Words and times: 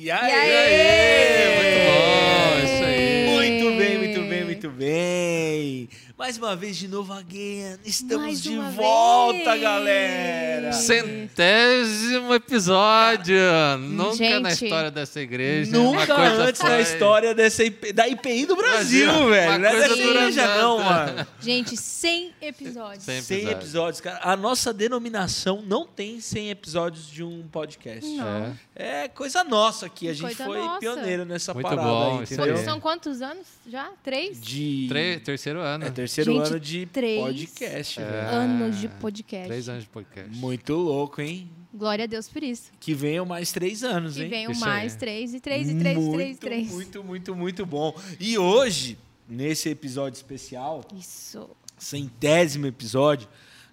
E 0.00 0.12
aí? 0.12 0.30
E 0.30 0.34
aí? 0.34 0.97
Mais 6.28 6.36
uma 6.36 6.54
vez 6.54 6.76
de 6.76 6.86
novo 6.88 7.10
again. 7.14 7.78
Estamos 7.86 8.22
Mais 8.26 8.42
de 8.42 8.54
volta, 8.58 9.52
vez. 9.52 9.62
galera. 9.62 10.72
Centésimo 10.74 12.34
episódio! 12.34 13.34
Nunca 13.78 14.38
na 14.38 14.50
Gente, 14.50 14.64
história 14.66 14.90
dessa 14.90 15.22
igreja. 15.22 15.78
uma 15.80 16.00
Nunca 16.00 16.14
coisa 16.14 16.44
antes 16.44 16.60
foi- 16.60 16.68
na 16.68 16.80
história 16.82 17.34
dessa 17.34 17.64
IP 17.64 17.94
da 17.94 18.06
IPI 18.06 18.44
do 18.44 18.56
Brasil, 18.56 19.06
Brasil, 19.06 19.30
velho. 19.30 19.58
Não 19.58 19.68
é 19.70 19.72
dessa 19.80 19.96
igreja, 19.98 20.46
não, 20.58 20.78
mano. 20.80 21.26
Gente, 21.40 21.74
100 21.78 22.34
episódios. 22.42 23.04
100 23.04 23.22
100 23.22 23.36
episódios. 23.38 23.62
episódios, 23.64 24.00
cara. 24.02 24.20
A 24.22 24.36
nossa 24.36 24.70
denominação 24.70 25.62
não 25.66 25.86
tem 25.86 26.20
100 26.20 26.50
episódios 26.50 27.10
de 27.10 27.24
um 27.24 27.48
podcast. 27.50 28.06
Não. 28.06 28.54
É. 28.76 29.04
É 29.04 29.08
coisa 29.08 29.42
nossa 29.42 29.86
aqui. 29.86 30.08
A 30.08 30.12
gente 30.12 30.22
Coisa 30.22 30.44
foi 30.44 30.58
nossa. 30.58 30.78
pioneiro 30.78 31.24
nessa 31.24 31.52
Muito 31.54 31.66
parada 31.68 31.82
bom, 31.88 32.18
aí, 32.18 32.24
entendeu? 32.24 32.58
São 32.58 32.78
quantos 32.78 33.20
anos 33.22 33.46
já? 33.66 33.90
Três? 34.04 34.40
De... 34.40 34.86
Tre- 34.88 35.18
terceiro 35.18 35.58
ano. 35.60 35.84
É 35.86 35.90
terceiro 35.90 36.17
Gente, 36.24 36.48
ano 36.48 36.60
de 36.60 36.86
três 36.86 37.20
podcast, 37.20 38.00
É. 38.00 38.04
velho. 38.04 38.28
Anos 38.28 38.76
de 38.78 38.88
podcast. 38.88 39.46
Três 39.48 39.68
anos 39.68 39.82
de 39.84 39.88
podcast. 39.90 40.36
Muito 40.36 40.74
louco, 40.74 41.20
hein? 41.20 41.50
Glória 41.74 42.04
a 42.04 42.06
Deus 42.08 42.28
por 42.28 42.42
isso. 42.42 42.70
Que 42.80 42.94
venham 42.94 43.24
mais 43.26 43.52
três 43.52 43.84
anos, 43.84 44.16
E 44.16 44.22
hein? 44.24 44.28
venham 44.28 44.52
Isso 44.52 44.60
mais 44.60 44.92
aí. 44.94 44.98
três, 44.98 45.34
e 45.34 45.40
três, 45.40 45.68
e 45.70 45.74
três, 45.78 45.98
e 45.98 46.10
três, 46.10 46.36
e 46.36 46.40
três. 46.40 46.70
Muito, 46.70 47.04
muito, 47.04 47.34
muito 47.36 47.66
bom. 47.66 47.94
E 48.18 48.38
hoje, 48.38 48.98
nesse 49.28 49.68
episódio 49.68 50.16
especial, 50.16 50.82
Isso. 50.98 51.48
centésimo 51.76 52.66
episódio, 52.66 53.28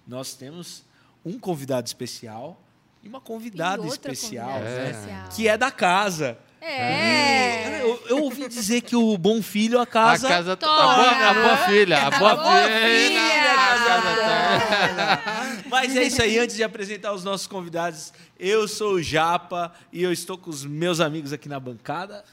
nós 0.06 0.34
temos 0.34 0.84
um 1.24 1.38
convidado 1.38 1.86
especial 1.86 2.62
e 3.02 3.08
uma 3.08 3.20
convidada 3.20 3.82
E 3.82 3.86
outra 3.88 4.12
especial, 4.12 4.48
convidada 4.52 4.74
né? 4.82 4.90
especial. 4.90 5.28
Que 5.34 5.48
é 5.48 5.56
da 5.58 5.70
casa. 5.70 6.38
É. 6.68 7.78
Eu, 7.82 8.02
eu 8.08 8.22
ouvi 8.24 8.48
dizer 8.48 8.80
que 8.80 8.96
o 8.96 9.16
bom 9.16 9.40
filho, 9.42 9.80
a 9.80 9.86
casa. 9.86 10.26
a 10.26 10.30
casa 10.30 10.52
a 10.54 10.56
Tora. 10.56 10.72
boa, 10.96 11.10
a 11.30 11.34
boa 11.34 11.56
filha, 11.58 11.98
a 11.98 12.10
boa, 12.10 12.32
A 12.32 12.36
boa 12.36 12.62
filha. 12.62 12.80
filha. 12.98 13.52
a 13.52 13.56
casa 13.56 14.16
tá- 14.20 15.22
Mas 15.70 15.96
é 15.96 16.02
isso 16.04 16.20
aí, 16.22 16.38
antes 16.38 16.56
de 16.56 16.64
apresentar 16.64 17.12
os 17.12 17.22
nossos 17.24 17.46
convidados, 17.46 18.12
eu 18.38 18.66
sou 18.66 18.94
o 18.94 19.02
Japa 19.02 19.72
e 19.92 20.02
eu 20.02 20.12
estou 20.12 20.36
com 20.36 20.50
os 20.50 20.64
meus 20.64 20.98
amigos 21.00 21.32
aqui 21.32 21.48
na 21.48 21.60
bancada. 21.60 22.24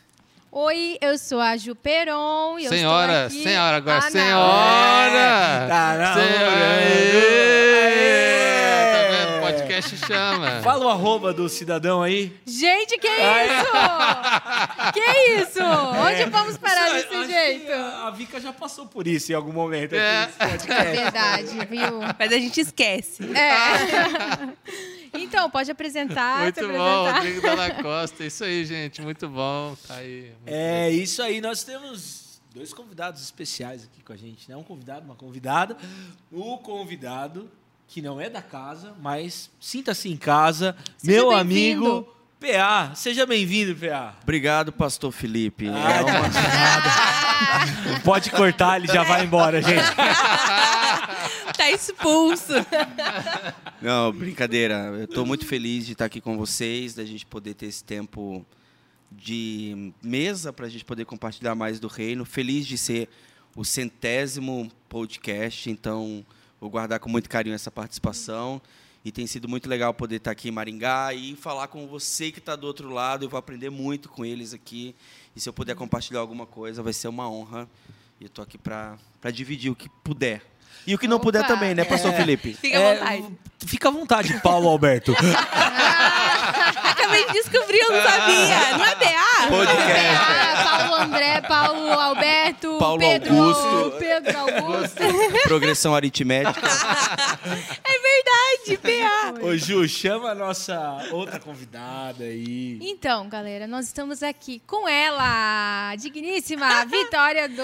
Oi, 0.51 0.97
eu 1.01 1.17
sou 1.17 1.39
a 1.39 1.57
Ju 1.57 1.73
Peron 1.75 2.59
e 2.59 2.65
eu 2.65 2.69
Senhora, 2.69 3.25
estou 3.27 3.39
aqui... 3.39 3.43
senhora, 3.49 3.77
agora, 3.77 3.97
Ah, 3.97 4.01
não. 4.03 4.11
senhora! 4.11 5.67
Tá 5.67 5.95
na 5.97 6.13
Senhora! 6.13 6.73
Aê! 7.93 8.91
Tá 8.93 9.01
vendo? 9.09 9.32
O 9.43 9.51
podcast 9.51 9.97
chama. 9.97 10.61
Fala 10.63 10.85
o 10.85 10.89
arroba 10.89 11.33
do 11.33 11.47
cidadão 11.49 12.01
aí. 12.01 12.35
Gente, 12.45 12.97
que 12.97 13.07
isso? 13.07 14.93
que 14.93 14.99
isso? 15.41 15.59
Onde 15.63 16.21
É. 16.21 16.25
vamos 16.29 16.57
parar 16.57 16.87
Isso, 16.97 17.09
desse 17.09 17.15
acho 17.15 17.29
jeito? 17.31 17.71
A, 17.71 18.07
a 18.07 18.11
Vika 18.11 18.39
já 18.39 18.53
passou 18.53 18.85
por 18.85 19.07
isso 19.07 19.31
em 19.31 19.35
algum 19.35 19.51
momento. 19.53 19.93
É. 19.93 20.23
aqui 20.23 20.31
nesse 20.43 20.51
podcast. 20.51 20.95
Verdade, 21.01 21.65
viu? 21.69 21.99
Mas 22.17 22.31
a 22.31 22.37
gente 22.37 22.59
esquece. 22.61 23.23
É. 23.35 24.53
Então, 25.15 25.47
pode 25.47 25.69
apresentar, 25.69 26.37
se 26.55 26.59
Muito 26.63 26.75
bom, 26.75 27.05
apresentar. 27.07 27.13
Rodrigo 27.17 27.41
Dalla 27.43 27.69
Costa. 27.83 28.25
Isso 28.25 28.43
aí, 28.43 28.65
gente. 28.65 28.99
Muito 28.99 29.29
bom. 29.29 29.75
Tá 29.87 29.97
aí. 29.97 30.21
Muito 30.41 30.47
É 30.47 30.89
isso 30.89 31.21
aí, 31.21 31.39
nós 31.39 31.63
temos 31.63 32.41
dois 32.51 32.73
convidados 32.73 33.21
especiais 33.21 33.83
aqui 33.83 34.01
com 34.03 34.11
a 34.11 34.17
gente, 34.17 34.49
né? 34.49 34.57
Um 34.57 34.63
convidado, 34.63 35.05
uma 35.05 35.13
convidada. 35.15 35.77
O 36.31 36.57
convidado, 36.57 37.47
que 37.87 38.01
não 38.01 38.19
é 38.19 38.29
da 38.29 38.41
casa, 38.41 38.93
mas 39.01 39.49
sinta-se 39.59 40.09
em 40.09 40.17
casa, 40.17 40.75
Seja 40.97 41.11
meu 41.13 41.31
amigo 41.31 42.07
PA. 42.39 42.91
Seja 42.95 43.25
bem-vindo, 43.25 43.75
PA. 43.75 44.15
Obrigado, 44.23 44.71
pastor 44.71 45.11
Felipe. 45.11 45.67
Ah, 45.69 45.93
É 45.97 46.01
uma- 46.01 46.29
Pode 48.03 48.31
cortar, 48.31 48.77
ele 48.77 48.87
já 48.87 49.03
vai 49.03 49.23
embora, 49.23 49.61
gente. 49.61 49.83
Tá 51.57 51.69
expulso. 51.69 52.51
Não, 53.81 54.11
brincadeira. 54.11 54.75
Eu 54.97 55.03
estou 55.05 55.25
muito 55.25 55.45
feliz 55.45 55.85
de 55.85 55.91
estar 55.93 56.05
aqui 56.05 56.19
com 56.19 56.35
vocês, 56.37 56.93
da 56.95 57.05
gente 57.05 57.25
poder 57.25 57.53
ter 57.53 57.67
esse 57.67 57.83
tempo 57.83 58.45
de 59.11 59.93
mesa 60.01 60.51
para 60.51 60.65
a 60.65 60.69
gente 60.69 60.83
poder 60.83 61.05
compartilhar 61.05 61.53
mais 61.55 61.79
do 61.79 61.87
reino. 61.87 62.25
Feliz 62.25 62.65
de 62.65 62.77
ser 62.77 63.07
o 63.55 63.63
centésimo 63.63 64.69
podcast, 64.89 65.69
então 65.69 66.25
vou 66.63 66.69
guardar 66.69 66.97
com 66.97 67.09
muito 67.09 67.29
carinho 67.29 67.53
essa 67.53 67.69
participação. 67.69 68.61
E 69.03 69.11
tem 69.11 69.27
sido 69.27 69.49
muito 69.49 69.67
legal 69.67 69.93
poder 69.93 70.15
estar 70.15 70.31
aqui 70.31 70.47
em 70.47 70.51
Maringá 70.51 71.13
e 71.13 71.35
falar 71.35 71.67
com 71.67 71.85
você 71.87 72.31
que 72.31 72.39
está 72.39 72.55
do 72.55 72.65
outro 72.65 72.89
lado. 72.89 73.25
Eu 73.25 73.29
vou 73.29 73.37
aprender 73.37 73.69
muito 73.69 74.07
com 74.07 74.23
eles 74.23 74.53
aqui. 74.53 74.95
E 75.35 75.41
se 75.41 75.49
eu 75.49 75.51
puder 75.51 75.75
compartilhar 75.75 76.21
alguma 76.21 76.45
coisa, 76.45 76.81
vai 76.81 76.93
ser 76.93 77.09
uma 77.09 77.29
honra. 77.29 77.67
E 78.17 78.23
eu 78.23 78.27
estou 78.27 78.41
aqui 78.41 78.57
para 78.57 78.97
dividir 79.33 79.69
o 79.69 79.75
que 79.75 79.89
puder. 80.05 80.41
E 80.87 80.95
o 80.95 80.97
que 80.97 81.05
não 81.07 81.19
puder 81.19 81.39
Opa. 81.43 81.49
também, 81.49 81.75
né, 81.75 81.83
pastor 81.83 82.13
Felipe? 82.13 82.53
Fica 82.53 82.77
à 82.77 82.81
É, 82.81 82.95
vontade. 82.95 83.37
Fica 83.67 83.87
à 83.89 83.91
vontade, 83.91 84.39
Paulo 84.41 84.69
Alberto. 84.69 85.13
Acabei 87.03 87.25
de 87.25 87.33
descobrir, 87.33 87.79
eu 87.79 87.91
não 87.91 88.01
sabia. 88.01 88.77
Não 88.77 88.85
é 88.85 88.95
PA? 88.95 89.47
Podcast. 89.49 90.17
Ah, 90.17 90.77
Paulo 90.87 90.95
André, 91.03 91.41
Paulo 91.41 91.99
Alberto, 91.99 92.77
Paulo 92.79 92.99
Pedro 92.99 93.33
Augusto. 93.43 93.95
Pedro 93.99 94.39
Augusto. 94.39 95.03
Progressão 95.43 95.93
aritmética. 95.95 96.61
É 97.85 97.99
verdade, 97.99 98.42
PA. 98.77 99.45
Ô, 99.45 99.55
Ju, 99.57 99.87
chama 99.87 100.31
a 100.31 100.35
nossa 100.35 101.07
outra 101.11 101.39
convidada 101.39 102.23
aí. 102.23 102.77
Então, 102.81 103.27
galera, 103.29 103.67
nós 103.67 103.85
estamos 103.85 104.23
aqui 104.23 104.61
com 104.65 104.87
ela, 104.87 105.91
a 105.91 105.95
digníssima 105.95 106.85
Vitória 106.85 107.47
Dozo. 107.49 107.63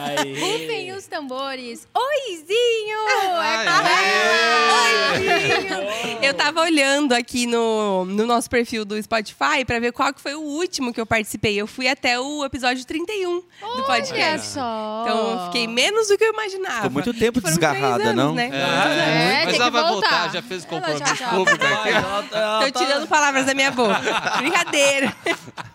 Aê. 0.00 0.38
Rufem 0.38 0.92
os 0.92 1.06
tambores. 1.06 1.86
Oizinho! 1.94 2.98
É 3.08 3.64
com 3.64 3.86
ela! 3.86 5.12
Oizinho! 5.12 6.22
Eu 6.22 6.34
tava 6.34 6.60
olhando 6.62 7.12
aqui 7.12 7.46
no, 7.46 8.04
no 8.04 8.26
nosso 8.26 8.48
perfil 8.50 8.84
do 8.84 9.00
Spotify 9.02 9.64
pra 9.66 9.78
ver 9.78 9.92
qual 9.92 10.12
que 10.12 10.20
foi 10.20 10.34
o 10.34 10.40
último 10.40 10.92
que 10.92 11.00
eu 11.00 11.06
participei. 11.06 11.56
Eu 11.56 11.66
fui 11.66 11.88
até 11.88 12.18
o 12.18 12.44
episódio 12.44 12.84
31 12.84 13.40
do 13.40 13.46
Olha 13.62 13.84
podcast. 13.84 14.46
só! 14.48 15.02
Então 15.02 15.30
eu 15.32 15.46
fiquei 15.46 15.66
menos 15.66 16.08
do 16.08 16.18
que 16.18 16.24
eu 16.24 16.32
imaginava. 16.32 16.76
Ficou 16.76 16.90
muito 16.90 17.14
tempo 17.14 17.40
desgarrada, 17.40 18.04
anos, 18.04 18.16
não? 18.16 18.34
Né? 18.34 18.50
É, 18.52 19.05
Mas 19.06 19.46
tem 19.46 19.54
ela 19.56 19.64
que 19.66 19.70
vai 19.70 19.70
voltar. 19.70 19.92
voltar, 20.10 20.32
já 20.32 20.42
fez 20.42 20.64
o 20.64 20.66
Ela 20.74 20.80
já 20.80 20.92
compromisso 20.98 21.16
tá. 21.24 21.30
público 21.30 21.64
aqui. 21.64 21.88
Ela- 21.88 22.28
ela 22.32 22.66
Tô 22.66 22.72
tá- 22.72 22.84
tirando 22.84 23.06
palavras 23.08 23.46
da 23.46 23.54
minha 23.54 23.70
boca. 23.70 24.00
Brincadeira. 24.38 25.16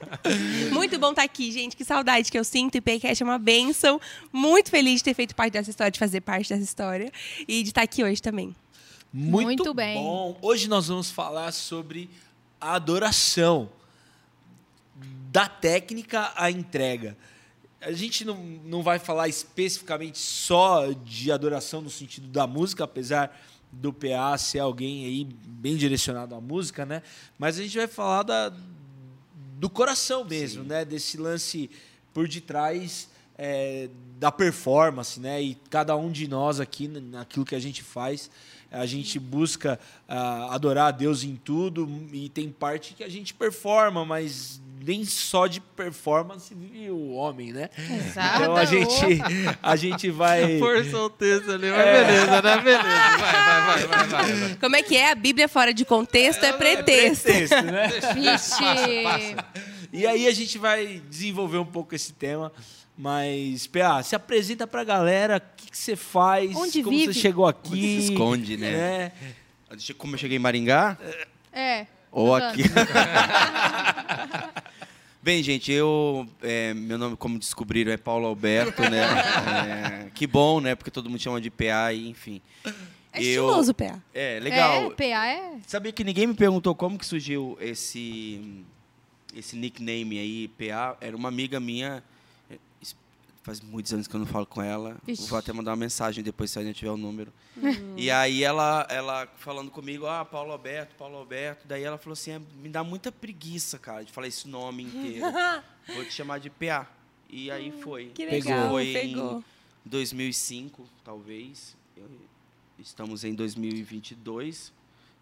Muito 0.72 1.00
bom 1.00 1.09
estar 1.12 1.24
aqui, 1.24 1.52
gente. 1.52 1.75
Que 1.75 1.84
saudade 1.86 2.31
que 2.31 2.38
eu 2.38 2.44
sinto. 2.44 2.75
E 2.75 2.81
Paycast 2.81 3.24
é 3.24 3.25
uma 3.25 3.40
benção. 3.40 4.00
Muito 4.31 4.70
feliz 4.70 4.96
de 5.00 5.03
ter 5.06 5.14
feito 5.14 5.36
parte 5.36 5.53
dessa 5.53 5.70
história, 5.70 5.91
de 5.91 6.00
fazer 6.00 6.22
parte 6.22 6.50
dessa 6.50 6.64
história. 6.64 7.12
E 7.47 7.64
de 7.64 7.70
estar 7.70 7.81
aqui 7.81 8.03
hoje 8.03 8.22
também. 8.22 8.56
Muito, 9.14 9.46
Muito 9.46 9.74
bem. 9.74 9.96
bom. 9.96 10.38
Hoje 10.41 10.68
nós 10.70 10.88
vamos 10.88 11.12
falar 11.12 11.52
sobre 11.52 12.09
a 12.59 12.74
adoração. 12.75 13.70
Da 15.31 15.47
técnica 15.47 16.31
à 16.36 16.52
entrega. 16.52 17.18
A 17.81 17.92
gente 17.92 18.24
não, 18.24 18.38
não 18.64 18.84
vai 18.84 19.00
falar 19.00 19.28
especificamente 19.28 20.18
só 20.18 20.92
de 20.92 21.31
adoração 21.31 21.81
no 21.81 21.90
sentido 21.90 22.28
da 22.28 22.46
música, 22.46 22.84
apesar 22.84 23.36
do 23.72 23.92
PA 23.92 24.38
ser 24.38 24.59
alguém 24.59 25.06
aí 25.06 25.24
bem 25.25 25.75
direcionado 25.75 26.36
à 26.36 26.41
música, 26.41 26.86
né? 26.86 27.02
Mas 27.40 27.59
a 27.59 27.64
gente 27.64 27.78
vai 27.78 27.88
falar 27.88 28.24
da, 28.24 28.53
do 29.58 29.70
coração 29.70 30.25
mesmo, 30.25 30.64
né? 30.64 30.86
Desse 30.86 31.18
lance 31.18 31.70
por 32.14 32.28
detrás 32.28 33.09
é, 33.44 33.90
da 34.19 34.31
performance, 34.31 35.19
né? 35.19 35.41
E 35.41 35.57
cada 35.68 35.96
um 35.96 36.12
de 36.12 36.28
nós 36.28 36.59
aqui, 36.59 36.88
naquilo 36.88 37.44
que 37.44 37.56
a 37.56 37.59
gente 37.59 37.81
faz, 37.81 38.29
a 38.69 38.85
gente 38.85 39.18
busca 39.18 39.79
ah, 40.07 40.53
adorar 40.53 40.90
a 40.90 40.91
Deus 40.91 41.24
em 41.24 41.35
tudo 41.35 41.90
e 42.13 42.29
tem 42.29 42.50
parte 42.52 42.94
que 42.94 43.03
a 43.03 43.09
gente 43.09 43.34
performa, 43.34 44.06
mas 44.06 44.62
nem 44.85 45.03
só 45.03 45.47
de 45.47 45.59
performance 45.59 46.53
vive 46.53 46.91
o 46.91 47.14
homem, 47.14 47.52
né? 47.52 47.72
Exato. 47.79 48.43
Então 48.43 48.55
a 48.55 48.64
gente, 48.66 49.05
a 49.61 49.76
gente 49.76 50.11
vai... 50.11 50.59
Forçou 50.59 51.05
o 51.05 51.09
texto 51.09 51.52
ali, 51.52 51.72
mas 51.72 51.84
beleza, 51.84 52.41
né? 52.44 52.58
Beleza. 52.58 52.84
Vai, 52.84 53.17
vai, 53.17 53.61
vai, 53.66 53.87
vai, 53.87 54.08
vai, 54.08 54.34
vai. 54.34 54.55
Como 54.58 54.76
é 54.76 54.84
que 54.84 54.96
é? 54.96 55.09
A 55.09 55.16
Bíblia 55.16 55.49
fora 55.49 55.73
de 55.73 55.84
contexto 55.84 56.44
é 56.44 56.53
pretexto. 56.53 57.23
Pretexto, 57.23 57.61
né? 57.64 57.87
Vixe! 58.14 59.35
E 59.91 60.05
aí 60.05 60.28
a 60.28 60.32
gente 60.32 60.59
vai 60.59 61.02
desenvolver 61.09 61.58
um 61.58 61.66
pouco 61.66 61.94
esse 61.96 62.14
tema. 62.14 62.52
Mas, 62.97 63.66
PA, 63.67 64.03
se 64.03 64.16
apresenta 64.16 64.67
pra 64.67 64.84
galera, 64.84 65.38
o 65.38 65.41
que, 65.58 65.72
que 65.72 65.78
você 65.78 65.96
faz, 65.96 66.55
Onde 66.55 66.84
como 66.84 66.97
vive? 66.97 67.14
você 67.14 67.20
chegou 67.20 67.47
aqui. 67.47 67.70
Como 67.70 67.76
se 67.82 67.97
esconde, 68.11 68.58
né? 68.58 69.11
Deixa- 69.72 69.93
Como 69.93 70.14
eu 70.16 70.20
cheguei 70.20 70.38
em 70.38 70.40
Maringá, 70.40 70.97
É. 71.52 71.88
ou 72.11 72.35
aqui. 72.35 72.61
Bem, 75.23 75.43
gente, 75.43 75.72
eu. 75.72 76.28
é, 76.41 76.73
meu 76.73 76.97
nome, 76.97 77.16
como 77.16 77.38
descobriram, 77.38 77.91
é 77.91 77.97
Paulo 77.97 78.26
Alberto, 78.26 78.82
né? 78.90 79.02
É, 80.08 80.09
que 80.16 80.26
bom, 80.26 80.59
né? 80.59 80.73
Porque 80.73 80.90
todo 80.90 81.09
mundo 81.09 81.20
chama 81.22 81.40
de 81.40 81.52
PA, 81.52 81.94
e, 81.94 82.09
enfim. 82.09 82.41
É 83.14 83.20
Eu- 83.20 83.22
estiloso 83.46 83.72
o 83.72 83.73
PA. 83.76 83.99
É, 84.14 84.40
legal. 84.40 84.87
É, 84.87 84.90
PA 84.96 85.28
é. 85.28 85.53
Sabia 85.67 85.91
que 85.91 86.03
ninguém 86.03 86.26
me 86.26 86.34
perguntou 86.34 86.73
como 86.73 86.97
que 86.97 87.05
surgiu 87.05 87.55
esse 87.61 88.64
esse 89.35 89.55
nickname 89.55 90.17
aí, 90.20 90.47
PA. 90.49 90.97
Era 90.99 91.16
uma 91.16 91.29
amiga 91.29 91.59
minha. 91.59 92.03
Faz 93.43 93.59
muitos 93.59 93.91
anos 93.91 94.08
que 94.08 94.16
eu 94.16 94.20
não 94.20 94.28
falo 94.28 94.46
com 94.46 94.61
ela. 94.61 94.97
Vixe. 95.03 95.28
Vou 95.28 95.40
até 95.40 95.52
mandar 95.52 95.72
uma 95.72 95.78
mensagem 95.78 96.23
depois 96.23 96.52
se 96.52 96.59
ainda 96.59 96.73
tiver 96.73 96.91
o 96.91 96.97
número. 96.97 97.34
E 97.97 98.11
aí 98.11 98.43
ela, 98.43 98.85
ela 98.90 99.28
falando 99.35 99.72
comigo, 99.72 100.05
ah, 100.05 100.23
Paulo 100.23 100.52
Alberto, 100.52 100.93
Paulo 100.96 101.17
Alberto. 101.17 101.67
Daí 101.67 101.82
ela 101.84 101.97
falou 101.97 102.14
assim, 102.14 102.32
"É, 102.34 102.41
me 102.61 102.70
dá 102.70 102.84
muita 102.84 103.11
preguiça, 103.11 103.79
cara, 103.79 104.05
de 104.05 104.11
falar 104.11 104.28
esse 104.28 104.47
nome 104.47 104.84
inteiro. 104.84 105.26
Vou 105.96 106.05
te 106.05 106.11
chamar 106.14 106.40
de 106.40 106.52
PA. 106.52 106.88
E 107.29 107.49
aí 107.49 107.72
foi. 107.82 108.08
Que 108.09 108.26
Pegou. 108.28 108.52
legal, 108.52 108.70
Foi 108.70 108.93
pegou. 108.93 109.44
em 109.85 109.90
2005, 109.90 110.87
talvez. 111.03 111.76
Estamos 112.78 113.23
em 113.23 113.34
2022. 113.34 114.72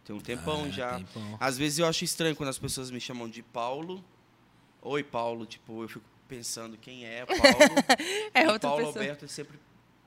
Tem 0.03 0.15
um 0.15 0.19
tempão 0.19 0.65
É, 0.65 0.71
já. 0.71 0.97
tempão. 0.97 1.37
Às 1.39 1.57
vezes 1.57 1.79
eu 1.79 1.85
acho 1.85 2.03
estranho 2.03 2.35
quando 2.35 2.49
as 2.49 2.57
pessoas 2.57 2.89
me 2.91 2.99
chamam 2.99 3.29
de 3.29 3.41
Paulo. 3.43 4.03
Oi, 4.81 5.03
Paulo. 5.03 5.45
Tipo, 5.45 5.83
eu 5.83 5.87
fico 5.87 6.05
pensando 6.29 6.77
quem 6.77 7.03
é 7.05 7.25
Paulo. 7.25 7.41
É 8.33 8.41
outra 8.43 8.69
Paulo 8.69 8.85
pessoa. 8.85 9.03
Alberto 9.03 9.25
é 9.25 9.27
sempre 9.27 9.59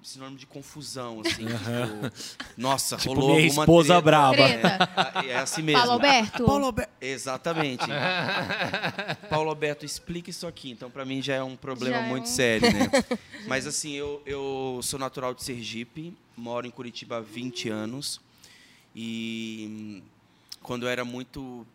sinônimo 0.02 0.36
de 0.38 0.46
confusão, 0.46 1.20
assim. 1.20 1.46
tipo, 1.46 2.12
nossa, 2.56 2.96
Tipo, 2.96 3.14
rolou 3.14 3.36
minha 3.36 3.46
alguma 3.48 3.62
esposa 3.64 3.86
treta. 3.88 4.02
brava. 4.02 4.34
Treta. 4.36 4.90
Ah, 5.14 5.24
É 5.26 5.36
assim 5.36 5.62
mesmo. 5.62 5.78
Paulo 5.80 5.92
Alberto. 5.92 6.44
Paulo 6.44 6.64
Alberto. 6.66 6.92
Exatamente. 7.00 7.84
Paulo 9.30 9.48
Alberto, 9.50 9.84
explica 9.84 10.28
isso 10.30 10.46
aqui. 10.46 10.70
Então, 10.70 10.90
para 10.90 11.04
mim, 11.04 11.22
já 11.22 11.34
é 11.36 11.42
um 11.42 11.56
problema 11.56 11.98
Já 11.98 12.02
é 12.04 12.08
muito 12.08 12.24
um- 12.24 12.26
sério, 12.26 12.72
né? 12.72 12.90
Mas, 13.46 13.66
assim, 13.66 13.92
eu, 13.92 14.20
eu 14.26 14.80
sou 14.82 14.98
natural 14.98 15.34
de 15.34 15.44
Sergipe, 15.44 16.16
moro 16.36 16.66
em 16.66 16.70
Curitiba 16.70 17.18
há 17.18 17.20
20 17.20 17.68
anos. 17.68 18.20
E 18.94 19.66
hum, 19.70 20.02
quando 20.62 20.82
eu 20.84 20.88
era 20.88 21.04
muito. 21.04 21.66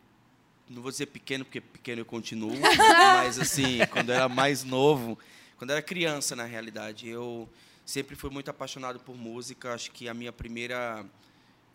Não 0.69 0.81
vou 0.81 0.91
dizer 0.91 1.07
pequeno, 1.07 1.45
porque 1.45 1.61
pequeno 1.61 2.01
eu 2.01 2.05
continuo, 2.05 2.51
mas, 2.59 3.39
assim, 3.39 3.79
quando 3.91 4.09
eu 4.09 4.15
era 4.15 4.29
mais 4.29 4.63
novo, 4.63 5.17
quando 5.57 5.69
eu 5.69 5.77
era 5.77 5.81
criança, 5.81 6.35
na 6.35 6.43
realidade, 6.43 7.07
eu 7.07 7.49
sempre 7.85 8.15
fui 8.15 8.29
muito 8.29 8.49
apaixonado 8.49 8.99
por 8.99 9.15
música. 9.15 9.73
Acho 9.73 9.91
que 9.91 10.09
a 10.09 10.13
minha 10.13 10.33
primeira 10.33 11.05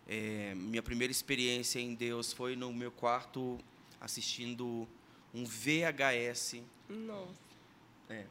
é, 0.06 0.54
minha 0.54 0.82
primeira 0.82 1.10
experiência 1.10 1.78
em 1.78 1.94
Deus 1.94 2.32
foi 2.32 2.56
no 2.56 2.72
meu 2.72 2.90
quarto 2.90 3.58
assistindo 4.00 4.86
um 5.32 5.44
VHS 5.44 6.56
Nossa. 6.88 8.26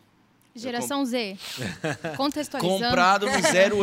Geração 0.55 1.05
Z. 1.05 1.37
Contextualizando. 2.17 2.83
comprado 2.83 3.25
no 3.25 3.31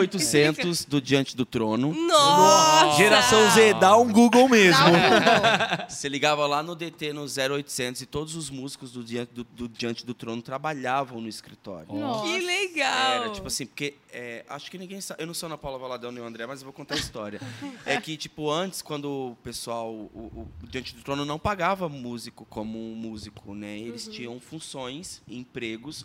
0800 0.03 0.85
do 0.85 1.01
Diante 1.01 1.37
do 1.37 1.47
Trono. 1.47 1.93
Nossa! 1.95 2.97
Geração 2.99 3.51
Z, 3.53 3.75
dá 3.75 3.97
um 3.97 4.13
Google 4.13 4.49
mesmo. 4.49 4.83
Um 4.85 4.91
Google. 4.91 5.87
Você 5.89 6.09
ligava 6.09 6.47
lá 6.47 6.63
no 6.63 6.75
DT 6.75 7.13
no 7.13 7.23
0800 7.25 8.03
e 8.03 8.07
todos 8.07 8.35
os 8.37 8.51
músicos 8.51 8.93
do 8.93 9.03
Diante 9.03 9.33
do, 9.33 9.45
do 9.45 9.69
Diante 9.69 10.05
do 10.05 10.13
Trono 10.15 10.43
trabalhavam 10.43 11.21
no 11.21 11.29
escritório. 11.29 11.93
Nossa. 11.95 12.25
Que 12.31 12.39
legal! 12.41 13.13
Era, 13.23 13.31
tipo 13.31 13.47
assim, 13.47 13.65
porque 13.67 13.95
é, 14.13 14.45
acho 14.49 14.71
que 14.71 14.77
ninguém 14.79 15.01
sabe. 15.01 15.23
Eu 15.23 15.27
não 15.27 15.35
sou 15.35 15.47
Ana 15.47 15.57
Paula 15.59 15.79
Valadão 15.79 16.13
nem 16.13 16.23
o 16.23 16.27
André, 16.27 16.47
mas 16.47 16.61
eu 16.61 16.65
vou 16.65 16.73
contar 16.73 16.95
a 16.95 16.99
história. 16.99 17.41
é 17.87 18.01
que, 18.01 18.17
tipo, 18.17 18.51
antes, 18.51 18.83
quando 18.83 19.07
o 19.33 19.37
pessoal, 19.43 19.91
o, 19.91 20.11
o- 20.15 20.49
o 20.63 20.67
Diante 20.67 20.95
do 20.95 21.03
Trono 21.03 21.25
não 21.25 21.39
pagava 21.39 21.89
músico 21.89 22.47
como 22.51 22.79
um 22.79 22.95
músico, 22.95 23.55
né? 23.55 23.79
Eles 23.79 24.07
tinham 24.07 24.39
funções, 24.39 25.23
empregos 25.27 26.05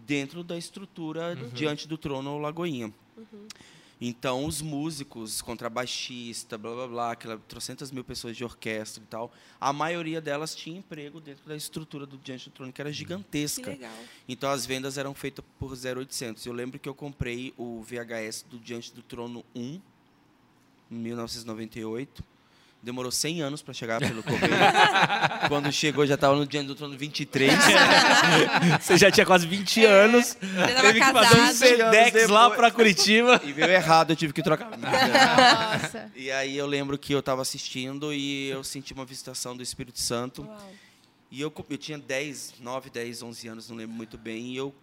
dentro 0.00 0.42
da 0.44 0.56
estrutura 0.56 1.34
Diante 1.52 1.86
do 1.88 1.96
Trono 1.98 2.38
Lagoinha. 2.38 2.92
Então, 4.00 4.44
os 4.44 4.60
músicos, 4.60 5.40
contrabaixista, 5.40 6.58
blá 6.58 6.74
blá 6.74 6.86
blá, 6.88 7.12
aquela 7.12 7.38
trocentas 7.38 7.90
mil 7.92 8.02
pessoas 8.04 8.36
de 8.36 8.44
orquestra 8.44 9.02
e 9.02 9.06
tal, 9.06 9.32
a 9.60 9.72
maioria 9.72 10.20
delas 10.20 10.54
tinha 10.54 10.78
emprego 10.78 11.20
dentro 11.20 11.48
da 11.48 11.56
estrutura 11.56 12.04
do 12.04 12.18
Diante 12.18 12.50
do 12.50 12.52
Trono, 12.52 12.72
que 12.72 12.80
era 12.80 12.90
Que 12.90 12.96
gigantesca. 12.96 13.70
legal. 13.70 13.96
Então 14.28 14.50
as 14.50 14.66
vendas 14.66 14.98
eram 14.98 15.14
feitas 15.14 15.44
por 15.58 15.72
0800. 15.72 16.44
Eu 16.44 16.52
lembro 16.52 16.78
que 16.78 16.88
eu 16.88 16.94
comprei 16.94 17.54
o 17.56 17.82
VHS 17.82 18.42
do 18.50 18.58
Diante 18.58 18.92
do 18.92 19.00
Trono 19.02 19.44
1 19.54 19.60
em 19.60 19.82
1998. 20.90 22.22
Demorou 22.84 23.10
100 23.10 23.40
anos 23.40 23.62
para 23.62 23.72
chegar 23.72 23.98
pelo 23.98 24.22
correio. 24.22 24.52
Quando 25.48 25.72
chegou 25.72 26.06
já 26.06 26.16
estava 26.16 26.36
no 26.36 26.46
Diante 26.46 26.66
do 26.66 26.74
Trono 26.74 26.96
23. 26.98 27.50
Você 28.80 28.98
já 28.98 29.10
tinha 29.10 29.24
quase 29.24 29.46
20 29.46 29.84
anos. 29.86 30.36
Você 30.38 30.74
tava 30.74 30.82
Teve 30.82 31.00
que 31.00 31.12
fazer 31.12 31.40
um. 31.40 31.46
Sedex 31.46 32.28
lá 32.28 32.50
pra 32.50 32.70
Curitiba. 32.70 33.40
e 33.42 33.52
veio 33.52 33.70
errado, 33.70 34.10
eu 34.10 34.16
tive 34.16 34.34
que 34.34 34.42
trocar. 34.42 34.76
Nossa. 34.76 36.12
E 36.14 36.30
aí 36.30 36.56
eu 36.56 36.66
lembro 36.66 36.98
que 36.98 37.14
eu 37.14 37.20
estava 37.20 37.40
assistindo 37.40 38.12
e 38.12 38.50
eu 38.50 38.62
senti 38.62 38.92
uma 38.92 39.06
visitação 39.06 39.56
do 39.56 39.62
Espírito 39.62 39.98
Santo. 39.98 40.42
Uau. 40.42 40.72
E 41.30 41.40
eu, 41.40 41.52
eu 41.70 41.78
tinha 41.78 41.98
10, 41.98 42.54
9, 42.60 42.90
10, 42.90 43.22
11 43.22 43.48
anos, 43.48 43.70
não 43.70 43.76
lembro 43.76 43.96
muito 43.96 44.18
bem. 44.18 44.52
E 44.52 44.56
eu 44.56 44.74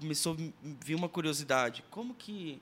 começou 0.00 0.32
a 0.32 0.36
vir 0.84 0.94
uma 0.94 1.08
curiosidade. 1.08 1.84
Como 1.90 2.14
que, 2.14 2.60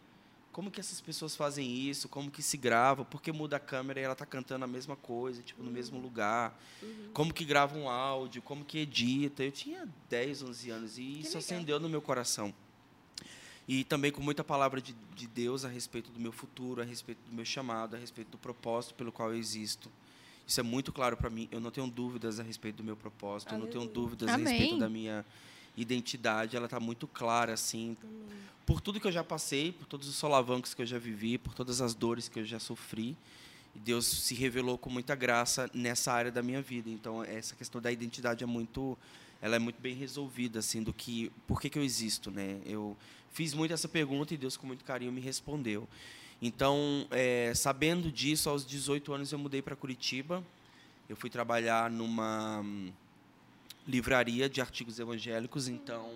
como 0.59 0.73
que 0.73 0.81
essas 0.81 1.01
pessoas 1.01 1.37
fazem 1.37 1.73
isso? 1.89 2.09
Como 2.09 2.33
que 2.33 2.43
se 2.43 2.57
grava? 2.57 3.05
Por 3.05 3.23
que 3.23 3.31
muda 3.31 3.59
a 3.59 3.61
câmera 3.61 4.01
e 4.01 4.03
ela 4.03 4.15
está 4.15 4.27
cantando 4.27 4.65
a 4.65 4.67
mesma 4.67 4.97
coisa, 4.97 5.41
tipo, 5.41 5.63
no 5.63 5.71
mesmo 5.71 6.01
lugar? 6.01 6.61
Como 7.13 7.33
que 7.33 7.45
grava 7.45 7.79
um 7.79 7.89
áudio? 7.89 8.43
Como 8.43 8.65
que 8.65 8.79
edita? 8.79 9.45
Eu 9.45 9.53
tinha 9.53 9.89
10, 10.11 10.43
11 10.43 10.71
anos 10.71 10.99
e 10.99 11.21
isso 11.21 11.29
legal. 11.29 11.39
acendeu 11.39 11.79
no 11.79 11.89
meu 11.89 12.03
coração. 12.03 12.53
E 13.69 13.85
também 13.85 14.11
com 14.11 14.21
muita 14.21 14.43
palavra 14.43 14.81
de, 14.81 14.97
de 15.15 15.29
Deus 15.29 15.65
a 15.65 15.69
respeito 15.69 16.11
do 16.11 16.19
meu 16.19 16.33
futuro, 16.33 16.83
a 16.83 16.85
respeito 16.85 17.21
do 17.31 17.33
meu 17.33 17.45
chamado, 17.45 17.95
a 17.95 17.99
respeito 18.01 18.33
do 18.33 18.39
propósito 18.39 18.95
pelo 18.95 19.13
qual 19.13 19.31
eu 19.31 19.39
existo. 19.39 19.89
Isso 20.45 20.59
é 20.59 20.65
muito 20.65 20.93
claro 20.93 21.17
para 21.17 21.31
mim. 21.31 21.49
Eu 21.53 21.61
não 21.61 21.71
tenho 21.71 21.87
dúvidas 21.87 22.41
a 22.41 22.43
respeito 22.43 22.79
do 22.79 22.83
meu 22.83 22.97
propósito, 22.97 23.55
eu 23.55 23.61
não 23.61 23.69
tenho 23.69 23.83
Aleluia. 23.83 23.95
dúvidas 23.95 24.29
a 24.29 24.35
Amém. 24.35 24.49
respeito 24.49 24.79
da 24.81 24.89
minha 24.89 25.25
identidade. 25.81 26.57
Ela 26.57 26.67
está 26.67 26.81
muito 26.81 27.07
clara, 27.07 27.55
assim. 27.55 27.97
Por 28.67 28.81
tudo 28.81 29.01
que 29.01 29.07
eu 29.07 29.13
já 29.13 29.25
passei, 29.25 29.73
por 29.73 29.87
todos 29.87 30.09
os 30.09 30.17
solavancos 30.17 30.75
que 30.75 30.83
eu 30.83 30.87
já 30.87 30.99
vivi, 30.99 31.39
por 31.39 31.55
todas 31.55 31.81
as 31.81 31.95
dores 31.95 32.29
que 32.29 32.41
eu 32.41 32.45
já 32.45 32.59
sofri. 32.59 33.17
Deus 33.75 34.07
se 34.07 34.35
revelou 34.35 34.77
com 34.77 34.91
muita 34.91 35.15
graça 35.15 35.71
nessa 35.73 36.13
área 36.13 36.31
da 36.31 36.43
minha 36.43 36.61
vida. 36.61 36.91
Então, 36.91 37.23
essa 37.23 37.55
questão 37.55 37.81
da 37.81 37.91
identidade 37.91 38.43
é 38.43 38.47
muito, 38.47 38.99
ela 39.41 39.57
é 39.57 39.59
muito 39.59 39.81
bem 39.81 39.95
resolvida, 39.95 40.59
assim, 40.59 40.83
do 40.83 40.93
que, 40.93 41.31
por 41.47 41.61
que, 41.61 41.71
que 41.71 41.79
eu 41.79 41.85
existo, 41.85 42.31
né? 42.31 42.61
Eu 42.67 42.97
fiz 43.33 43.55
muito 43.55 43.73
essa 43.73 43.89
pergunta 43.89 44.35
e 44.35 44.37
Deus, 44.37 44.57
com 44.57 44.67
muito 44.67 44.85
carinho, 44.85 45.13
me 45.13 45.21
respondeu. 45.21 45.89
Então, 46.41 47.07
é, 47.11 47.53
sabendo 47.55 48.13
disso, 48.13 48.49
aos 48.49 48.65
18 48.67 49.13
anos 49.13 49.33
eu 49.33 49.39
mudei 49.39 49.61
para 49.61 49.75
Curitiba. 49.75 50.45
Eu 51.09 51.17
fui 51.17 51.31
trabalhar 51.31 51.91
numa 51.91 52.65
livraria 53.89 54.49
de 54.49 54.61
artigos 54.61 55.01
evangélicos. 55.01 55.67
Então, 55.67 56.07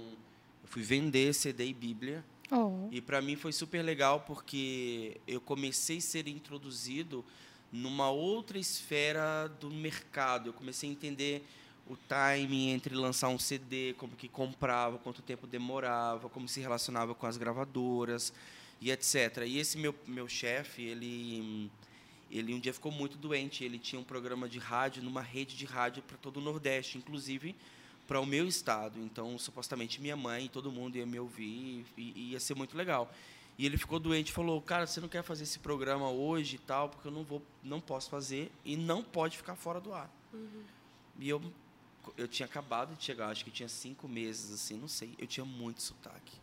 eu 0.62 0.68
fui 0.68 0.82
vender 0.82 1.32
CD 1.32 1.66
e 1.66 1.72
Bíblia. 1.72 2.22
Oh. 2.50 2.86
E 2.90 3.00
para 3.00 3.22
mim 3.22 3.34
foi 3.34 3.50
super 3.50 3.82
legal 3.82 4.20
porque 4.20 5.16
eu 5.26 5.40
comecei 5.40 5.96
a 5.96 6.02
ser 6.02 6.28
introduzido 6.28 7.24
numa 7.72 8.10
outra 8.10 8.58
esfera 8.58 9.48
do 9.58 9.70
mercado. 9.70 10.50
Eu 10.50 10.52
comecei 10.52 10.90
a 10.90 10.92
entender 10.92 11.42
o 11.88 11.96
timing 11.96 12.68
entre 12.68 12.94
lançar 12.94 13.28
um 13.28 13.38
CD, 13.38 13.94
como 13.94 14.14
que 14.14 14.28
comprava, 14.28 14.98
quanto 14.98 15.22
tempo 15.22 15.46
demorava, 15.46 16.28
como 16.28 16.46
se 16.46 16.60
relacionava 16.60 17.14
com 17.14 17.26
as 17.26 17.38
gravadoras 17.38 18.34
e 18.80 18.90
etc. 18.90 19.44
E 19.46 19.58
esse 19.58 19.78
meu 19.78 19.94
meu 20.06 20.28
chefe, 20.28 20.82
ele 20.82 21.70
ele 22.32 22.54
um 22.54 22.58
dia 22.58 22.72
ficou 22.72 22.90
muito 22.90 23.16
doente. 23.18 23.62
Ele 23.62 23.78
tinha 23.78 24.00
um 24.00 24.04
programa 24.04 24.48
de 24.48 24.58
rádio 24.58 25.02
numa 25.02 25.20
rede 25.20 25.54
de 25.56 25.66
rádio 25.66 26.02
para 26.02 26.16
todo 26.16 26.38
o 26.38 26.40
Nordeste, 26.40 26.98
inclusive 26.98 27.54
para 28.06 28.20
o 28.20 28.26
meu 28.26 28.46
estado. 28.48 28.98
Então, 28.98 29.38
supostamente 29.38 30.00
minha 30.00 30.16
mãe 30.16 30.46
e 30.46 30.48
todo 30.48 30.72
mundo 30.72 30.96
ia 30.96 31.06
me 31.06 31.18
ouvir 31.18 31.84
e, 31.96 32.02
e 32.16 32.30
ia 32.32 32.40
ser 32.40 32.54
muito 32.54 32.76
legal. 32.76 33.12
E 33.58 33.66
ele 33.66 33.76
ficou 33.76 34.00
doente 34.00 34.30
e 34.30 34.32
falou: 34.32 34.60
"Cara, 34.60 34.86
você 34.86 35.00
não 35.00 35.08
quer 35.08 35.22
fazer 35.22 35.44
esse 35.44 35.58
programa 35.58 36.10
hoje 36.10 36.56
e 36.56 36.58
tal, 36.58 36.88
porque 36.88 37.06
eu 37.06 37.12
não 37.12 37.22
vou, 37.22 37.42
não 37.62 37.80
posso 37.80 38.10
fazer 38.10 38.50
e 38.64 38.76
não 38.76 39.02
pode 39.02 39.36
ficar 39.36 39.54
fora 39.54 39.80
do 39.80 39.92
ar". 39.92 40.10
E 41.18 41.28
eu 41.28 41.40
eu 42.16 42.26
tinha 42.28 42.46
acabado 42.46 42.94
de 42.96 43.04
chegar, 43.04 43.28
acho 43.28 43.44
que 43.44 43.50
tinha 43.50 43.68
cinco 43.68 44.08
meses, 44.08 44.52
assim, 44.52 44.76
não 44.78 44.88
sei. 44.88 45.10
Eu 45.18 45.26
tinha 45.26 45.44
muito 45.44 45.82
sotaque. 45.82 46.32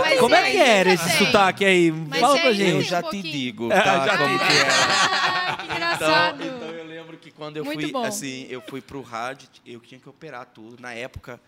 Mas 0.00 0.18
Como 0.20 0.34
é 0.34 0.50
que 0.50 0.56
era 0.58 0.92
esse 0.92 1.08
tem? 1.18 1.26
sotaque 1.26 1.64
aí? 1.64 1.90
Mas 1.90 2.20
Fala 2.20 2.38
pra 2.38 2.48
aí, 2.48 2.54
gente. 2.54 2.70
Eu 2.72 2.78
um 2.78 2.82
já 2.82 3.02
te 3.02 3.22
digo, 3.22 3.72
É, 3.72 3.80
tá? 3.80 4.06
já 4.06 4.18
Como 4.18 4.38
te 4.38 4.44
que 4.46 4.52
é. 4.52 4.68
Ah, 4.68 5.56
que 5.56 5.64
Então, 5.64 5.76
engraçado. 5.76 6.42
então 6.44 6.68
eu 6.70 6.84
lembro 6.84 7.16
que 7.16 7.30
quando 7.30 7.56
eu 7.56 7.64
Muito 7.64 7.80
fui, 7.82 7.92
bom. 7.92 8.04
assim, 8.04 8.46
eu 8.50 8.60
fui 8.62 8.80
pro 8.80 9.00
rádio, 9.02 9.48
eu 9.64 9.80
tinha 9.80 10.00
que 10.00 10.08
operar 10.08 10.46
tudo. 10.46 10.80
Na 10.80 10.92
época, 10.92 11.40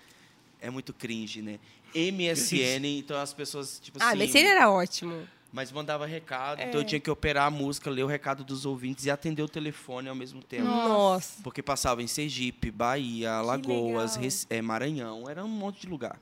é 0.61 0.71
muito 0.71 0.93
cringe, 0.93 1.43
né? 1.43 1.59
MSN, 1.95 2.99
então 2.99 3.17
as 3.19 3.33
pessoas, 3.33 3.79
tipo 3.81 3.99
Ah, 4.03 4.09
assim... 4.09 4.19
mas 4.19 4.35
ele 4.35 4.49
era 4.49 4.71
ótimo. 4.71 5.27
Mas 5.53 5.73
mandava 5.73 6.05
recado, 6.07 6.61
É. 6.61 6.69
então 6.69 6.81
eu 6.81 6.85
tinha 6.87 7.01
que 7.01 7.11
operar 7.11 7.47
a 7.47 7.51
música, 7.51 7.89
ler 7.89 8.03
o 8.03 8.07
recado 8.07 8.45
dos 8.45 8.67
ouvintes 8.67 9.07
e 9.07 9.11
atender 9.11 9.43
o 9.43 9.49
telefone 9.49 10.09
ao 10.09 10.15
mesmo 10.15 10.43
tempo. 10.43 10.65
Nossa. 10.65 11.43
Porque 11.43 11.63
passava 11.63 12.03
em 12.03 12.07
Sergipe, 12.07 12.71
Bahia, 12.71 13.33
Alagoas, 13.33 14.19
eh, 14.51 14.61
Maranhão, 14.61 15.29
era 15.31 15.43
um 15.45 15.49
monte 15.49 15.81
de 15.83 15.87
lugar. 15.89 16.21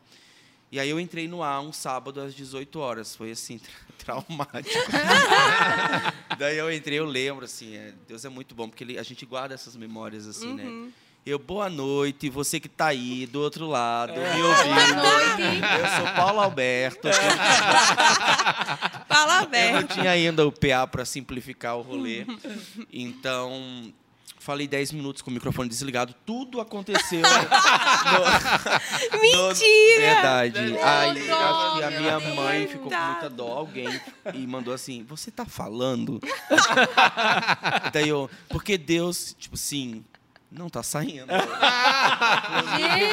E 0.70 0.78
aí 0.80 0.88
eu 0.90 0.98
entrei 1.00 1.26
no 1.28 1.42
ar 1.42 1.60
um 1.60 1.72
sábado 1.72 2.20
às 2.20 2.34
18 2.34 2.78
horas. 2.80 3.14
Foi 3.14 3.30
assim, 3.30 3.58
tra- 3.58 3.72
traumático. 3.98 4.74
Daí 6.38 6.56
eu 6.58 6.72
entrei, 6.72 6.98
eu 6.98 7.04
lembro, 7.04 7.44
assim, 7.44 7.74
é, 7.76 7.92
Deus 8.08 8.24
é 8.24 8.28
muito 8.28 8.54
bom, 8.54 8.68
porque 8.68 8.84
ele- 8.84 8.98
a 8.98 9.02
gente 9.02 9.24
guarda 9.24 9.54
essas 9.54 9.76
memórias, 9.76 10.26
assim, 10.26 10.52
né? 10.52 10.90
Eu, 11.26 11.38
boa 11.38 11.70
noite, 11.70 12.28
você 12.28 12.60
que 12.60 12.68
tá 12.68 12.88
aí 12.88 13.24
do 13.26 13.40
outro 13.40 13.66
lado, 13.66 14.12
me 14.12 14.42
ouvindo. 14.42 14.96
noite. 14.96 15.62
Eu 15.80 15.86
sou 16.04 16.14
Paulo 16.14 16.38
Alberto. 16.40 17.08
Fala 19.08 19.48
Eu 19.50 19.72
não 19.72 19.82
tinha 19.84 20.10
ainda 20.10 20.46
o 20.46 20.52
PA 20.52 20.86
para 20.86 21.02
simplificar 21.06 21.78
o 21.78 21.82
rolê. 21.82 22.26
Então, 22.92 23.90
falei 24.38 24.68
10 24.68 24.92
minutos 24.92 25.22
com 25.22 25.30
o 25.30 25.32
microfone 25.32 25.66
desligado. 25.66 26.14
Tudo 26.26 26.60
aconteceu. 26.60 27.22
no- 27.22 27.26
Mentira! 29.18 30.00
Verdade. 30.00 30.58
Aí 30.82 31.26
dó, 31.26 31.82
a 31.82 31.90
meu 31.90 32.00
minha 32.02 32.20
mãe 32.34 32.68
ficou 32.68 32.90
com 32.90 32.98
muita 32.98 33.30
dó, 33.30 33.48
alguém, 33.48 33.98
e 34.34 34.46
mandou 34.46 34.74
assim: 34.74 35.02
Você 35.08 35.30
tá 35.30 35.46
falando? 35.46 36.20
Daí 37.94 38.10
eu, 38.10 38.28
porque 38.50 38.76
Deus, 38.76 39.34
tipo, 39.38 39.56
sim, 39.56 40.04
não 40.54 40.68
tá 40.70 40.82
saindo. 40.82 41.26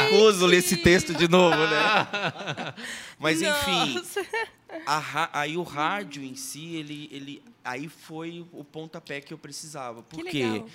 Recuso 0.10 0.46
ler 0.46 0.58
esse 0.58 0.78
texto 0.78 1.14
de 1.14 1.28
novo, 1.28 1.58
né? 1.58 2.08
Mas 3.20 3.42
enfim, 3.42 4.02
aí 5.34 5.58
o 5.58 5.64
rádio 5.64 6.24
em 6.24 6.36
si, 6.36 6.76
ele, 6.76 7.10
ele, 7.12 7.44
aí 7.64 7.90
foi 7.90 8.46
o 8.52 8.64
pontapé 8.64 9.20
que 9.22 9.34
eu 9.34 9.38
precisava. 9.38 10.04
Por 10.04 10.24
Que 10.24 10.32
quê? 10.32 10.44
legal. 10.46 10.70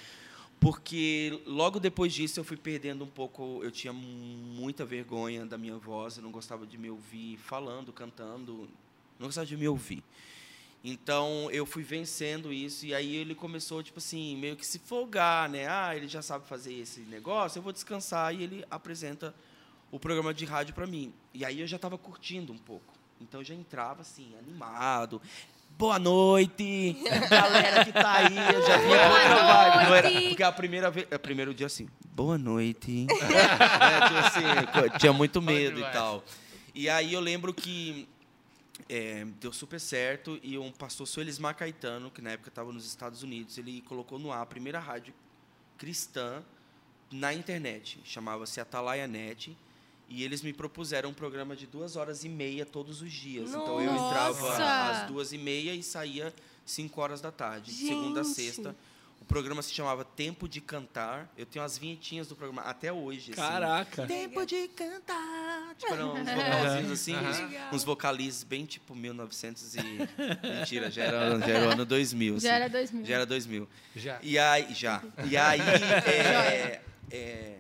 Porque 0.59 1.41
logo 1.47 1.79
depois 1.79 2.13
disso 2.15 2.41
eu 2.41 2.45
fui 2.45 2.57
perdendo 2.57 3.05
um 3.05 3.09
pouco, 3.09 3.61
eu 3.63 3.71
tinha 3.71 3.93
muita 3.93 4.87
vergonha 4.87 5.45
da 5.45 5.59
minha 5.59 5.77
voz, 5.77 6.17
eu 6.17 6.23
não 6.23 6.31
gostava 6.31 6.67
de 6.67 6.79
me 6.79 6.89
ouvir 6.89 7.37
falando, 7.37 7.93
cantando, 7.93 8.67
não 9.19 9.29
gostava 9.29 9.47
de 9.47 9.55
me 9.57 9.69
ouvir. 9.69 10.03
Então 10.89 11.49
eu 11.51 11.67
fui 11.67 11.83
vencendo 11.83 12.53
isso 12.53 12.87
e 12.87 12.95
aí 12.95 13.17
ele 13.17 13.35
começou 13.35 13.83
tipo 13.83 13.99
assim, 13.99 14.37
meio 14.37 14.55
que 14.55 14.65
se 14.65 14.79
folgar, 14.79 15.49
né? 15.49 15.67
Ah, 15.69 15.97
ele 15.97 16.07
já 16.07 16.23
sabe 16.23 16.47
fazer 16.47 16.75
esse 16.75 17.01
negócio, 17.01 17.59
eu 17.59 17.63
vou 17.65 17.73
descansar 17.73 18.33
e 18.33 18.45
ele 18.45 18.65
apresenta 18.71 19.35
o 19.91 19.99
programa 19.99 20.33
de 20.33 20.45
rádio 20.45 20.73
para 20.77 20.87
mim. 20.87 21.13
E 21.35 21.45
aí 21.45 21.61
eu 21.61 21.67
já 21.67 21.75
estava 21.75 21.99
curtindo 21.99 22.53
um 22.53 22.59
pouco. 22.59 22.95
Então 23.21 23.41
eu 23.41 23.45
já 23.45 23.53
entrava 23.53 24.03
assim, 24.03 24.33
animado. 24.39 25.21
Boa 25.77 25.99
noite, 25.99 26.97
galera 27.29 27.85
que 27.85 27.93
tá 27.93 28.13
aí. 28.19 28.55
Eu 28.55 28.65
já 28.65 28.77
vinha 28.77 29.09
com 29.09 29.13
outra 29.13 29.43
vibe. 29.43 29.87
Não 29.89 29.95
era, 29.95 30.11
noite. 30.11 30.29
porque 30.29 30.43
a 30.45 30.53
primeira 30.53 30.89
vez, 30.89 31.09
o 31.13 31.19
primeiro 31.19 31.53
dia 31.53 31.67
assim, 31.67 31.89
boa 32.15 32.39
noite. 32.39 33.09
É, 33.27 34.07
tipo 34.07 34.19
assim, 34.19 34.99
tinha 35.01 35.13
muito 35.13 35.43
medo 35.43 35.81
e 35.81 35.85
tal. 35.91 36.23
E 36.73 36.89
aí 36.89 37.13
eu 37.13 37.21
lembro 37.21 37.53
que 37.53 38.09
é, 38.89 39.25
deu 39.41 39.53
super 39.53 39.81
certo 39.81 40.39
e 40.43 40.57
um 40.59 40.71
pastor 40.71 41.07
Suelismar 41.07 41.57
Caetano, 41.57 42.11
que 42.11 42.23
na 42.23 42.31
época 42.31 42.49
estava 42.49 42.73
nos 42.73 42.87
Estados 42.87 43.23
Unidos, 43.23 43.59
ele 43.59 43.83
colocou 43.83 44.19
no 44.19 44.33
ar 44.33 44.43
a 44.43 44.47
primeira 44.47 44.79
rádio 44.79 45.13
cristã 45.77 46.43
na 47.11 47.33
internet. 47.35 48.01
Chamava-se 48.05 48.61
Atalaia 48.61 49.07
Net. 49.07 49.57
E 50.09 50.23
eles 50.23 50.41
me 50.41 50.53
propuseram 50.53 51.11
um 51.11 51.15
programa 51.15 51.57
de 51.57 51.67
duas 51.67 51.97
horas 51.97 52.23
e 52.23 52.29
meia 52.29 52.65
todos 52.65 53.03
os 53.03 53.13
dias. 53.13 53.51
Então 53.51 53.81
eu 53.81 53.93
entrava 53.93 54.41
Nossa! 54.41 54.91
às 55.03 55.09
duas 55.09 55.33
e 55.33 55.39
meia 55.39 55.75
e 55.75 55.83
saía 55.83 56.33
cinco 56.65 57.01
horas 57.01 57.21
da 57.21 57.33
tarde, 57.33 57.73
de 57.73 57.87
segunda 57.89 58.21
a 58.21 58.23
Gente! 58.23 58.35
sexta. 58.35 58.77
O 59.27 59.29
programa 59.29 59.61
se 59.61 59.73
chamava 59.73 60.05
Tempo 60.05 60.49
de 60.49 60.61
Cantar. 60.61 61.29
Eu 61.37 61.45
tenho 61.45 61.65
as 61.65 61.77
vinhetinhas 61.77 62.29
do 62.29 62.37
programa 62.37 62.63
até 62.63 62.93
hoje. 62.93 63.33
assim. 63.33 63.41
Caraca. 63.41 64.07
Tempo 64.07 64.47
de 64.47 64.69
cantar. 64.69 65.75
Tipo, 65.77 65.95
eram 65.95 66.15
uns 66.15 66.31
vocalzinhos 66.31 66.91
assim, 66.93 67.17
uns, 67.17 67.75
uns 67.75 67.83
vocalizes 67.83 68.45
bem 68.45 68.65
tipo 68.65 68.95
1900 68.95 69.75
e... 69.75 69.81
Mentira, 70.61 70.93
já 70.93 71.03
era, 71.03 71.41
já 71.41 71.47
era 71.49 71.67
o 71.67 71.71
ano 71.73 71.85
2000. 71.85 72.39
Já 72.39 72.39
assim. 72.39 72.57
era 72.57 72.69
2000. 72.69 73.05
Já 73.05 73.15
era 73.17 73.27
2000. 73.27 73.69
Já. 73.97 74.19
E 74.23 74.39
aí, 74.39 74.73
já. 74.73 75.03
E 75.29 75.37
aí, 75.37 75.61
é, 76.07 76.83
é, 77.11 77.59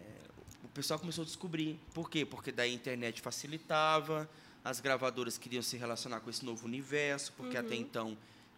o 0.63 0.69
pessoal 0.69 1.01
começou 1.01 1.23
a 1.23 1.25
descobrir. 1.25 1.81
Por 1.93 2.09
quê? 2.09 2.25
Porque 2.25 2.53
daí 2.53 2.71
a 2.71 2.75
internet 2.75 3.21
facilitava, 3.21 4.31
as 4.65 4.79
gravadoras 4.79 5.37
queriam 5.37 5.65
se 5.65 5.77
relacionar 5.77 6.21
com 6.21 6.31
esse 6.31 6.45
novo 6.45 6.65
universo, 6.65 7.33
porque 7.37 7.57
até 7.57 7.75
então 7.75 8.17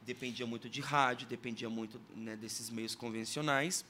dependia 0.09 0.47
muito 0.47 0.71
de 0.71 0.81
rádio, 0.81 1.29
dependia 1.29 1.69
muito 1.69 2.01
né, 2.17 2.35
desses 2.35 2.71
meios 2.71 2.95
convencionais. 2.95 3.85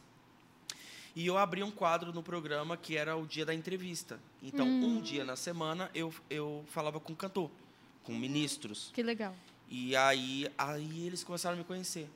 E 1.14 1.26
eu 1.26 1.38
abri 1.38 1.62
um 1.62 1.70
quadro 1.70 2.12
no 2.12 2.22
programa 2.22 2.76
que 2.76 2.96
era 2.96 3.16
o 3.16 3.24
dia 3.24 3.46
da 3.46 3.54
entrevista. 3.54 4.20
Então, 4.42 4.66
um 4.66 5.00
dia 5.00 5.24
na 5.24 5.36
semana, 5.36 5.90
eu, 5.94 6.12
eu 6.28 6.64
falava 6.68 6.98
com 6.98 7.14
cantor, 7.14 7.50
com 8.02 8.14
ministros. 8.14 8.90
Que 8.92 9.02
legal. 9.02 9.34
E 9.68 9.94
aí, 9.94 10.48
aí 10.58 11.06
eles 11.06 11.22
começaram 11.22 11.54
a 11.54 11.58
me 11.58 11.64
conhecer. 11.64 12.08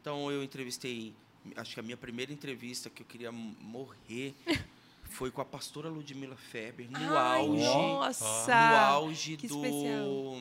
Então 0.00 0.30
eu 0.30 0.42
entrevistei, 0.42 1.14
acho 1.56 1.74
que 1.74 1.80
a 1.80 1.82
minha 1.82 1.96
primeira 1.96 2.32
entrevista 2.32 2.90
que 2.90 3.02
eu 3.02 3.06
queria 3.06 3.32
morrer 3.32 4.34
foi 5.10 5.30
com 5.30 5.40
a 5.40 5.44
pastora 5.44 5.88
Ludmila 5.88 6.36
Feber, 6.36 6.90
no 6.90 6.98
Ai, 6.98 7.40
auge, 7.40 7.64
Nossa! 7.64 8.70
no 8.70 8.76
auge 8.76 9.36
do 9.36 9.46
especial. 9.46 10.36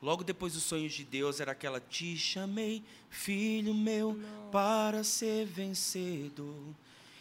Logo 0.00 0.22
depois 0.22 0.52
dos 0.52 0.62
sonhos 0.62 0.92
de 0.92 1.04
Deus 1.04 1.40
era 1.40 1.52
aquela 1.52 1.80
te 1.80 2.16
chamei, 2.16 2.82
filho 3.08 3.74
meu, 3.74 4.18
para 4.52 5.02
ser 5.02 5.46
vencedor. 5.46 6.74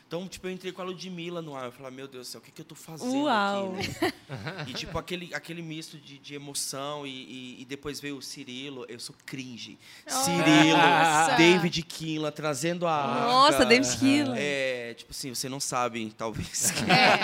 Então, 0.08 0.28
tipo, 0.28 0.46
eu 0.46 0.52
entrei 0.52 0.72
com 0.72 0.82
a 0.84 0.86
Ludmilla 0.86 1.42
no 1.42 1.56
ar. 1.56 1.66
Eu 1.66 1.72
falei, 1.72 1.92
meu 1.92 2.08
Deus 2.08 2.28
do 2.28 2.32
céu, 2.32 2.40
o 2.40 2.44
que, 2.44 2.52
que 2.52 2.62
eu 2.62 2.66
tô 2.66 2.76
fazendo 2.76 3.24
Uau. 3.24 3.76
aqui, 3.76 4.06
né? 4.06 4.14
E, 4.68 4.74
tipo, 4.74 4.98
aquele, 4.98 5.34
aquele 5.34 5.62
misto 5.64 5.98
de, 5.98 6.20
de 6.20 6.36
emoção. 6.36 7.08
E, 7.08 7.10
e, 7.10 7.62
e 7.62 7.66
depois 7.66 8.00
veio 8.00 8.18
o 8.18 8.22
Cirilo. 8.22 8.86
Eu 8.88 9.00
sou 9.00 9.16
cringe. 9.26 9.80
Cirilo, 10.06 10.78
Nossa. 10.78 11.36
David 11.38 11.82
Kinla, 11.82 12.32
trazendo 12.32 12.86
a 12.86 12.94
arca. 12.94 13.26
Nossa, 13.26 13.66
David 13.66 13.98
Killa. 13.98 14.36
É, 14.38 14.94
tipo 14.94 15.12
assim, 15.12 15.34
você 15.34 15.50
não 15.50 15.60
sabe, 15.60 16.14
talvez. 16.16 16.72
É. 16.86 17.16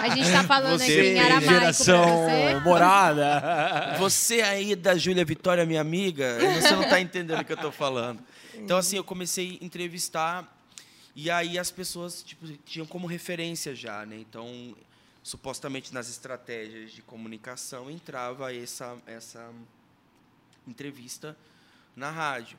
A 0.00 0.08
gente 0.14 0.30
tá 0.32 0.42
falando 0.44 0.78
Você 0.78 0.84
aqui 0.84 0.92
em 0.92 1.14
tem 1.14 1.20
aramaico 1.20 1.52
Geração 1.52 2.04
você. 2.04 2.60
morada. 2.64 3.96
Você 3.98 4.42
aí 4.42 4.74
da 4.74 4.96
Júlia 4.96 5.24
Vitória, 5.24 5.64
minha 5.64 5.80
amiga, 5.80 6.38
você 6.60 6.74
não 6.74 6.82
está 6.82 7.00
entendendo 7.00 7.40
o 7.40 7.44
que 7.44 7.52
eu 7.52 7.56
estou 7.56 7.70
falando. 7.70 8.20
Então, 8.54 8.76
assim, 8.76 8.96
eu 8.96 9.04
comecei 9.04 9.58
a 9.60 9.64
entrevistar 9.64 10.59
e 11.14 11.30
aí 11.30 11.58
as 11.58 11.70
pessoas 11.70 12.22
tipo, 12.22 12.46
tinham 12.64 12.86
como 12.86 13.06
referência 13.06 13.74
já, 13.74 14.06
né? 14.06 14.18
Então, 14.18 14.76
supostamente 15.22 15.92
nas 15.92 16.08
estratégias 16.08 16.92
de 16.92 17.02
comunicação 17.02 17.90
entrava 17.90 18.54
essa, 18.54 18.96
essa 19.06 19.52
entrevista 20.66 21.36
na 21.96 22.10
rádio. 22.10 22.58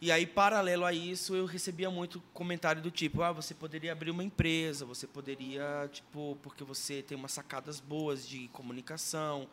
E 0.00 0.12
aí, 0.12 0.26
paralelo 0.26 0.84
a 0.84 0.92
isso, 0.92 1.34
eu 1.34 1.46
recebia 1.46 1.90
muito 1.90 2.22
comentário 2.34 2.82
do 2.82 2.90
tipo: 2.90 3.22
ah, 3.22 3.32
você 3.32 3.54
poderia 3.54 3.92
abrir 3.92 4.10
uma 4.10 4.22
empresa, 4.22 4.84
você 4.84 5.06
poderia, 5.06 5.88
tipo, 5.90 6.36
porque 6.42 6.62
você 6.62 7.00
tem 7.02 7.16
umas 7.16 7.32
sacadas 7.32 7.80
boas 7.80 8.28
de 8.28 8.48
comunicação, 8.48 9.48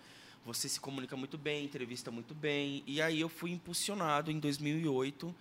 você 0.46 0.68
se 0.68 0.80
comunica 0.80 1.16
muito 1.16 1.38
bem, 1.38 1.64
entrevista 1.64 2.12
muito 2.12 2.34
bem. 2.34 2.84
E 2.86 3.02
aí 3.02 3.22
eu 3.22 3.30
fui 3.30 3.52
impulsionado 3.52 4.30
em 4.30 4.40
2008, 4.40 5.34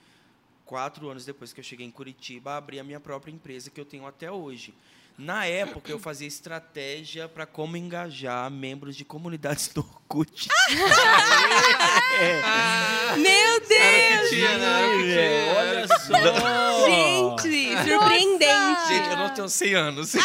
quatro 0.71 1.11
anos 1.11 1.25
depois 1.25 1.53
que 1.53 1.59
eu 1.59 1.65
cheguei 1.65 1.85
em 1.85 1.91
Curitiba, 1.91 2.53
a 2.53 2.57
abrir 2.59 2.79
a 2.79 2.85
minha 2.85 3.01
própria 3.01 3.33
empresa 3.33 3.69
que 3.71 3.81
eu 3.81 3.85
tenho 3.85 4.07
até 4.07 4.31
hoje. 4.31 4.73
Na 5.19 5.45
época, 5.45 5.91
eu 5.91 5.99
fazia 5.99 6.29
estratégia 6.29 7.29
para 7.29 7.45
como 7.45 7.77
engajar 7.77 8.49
membros 8.53 8.95
de 8.95 9.05
comunidades 9.05 9.67
do 9.67 9.81
Orkut. 9.81 10.49
Meu 13.19 13.61
Deus! 13.61 13.71
Era 13.73 14.17
o 14.17 14.21
que 14.23 14.29
tinha, 14.29 14.59
né? 14.59 15.55
Olha 15.59 15.89
só. 15.89 16.87
Gente, 16.87 17.77
surpreendente. 17.89 18.89
Gente, 18.89 19.09
eu 19.11 19.17
não 19.17 19.29
tenho 19.31 19.49
100 19.49 19.75
anos. 19.75 20.15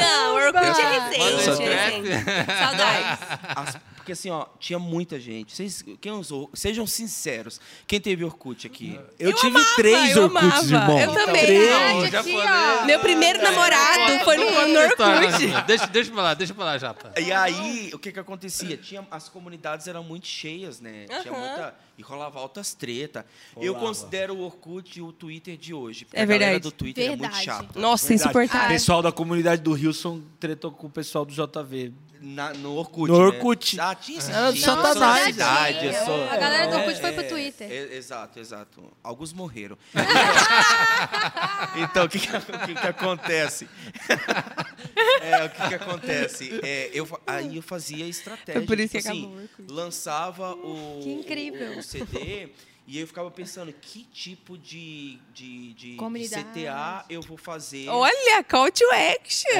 Não, 0.00 0.34
Orkut 0.36 0.80
é 0.80 0.98
recente, 1.10 1.50
recente. 1.50 2.08
Saudades. 2.56 3.18
As- 3.56 3.76
porque 4.06 4.12
assim, 4.12 4.30
ó, 4.30 4.46
tinha 4.60 4.78
muita 4.78 5.18
gente. 5.18 5.52
Vocês, 5.52 5.84
quem 6.00 6.12
usou? 6.12 6.48
Sejam 6.54 6.86
sinceros. 6.86 7.60
Quem 7.88 8.00
teve 8.00 8.24
Orkut 8.24 8.64
aqui? 8.64 9.00
Eu, 9.18 9.32
tive 9.34 9.56
amava, 9.56 9.74
três 9.74 10.14
eu 10.16 10.22
Orkuts, 10.26 10.72
amava. 10.72 10.92
irmão. 10.92 11.00
Eu 11.00 11.12
também. 11.26 11.44
Três. 11.44 11.68
Verdade, 11.68 12.10
já 12.12 12.20
aqui, 12.20 12.36
ó. 12.36 12.84
Meu 12.84 13.00
primeiro 13.00 13.42
namorado 13.42 14.24
foi 14.24 14.36
no, 14.36 14.44
no 14.68 14.78
Orkut. 14.80 15.64
Deixa, 15.66 15.86
deixa 15.88 16.12
pra 16.12 16.22
lá, 16.22 16.34
deixa 16.34 16.54
pra 16.54 16.64
lá, 16.64 16.78
Japa. 16.78 17.12
E 17.20 17.32
aí, 17.32 17.90
o 17.92 17.98
que 17.98 18.12
que 18.12 18.20
acontecia? 18.20 18.76
Tinha, 18.76 19.04
as 19.10 19.28
comunidades 19.28 19.88
eram 19.88 20.04
muito 20.04 20.28
cheias, 20.28 20.80
né? 20.80 21.06
Tinha 21.22 21.34
muita, 21.36 21.74
E 21.98 22.02
rolava 22.02 22.38
altas 22.38 22.74
treta. 22.74 23.26
Eu 23.56 23.72
Rolava. 23.72 23.86
considero 23.88 24.34
o 24.36 24.42
Orkut 24.42 25.00
o 25.02 25.10
Twitter 25.12 25.56
de 25.56 25.74
hoje. 25.74 26.04
porque 26.04 26.16
É 26.16 26.22
a 26.22 26.26
galera 26.26 26.44
verdade. 26.52 26.62
do 26.62 26.70
Twitter 26.70 27.04
é 27.06 27.08
muito 27.08 27.22
Verdade. 27.22 27.44
chata. 27.44 27.80
Nossa, 27.80 28.06
Verdade. 28.06 28.28
O 28.28 28.30
insuportável. 28.30 28.68
pessoal 28.68 29.02
da 29.02 29.10
comunidade 29.10 29.62
do 29.62 29.72
Wilson 29.72 30.22
tretou 30.38 30.70
com 30.70 30.86
o 30.86 30.90
pessoal 30.90 31.24
do 31.24 31.32
JV. 31.34 31.92
Na- 32.20 32.52
no 32.54 32.74
Orkut. 32.74 33.10
No 33.10 33.18
né? 33.18 33.24
Orkut. 33.26 33.78
Ah, 33.80 33.94
tinha 33.94 34.18
esse 34.18 34.32
Ah, 34.32 34.50
tinha 34.52 34.64
Satanás. 34.64 35.36
eu 35.82 35.90
É, 35.90 36.04
sou- 36.04 36.24
A 36.30 36.36
galera 36.36 36.66
do 36.68 36.74
É, 36.74 36.78
Orkut 36.78 37.00
foi 37.00 37.12
pro 37.12 37.22
é, 37.22 37.28
Twitter. 37.28 37.70
é, 37.70 37.94
exato, 37.96 38.38
exato. 38.40 38.92
Alguns 39.02 39.32
morreram. 39.32 39.76
então, 41.76 42.04
o 42.04 42.08
que, 42.08 42.18
que, 42.18 42.36
o 42.36 42.40
que 42.40 42.74
que 42.74 42.86
acontece? 42.86 43.68
É, 45.20 45.44
o 45.44 45.50
que, 45.50 45.68
que 45.68 45.74
acontece? 45.74 46.60
É, 46.62 46.90
eu, 46.92 47.08
aí 47.26 47.56
eu 47.56 47.62
fazia 47.62 48.06
estratégia. 48.06 48.60
Foi 48.60 48.66
por 48.66 48.78
isso 48.78 48.92
que 48.92 48.98
tipo 48.98 49.08
assim, 49.10 49.22
acabou 49.22 49.38
o 49.38 49.42
Orkut. 49.42 49.72
lançava 49.72 50.52
o, 50.54 51.00
Que 51.02 51.12
incrível. 51.12 51.78
o 51.78 51.82
CD 51.82 52.50
e 52.86 53.00
eu 53.00 53.06
ficava 53.06 53.30
pensando 53.30 53.72
que 53.72 54.04
tipo 54.04 54.56
de, 54.56 55.18
de, 55.34 55.74
de, 55.74 55.96
de. 55.96 56.28
CTA 56.28 57.04
eu 57.10 57.20
vou 57.20 57.36
fazer. 57.36 57.88
Olha, 57.88 58.44
call 58.44 58.70
to 58.70 58.84
action. 58.92 59.50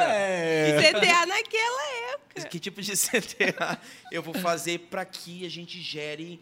é. 0.00 0.92
CTA 0.92 1.26
naquela 1.26 2.12
época. 2.12 2.48
Que 2.48 2.58
tipo 2.58 2.82
de 2.82 2.92
CTA 2.98 3.80
eu 4.10 4.20
vou 4.20 4.34
fazer 4.34 4.80
para 4.90 5.04
que 5.04 5.46
a 5.46 5.48
gente 5.48 5.80
gere 5.80 6.40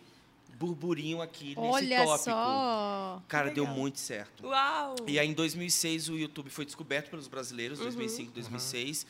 burburinho 0.59 1.21
aqui 1.21 1.49
nesse 1.49 1.59
Olha 1.59 2.05
tópico? 2.05 2.25
só. 2.25 3.23
Cara, 3.29 3.51
deu 3.51 3.67
muito 3.67 4.01
certo. 4.01 4.47
Uau. 4.47 4.97
E 5.07 5.19
aí, 5.19 5.29
em 5.29 5.35
2006, 5.35 6.09
o 6.09 6.17
YouTube 6.17 6.49
foi 6.49 6.65
descoberto 6.65 7.11
pelos 7.11 7.29
brasileiros, 7.29 7.79
2005, 7.79 8.33
2006. 8.33 9.07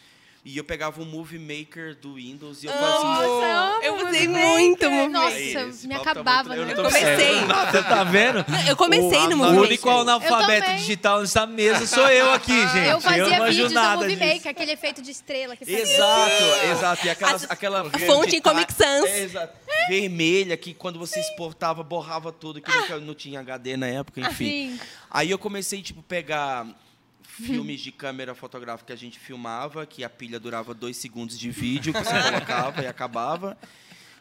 E 0.48 0.56
eu 0.56 0.62
pegava 0.62 1.02
o 1.02 1.04
Movie 1.04 1.40
Maker 1.40 1.96
do 1.96 2.14
Windows 2.14 2.62
e 2.62 2.66
eu 2.66 2.72
fazia... 2.72 2.86
Nossa, 2.86 3.84
eu 3.84 3.96
Eu 3.96 4.06
usei 4.06 4.28
muito. 4.28 4.88
Movie 4.88 5.08
Nossa, 5.08 5.30
Maker. 5.30 5.68
Esse 5.70 5.88
me 5.88 5.94
tá 5.96 6.00
acabava. 6.02 6.48
muito- 6.50 6.60
eu 6.60 6.66
né? 6.66 6.74
não 6.74 6.84
Eu 6.84 6.88
tô 6.88 6.96
comecei. 6.96 7.34
Você 7.72 7.82
tá 7.82 8.04
vendo? 8.04 8.44
Eu 8.68 8.76
comecei 8.76 9.18
O- 9.18 9.30
no 9.30 9.34
O 9.34 9.38
Movie 9.38 9.58
único 9.58 9.88
Maker. 9.88 10.02
analfabeto 10.02 10.60
também. 10.66 10.76
digital 10.76 11.20
nessa 11.20 11.46
mesa 11.46 11.84
sou 11.88 12.08
eu 12.08 12.32
aqui, 12.32 12.52
gente. 12.72 12.86
Eu 12.88 13.00
fazia 13.00 13.24
não 13.24 13.30
manjo 13.38 13.50
vídeos 13.50 13.68
do 13.70 13.74
nada 13.74 13.96
Movie 14.02 14.14
disso. 14.16 14.34
Maker, 14.34 14.50
aquele 14.52 14.70
efeito 14.70 15.02
de 15.02 15.10
estrela 15.10 15.56
que 15.56 15.64
fazia. 15.64 15.80
Exato, 15.82 16.42
exato. 16.70 17.06
E 17.06 17.10
aquelas, 17.10 17.42
A- 17.42 17.52
aquela 17.52 17.80
a 17.92 17.98
fonte 17.98 18.36
em 18.36 18.40
Comic 18.40 18.72
Sans. 18.72 19.04
É, 19.04 19.22
exato. 19.24 19.52
Vermelha, 19.88 20.56
que 20.56 20.72
quando 20.72 20.96
você 20.96 21.18
exportava, 21.18 21.82
borrava 21.82 22.30
tudo, 22.30 22.60
que 22.60 22.70
nunca- 22.72 23.00
não 23.00 23.16
tinha 23.16 23.40
HD 23.40 23.76
na 23.76 23.88
época, 23.88 24.20
enfim. 24.20 24.44
Sim. 24.78 24.80
Aí 25.10 25.28
eu 25.28 25.38
comecei, 25.38 25.82
tipo, 25.82 26.04
pegar 26.04 26.66
filmes 27.36 27.80
de 27.80 27.92
câmera 27.92 28.34
fotográfica 28.34 28.86
que 28.86 28.92
a 28.92 28.96
gente 28.96 29.18
filmava, 29.18 29.86
que 29.86 30.02
a 30.02 30.10
pilha 30.10 30.40
durava 30.40 30.72
dois 30.74 30.96
segundos 30.96 31.38
de 31.38 31.50
vídeo, 31.50 31.92
que 31.92 32.02
você 32.02 32.22
colocava 32.30 32.82
e 32.82 32.86
acabava. 32.86 33.56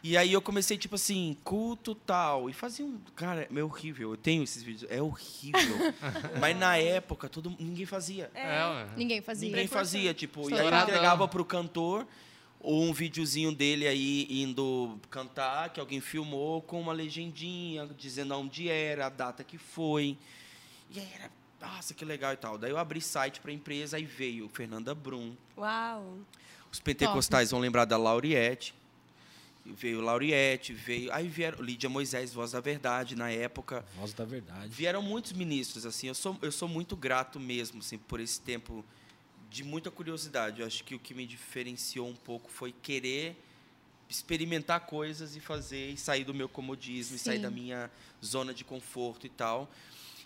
E 0.02 0.16
aí 0.16 0.32
eu 0.32 0.40
comecei, 0.40 0.76
tipo 0.78 0.94
assim, 0.94 1.36
culto 1.42 1.94
tal. 1.94 2.48
E 2.48 2.52
fazia 2.52 2.84
um. 2.84 3.00
Cara, 3.16 3.48
é 3.52 3.64
horrível. 3.64 4.10
Eu 4.12 4.16
tenho 4.16 4.44
esses 4.44 4.62
vídeos. 4.62 4.88
É 4.90 5.02
horrível. 5.02 5.92
Mas 6.40 6.56
na 6.56 6.76
época, 6.76 7.28
todo, 7.28 7.54
ninguém 7.58 7.86
fazia. 7.86 8.30
É, 8.34 8.64
ué. 8.64 8.86
Ninguém 8.96 9.20
fazia. 9.20 9.48
Ninguém 9.48 9.66
fazia, 9.66 10.14
tipo, 10.14 10.42
Sou 10.42 10.50
e 10.50 10.54
aí 10.54 10.58
eu 10.60 10.62
douradão. 10.64 10.88
entregava 10.88 11.26
pro 11.26 11.44
cantor 11.44 12.06
ou 12.60 12.82
um 12.84 12.92
videozinho 12.92 13.52
dele 13.52 13.86
aí 13.86 14.26
indo 14.30 14.98
cantar, 15.10 15.70
que 15.70 15.80
alguém 15.80 16.00
filmou, 16.00 16.62
com 16.62 16.80
uma 16.80 16.92
legendinha, 16.92 17.88
dizendo 17.98 18.34
onde 18.34 18.68
era, 18.68 19.06
a 19.06 19.08
data 19.08 19.42
que 19.42 19.58
foi. 19.58 20.16
E 20.90 21.00
aí 21.00 21.08
era, 21.16 21.30
nossa, 21.66 21.94
que 21.94 22.04
legal 22.04 22.32
e 22.32 22.36
tal. 22.36 22.58
Daí 22.58 22.70
eu 22.70 22.78
abri 22.78 23.00
site 23.00 23.40
pra 23.40 23.52
empresa, 23.52 23.96
aí 23.96 24.04
veio 24.04 24.48
Fernanda 24.48 24.94
Brum. 24.94 25.34
Uau. 25.56 26.18
Os 26.70 26.80
pentecostais 26.80 27.50
vão 27.50 27.60
lembrar 27.60 27.84
da 27.84 27.96
Lauriette. 27.96 28.74
Veio 29.64 30.00
Lauriette, 30.00 30.72
veio. 30.72 31.12
Aí 31.12 31.26
vieram 31.26 31.62
Lídia 31.62 31.88
Moisés, 31.88 32.32
Voz 32.32 32.52
da 32.52 32.60
Verdade, 32.60 33.16
na 33.16 33.30
época. 33.30 33.84
Voz 33.96 34.12
da 34.12 34.24
verdade. 34.24 34.68
Vieram 34.68 35.02
muitos 35.02 35.32
ministros, 35.32 35.84
assim. 35.84 36.06
Eu 36.06 36.14
sou, 36.14 36.38
eu 36.40 36.52
sou 36.52 36.68
muito 36.68 36.94
grato 36.94 37.40
mesmo, 37.40 37.80
assim, 37.80 37.98
por 37.98 38.20
esse 38.20 38.40
tempo 38.40 38.84
de 39.50 39.64
muita 39.64 39.90
curiosidade. 39.90 40.60
Eu 40.60 40.66
acho 40.66 40.84
que 40.84 40.94
o 40.94 40.98
que 40.98 41.14
me 41.14 41.26
diferenciou 41.26 42.06
um 42.08 42.14
pouco 42.14 42.50
foi 42.50 42.72
querer 42.72 43.36
experimentar 44.08 44.80
coisas 44.80 45.34
e 45.34 45.40
fazer 45.40 45.90
e 45.90 45.96
sair 45.96 46.24
do 46.24 46.32
meu 46.32 46.48
comodismo, 46.48 47.16
e 47.16 47.18
sair 47.18 47.36
Sim. 47.36 47.42
da 47.42 47.50
minha 47.50 47.90
zona 48.24 48.54
de 48.54 48.64
conforto 48.64 49.26
e 49.26 49.30
tal. 49.30 49.68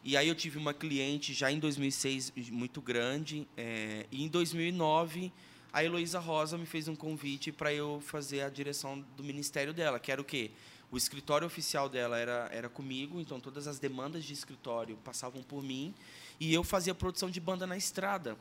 E 0.03 0.17
aí 0.17 0.29
eu 0.29 0.35
tive 0.35 0.57
uma 0.57 0.73
cliente 0.73 1.35
já 1.35 1.53
em 1.53 1.59
2006 1.59 2.33
muito 2.51 2.81
grande, 2.81 3.47
é, 3.55 4.07
e 4.11 4.25
em 4.25 4.29
2009 4.29 5.31
a 5.73 5.85
Heloísa 5.85 6.19
Rosa 6.19 6.57
me 6.57 6.65
fez 6.65 6.89
um 6.89 6.97
convite 6.97 7.53
para 7.53 7.73
eu 7.73 8.01
fazer 8.01 8.41
a 8.41 8.49
direção 8.49 9.05
do 9.15 9.23
ministério 9.23 9.75
dela, 9.75 10.01
que 10.01 10.11
era 10.11 10.21
o 10.21 10.25
quê? 10.25 10.51
O 10.91 10.97
escritório 10.97 11.47
oficial 11.47 11.89
dela 11.89 12.19
era, 12.19 12.49
era 12.51 12.69
comigo, 12.69 13.21
então 13.21 13.39
todas 13.39 13.69
as 13.69 13.79
demandas 13.79 14.25
de 14.25 14.33
escritório 14.33 14.97
passavam 15.05 15.43
por 15.43 15.63
mim, 15.63 15.95
e 16.41 16.53
eu 16.53 16.65
fazia 16.65 16.95
produção 16.95 17.31
de 17.31 17.39
banda 17.39 17.67
na 17.67 17.77
estrada. 17.77 18.37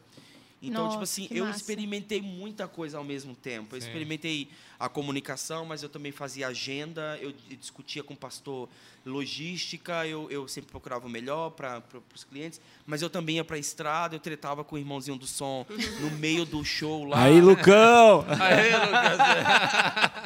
Então, 0.61 0.83
tipo 0.89 0.99
Nossa, 0.99 1.03
assim, 1.03 1.25
que 1.27 1.37
eu 1.37 1.45
massa. 1.45 1.57
experimentei 1.57 2.21
muita 2.21 2.67
coisa 2.67 2.97
ao 2.97 3.03
mesmo 3.03 3.33
tempo. 3.35 3.75
Eu 3.75 3.81
Sim. 3.81 3.87
experimentei 3.87 4.49
a 4.77 4.89
comunicação, 4.89 5.65
mas 5.65 5.81
eu 5.83 5.89
também 5.89 6.11
fazia 6.11 6.47
agenda, 6.47 7.17
eu 7.21 7.31
di- 7.31 7.55
discutia 7.55 8.03
com 8.03 8.13
o 8.13 8.17
pastor 8.17 8.67
logística, 9.05 10.05
eu, 10.05 10.29
eu 10.29 10.47
sempre 10.47 10.69
procurava 10.69 11.07
o 11.07 11.09
melhor 11.09 11.51
para 11.51 11.81
os 12.13 12.23
clientes, 12.25 12.59
mas 12.85 13.01
eu 13.01 13.09
também 13.09 13.37
ia 13.37 13.43
para 13.43 13.55
a 13.55 13.59
estrada, 13.59 14.15
eu 14.15 14.19
tretava 14.19 14.63
com 14.63 14.75
o 14.75 14.79
irmãozinho 14.79 15.17
do 15.17 15.25
som 15.25 15.65
no 16.01 16.11
meio 16.11 16.45
do 16.45 16.63
show 16.65 17.05
lá. 17.05 17.23
Aí, 17.23 17.39
Lucão! 17.41 18.25
Aí, 18.39 18.71
Lucas. 18.75 19.17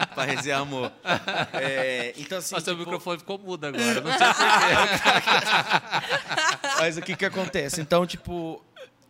Para 0.13 0.23
resenhar 0.31 0.61
amor. 0.61 0.91
É, 1.53 2.13
então, 2.17 2.37
assim. 2.37 2.53
Nossa, 2.53 2.71
o 2.71 2.75
tipo, 2.75 2.85
microfone 2.85 3.17
ficou 3.19 3.39
mudo 3.39 3.65
agora. 3.65 4.01
Não 4.01 4.11
sei 4.11 4.27
porquê. 4.27 4.73
Mas 6.79 6.97
o 6.97 7.01
que 7.01 7.15
que 7.15 7.25
acontece? 7.25 7.81
Então, 7.81 8.05
tipo, 8.05 8.63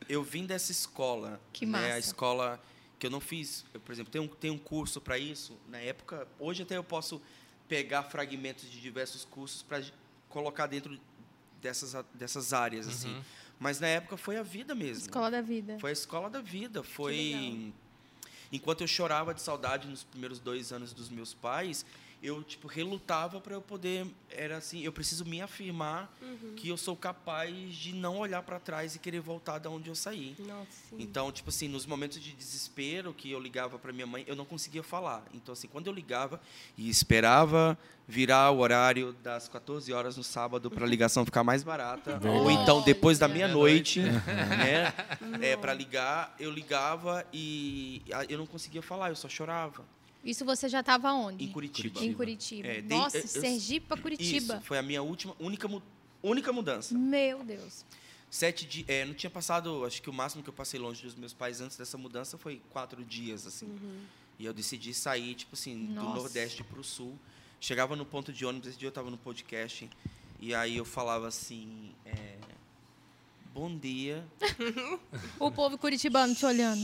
eu 0.09 0.23
vim 0.23 0.45
dessa 0.45 0.71
escola. 0.71 1.39
Que 1.51 1.65
né? 1.65 1.71
massa. 1.71 1.93
A 1.93 1.99
escola 1.99 2.63
que 2.99 3.05
eu 3.05 3.11
não 3.11 3.19
fiz. 3.19 3.65
Eu, 3.73 3.79
por 3.79 3.91
exemplo, 3.91 4.11
tem 4.11 4.21
um, 4.21 4.27
tem 4.27 4.51
um 4.51 4.57
curso 4.57 5.01
para 5.01 5.17
isso. 5.17 5.57
Na 5.67 5.77
época, 5.79 6.27
hoje 6.39 6.63
até 6.63 6.77
eu 6.77 6.83
posso 6.83 7.21
pegar 7.67 8.03
fragmentos 8.03 8.69
de 8.69 8.79
diversos 8.79 9.25
cursos 9.25 9.61
para 9.61 9.83
colocar 10.29 10.67
dentro 10.67 10.99
dessas, 11.61 11.95
dessas 12.13 12.53
áreas, 12.53 12.87
assim. 12.87 13.23
Mas 13.59 13.79
na 13.79 13.87
época 13.87 14.17
foi 14.17 14.37
a 14.37 14.43
vida 14.43 14.75
mesmo. 14.75 15.03
Escola 15.03 15.31
da 15.31 15.41
vida. 15.41 15.77
Foi 15.79 15.89
a 15.89 15.93
escola 15.93 16.29
da 16.29 16.41
vida. 16.41 16.83
Foi. 16.83 17.73
Enquanto 18.51 18.81
eu 18.81 18.87
chorava 18.87 19.33
de 19.33 19.41
saudade 19.41 19.87
nos 19.87 20.03
primeiros 20.03 20.39
dois 20.39 20.71
anos 20.71 20.93
dos 20.93 21.09
meus 21.09 21.33
pais, 21.33 21.85
eu 22.23 22.41
tipo 22.41 22.67
relutava 22.67 23.41
para 23.41 23.53
eu 23.53 23.61
poder 23.61 24.07
era 24.29 24.57
assim 24.57 24.81
eu 24.81 24.93
preciso 24.93 25.25
me 25.25 25.41
afirmar 25.41 26.11
que 26.55 26.69
eu 26.69 26.77
sou 26.77 26.95
capaz 26.95 27.75
de 27.75 27.93
não 27.93 28.17
olhar 28.17 28.41
para 28.41 28.59
trás 28.59 28.95
e 28.95 28.99
querer 28.99 29.19
voltar 29.19 29.59
da 29.59 29.69
onde 29.69 29.89
eu 29.89 29.95
saí. 29.95 30.35
Nossa, 30.39 30.95
então 30.97 31.31
tipo 31.31 31.49
assim 31.49 31.67
nos 31.67 31.85
momentos 31.85 32.19
de 32.21 32.31
desespero 32.31 33.13
que 33.13 33.29
eu 33.29 33.39
ligava 33.39 33.77
para 33.77 33.91
minha 33.91 34.07
mãe 34.07 34.23
eu 34.25 34.35
não 34.35 34.45
conseguia 34.45 34.81
falar. 34.81 35.23
Então 35.33 35.51
assim 35.51 35.67
quando 35.67 35.87
eu 35.87 35.93
ligava 35.93 36.39
e 36.77 36.89
esperava 36.89 37.77
virar 38.07 38.51
o 38.51 38.59
horário 38.59 39.13
das 39.21 39.47
14 39.49 39.91
horas 39.91 40.15
no 40.15 40.23
sábado 40.23 40.71
para 40.71 40.85
a 40.85 40.87
ligação 40.87 41.25
ficar 41.25 41.43
mais 41.43 41.63
barata 41.63 42.19
ou 42.27 42.51
então 42.51 42.81
depois 42.81 43.17
da 43.17 43.27
meia-noite 43.27 44.01
né 44.01 44.93
é, 45.41 45.55
para 45.55 45.73
ligar 45.73 46.35
eu 46.37 46.51
ligava 46.51 47.25
e 47.31 48.01
ah, 48.11 48.25
eu 48.27 48.37
não 48.37 48.45
conseguia 48.45 48.81
falar 48.81 49.09
eu 49.09 49.15
só 49.15 49.29
chorava 49.29 49.85
Isso 50.23 50.45
você 50.45 50.69
já 50.69 50.79
estava 50.79 51.11
onde? 51.11 51.43
em 51.43 51.51
Curitiba 51.51 51.99
Em 52.03 52.13
Curitiba. 52.13 52.67
É, 52.67 52.81
Nossa, 52.81 53.17
eu- 53.17 53.21
eu- 53.21 53.27
Sergipe 53.27 53.87
para 53.87 54.01
Curitiba. 54.01 54.55
Isso, 54.55 54.61
foi 54.61 54.77
a 54.77 54.81
minha 54.81 55.01
última, 55.03 55.35
única, 55.39 55.69
única 56.21 56.53
mudança. 56.53 56.97
Meu 56.97 57.43
Deus. 57.43 57.83
Sete 58.31 58.65
dias, 58.65 58.85
é, 58.89 59.05
não 59.05 59.13
tinha 59.13 59.29
passado, 59.29 59.85
acho 59.85 60.01
que 60.01 60.09
o 60.09 60.13
máximo 60.13 60.41
que 60.41 60.49
eu 60.49 60.53
passei 60.53 60.79
longe 60.79 61.03
dos 61.03 61.13
meus 61.13 61.33
pais 61.33 61.61
antes 61.61 61.77
dessa 61.77 61.97
mudança 61.97 62.37
foi 62.37 62.61
quatro 62.71 63.03
dias, 63.05 63.45
assim. 63.45 63.77
E 64.39 64.45
eu 64.45 64.53
decidi 64.53 64.93
sair, 64.93 65.35
tipo 65.35 65.53
assim, 65.53 65.85
do 65.87 65.93
Nossa. 65.93 66.15
Nordeste 66.21 66.63
para 66.63 66.79
o 66.79 66.83
Sul. 66.83 67.17
Chegava 67.59 67.95
no 67.95 68.05
ponto 68.05 68.33
de 68.33 68.45
ônibus, 68.45 68.69
esse 68.69 68.77
dia 68.77 68.87
eu 68.87 68.89
estava 68.89 69.11
no 69.11 69.17
podcast, 69.17 69.87
e 70.39 70.53
aí 70.55 70.75
eu 70.77 70.83
falava 70.85 71.27
assim, 71.27 71.91
é, 72.05 72.37
bom 73.53 73.77
dia. 73.77 74.25
O 75.39 75.51
povo 75.51 75.77
curitibano 75.77 76.33
te 76.33 76.45
olhando. 76.45 76.81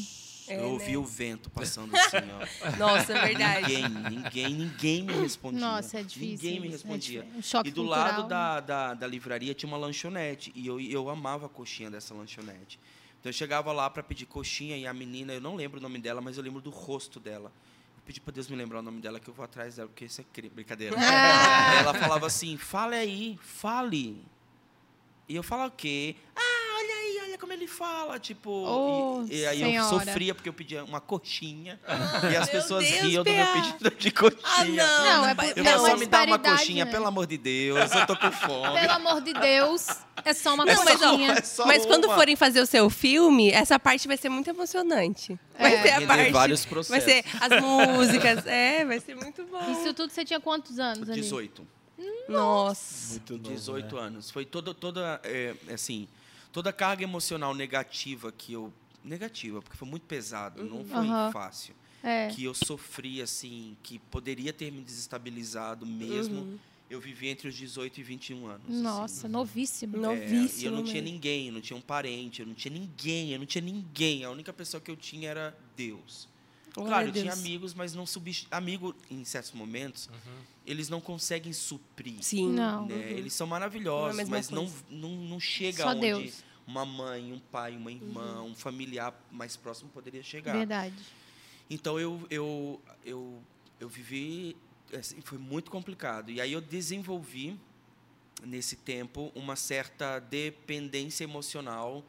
É, 0.49 0.55
eu 0.57 0.61
né? 0.61 0.65
ouvi 0.67 0.97
o 0.97 1.03
vento 1.03 1.49
passando 1.49 1.95
assim, 1.95 2.17
ó. 2.17 2.75
Nossa, 2.77 3.13
é 3.17 3.27
verdade. 3.27 3.67
Ninguém, 3.81 3.89
ninguém, 4.09 4.53
ninguém 4.53 5.03
me 5.03 5.13
respondia. 5.13 5.59
Nossa, 5.59 5.99
é 5.99 6.03
difícil. 6.03 6.29
Ninguém 6.29 6.59
me 6.59 6.67
é 6.67 6.71
respondia. 6.71 7.21
difícil. 7.21 7.39
Um 7.39 7.41
choque 7.41 7.69
E 7.69 7.71
do 7.71 7.81
cultural. 7.83 8.03
lado 8.05 8.27
da, 8.27 8.59
da, 8.59 8.93
da 8.93 9.07
livraria 9.07 9.53
tinha 9.53 9.67
uma 9.67 9.77
lanchonete. 9.77 10.51
E 10.55 10.65
eu, 10.67 10.79
eu 10.79 11.09
amava 11.09 11.45
a 11.45 11.49
coxinha 11.49 11.89
dessa 11.91 12.13
lanchonete. 12.13 12.79
Então 13.19 13.29
eu 13.29 13.33
chegava 13.33 13.71
lá 13.73 13.89
para 13.89 14.01
pedir 14.01 14.25
coxinha 14.25 14.77
e 14.77 14.87
a 14.87 14.93
menina, 14.93 15.33
eu 15.33 15.41
não 15.41 15.55
lembro 15.55 15.77
o 15.79 15.81
nome 15.83 15.99
dela, 15.99 16.21
mas 16.21 16.37
eu 16.37 16.43
lembro 16.43 16.61
do 16.61 16.69
rosto 16.69 17.19
dela. 17.19 17.51
Eu 17.97 18.03
pedi 18.05 18.21
para 18.21 18.33
Deus 18.33 18.47
me 18.49 18.55
lembrar 18.55 18.79
o 18.79 18.81
nome 18.81 19.01
dela, 19.01 19.19
que 19.19 19.29
eu 19.29 19.33
vou 19.33 19.43
atrás 19.43 19.75
dela, 19.75 19.87
porque 19.89 20.05
isso 20.05 20.21
é 20.21 20.23
cri- 20.31 20.49
brincadeira. 20.49 20.95
Ah. 20.97 21.75
Ela 21.83 21.93
falava 21.93 22.25
assim: 22.27 22.55
fale 22.57 22.95
aí, 22.95 23.37
fale. 23.41 24.23
E 25.27 25.35
eu 25.35 25.43
falava 25.43 25.67
o 25.71 25.75
quê? 25.75 26.15
Ah, 26.35 26.39
como 27.39 27.53
ele 27.53 27.65
fala, 27.67 28.19
tipo. 28.19 28.51
Ô, 28.51 29.25
e, 29.29 29.37
e 29.39 29.45
aí 29.47 29.59
senhora. 29.59 29.77
eu 29.77 29.99
sofria 29.99 30.35
porque 30.35 30.49
eu 30.49 30.53
pedia 30.53 30.83
uma 30.83 30.99
coxinha. 31.01 31.79
e 32.31 32.35
as 32.35 32.49
pessoas 32.49 32.85
Deus, 32.85 33.01
riam 33.01 33.23
do 33.23 33.31
meu 33.31 33.47
pedido 33.47 33.91
de 33.97 34.11
coxinha. 34.11 34.43
Ah, 34.43 34.65
não. 34.65 35.05
Não, 35.05 35.25
é 35.29 35.35
porque 35.35 35.59
Eu 35.59 35.63
é 35.65 35.77
só 35.79 35.97
me 35.97 36.05
dá 36.05 36.23
uma 36.23 36.37
coxinha, 36.39 36.85
né? 36.85 36.91
pelo 36.91 37.07
amor 37.07 37.25
de 37.25 37.37
Deus, 37.37 37.91
eu 37.93 38.05
tô 38.05 38.15
com 38.17 38.31
fome. 38.31 38.79
Pelo 38.79 38.91
amor 38.93 39.21
de 39.21 39.33
Deus, 39.33 39.87
é 40.25 40.33
só 40.33 40.53
uma 40.53 40.65
Não, 40.65 40.83
mas, 40.85 41.01
ó, 41.01 41.09
coxinha. 41.09 41.31
é 41.31 41.41
só 41.41 41.65
Mas 41.65 41.85
quando 41.85 42.05
uma. 42.05 42.15
forem 42.15 42.35
fazer 42.35 42.61
o 42.61 42.65
seu 42.65 42.89
filme, 42.89 43.49
essa 43.51 43.79
parte 43.79 44.07
vai 44.07 44.17
ser 44.17 44.29
muito 44.29 44.49
emocionante. 44.49 45.39
Vai 45.57 45.73
É. 45.75 45.81
ser 45.81 45.89
a 46.03 46.07
parte. 46.07 46.31
vários 46.31 46.61
Vai 46.65 46.69
processos. 46.69 47.03
ser 47.03 47.23
as 47.39 47.61
músicas. 47.61 48.45
É, 48.45 48.85
vai 48.85 48.99
ser 48.99 49.15
muito 49.15 49.43
bom. 49.45 49.71
Isso 49.71 49.93
tudo 49.93 50.11
você 50.11 50.25
tinha 50.25 50.39
quantos 50.39 50.77
anos 50.79 51.09
ali? 51.09 51.21
18. 51.21 51.65
Nossa. 52.27 53.09
Muito 53.11 53.33
novo, 53.37 53.49
18 53.49 53.95
né? 53.95 54.01
anos. 54.01 54.31
Foi 54.31 54.45
toda, 54.45 54.73
toda 54.73 55.19
é, 55.23 55.53
assim, 55.73 56.07
toda 56.51 56.69
a 56.69 56.73
carga 56.73 57.03
emocional 57.03 57.53
negativa 57.53 58.31
que 58.31 58.53
eu. 58.53 58.73
Negativa, 59.03 59.61
porque 59.61 59.77
foi 59.77 59.87
muito 59.87 60.03
pesado, 60.03 60.61
não 60.63 60.83
foi 60.83 61.07
Aham. 61.07 61.31
fácil. 61.31 61.73
É. 62.03 62.27
Que 62.27 62.43
eu 62.43 62.53
sofri, 62.53 63.21
assim, 63.21 63.75
que 63.81 63.97
poderia 63.97 64.51
ter 64.51 64.71
me 64.71 64.81
desestabilizado 64.81 65.85
mesmo. 65.85 66.59
Eu 66.89 66.99
vivi 66.99 67.27
entre 67.27 67.47
os 67.47 67.55
18 67.55 67.99
e 67.99 68.03
21 68.03 68.47
anos. 68.47 68.65
assim. 68.67 68.81
Nossa, 68.81 69.29
novíssimo. 69.29 69.95
Não. 69.97 70.11
É, 70.13 70.15
e 70.15 70.19
Novíssimo 70.33 70.67
eu 70.67 70.71
não 70.71 70.83
tinha 70.83 71.01
ninguém, 71.01 71.47
eu 71.47 71.53
não 71.53 71.61
tinha 71.61 71.77
um 71.77 71.81
parente, 71.81 72.41
eu 72.41 72.47
não 72.47 72.53
tinha 72.55 72.73
ninguém, 72.73 73.31
eu 73.31 73.39
não 73.39 73.45
tinha 73.45 73.61
ninguém. 73.61 74.23
A 74.23 74.31
única 74.31 74.51
pessoa 74.51 74.79
que 74.81 74.89
eu 74.89 74.95
tinha 74.97 75.29
era 75.29 75.57
Deus. 75.75 76.27
Glória 76.73 76.91
claro, 76.91 77.07
eu 77.09 77.13
tinha 77.13 77.33
amigos, 77.33 77.73
mas 77.73 77.93
não 77.93 78.05
subst... 78.05 78.47
amigo 78.51 78.95
em 79.09 79.23
certos 79.25 79.51
momentos, 79.51 80.09
eles 80.65 80.89
não 80.89 81.01
conseguem 81.01 81.51
suprir. 81.51 82.21
Sim. 82.21 82.49
Não. 82.51 82.85
né? 82.85 83.11
Eles 83.11 83.33
são 83.33 83.47
Não 83.47 83.55
é 83.55 83.59
maravilhosos, 83.59 84.29
mas 84.29 84.49
não, 84.49 84.65
coisa. 84.65 84.83
não, 84.89 85.09
não 85.09 85.39
chega 85.39 85.83
Só 85.83 85.89
onde 85.89 86.01
Deus. 86.01 86.43
uma 86.67 86.85
mãe, 86.85 87.33
um 87.33 87.39
pai, 87.39 87.75
uma 87.75 87.91
irmã, 87.91 88.43
um 88.43 88.55
familiar 88.55 89.13
mais 89.31 89.57
próximo 89.57 89.89
poderia 89.89 90.23
chegar. 90.23 90.53
Verdade. 90.53 90.95
Então 91.69 91.99
eu 91.99 92.25
eu 92.29 92.81
eu 93.05 93.41
eu 93.79 93.89
vivi 93.89 94.55
assim, 94.93 95.21
foi 95.21 95.37
muito 95.37 95.69
complicado. 95.71 96.31
E 96.31 96.41
aí 96.41 96.51
eu 96.53 96.61
desenvolvi 96.61 97.59
nesse 98.43 98.75
tempo 98.75 99.31
uma 99.35 99.55
certa 99.55 100.19
dependência 100.19 101.23
emocional 101.23 102.03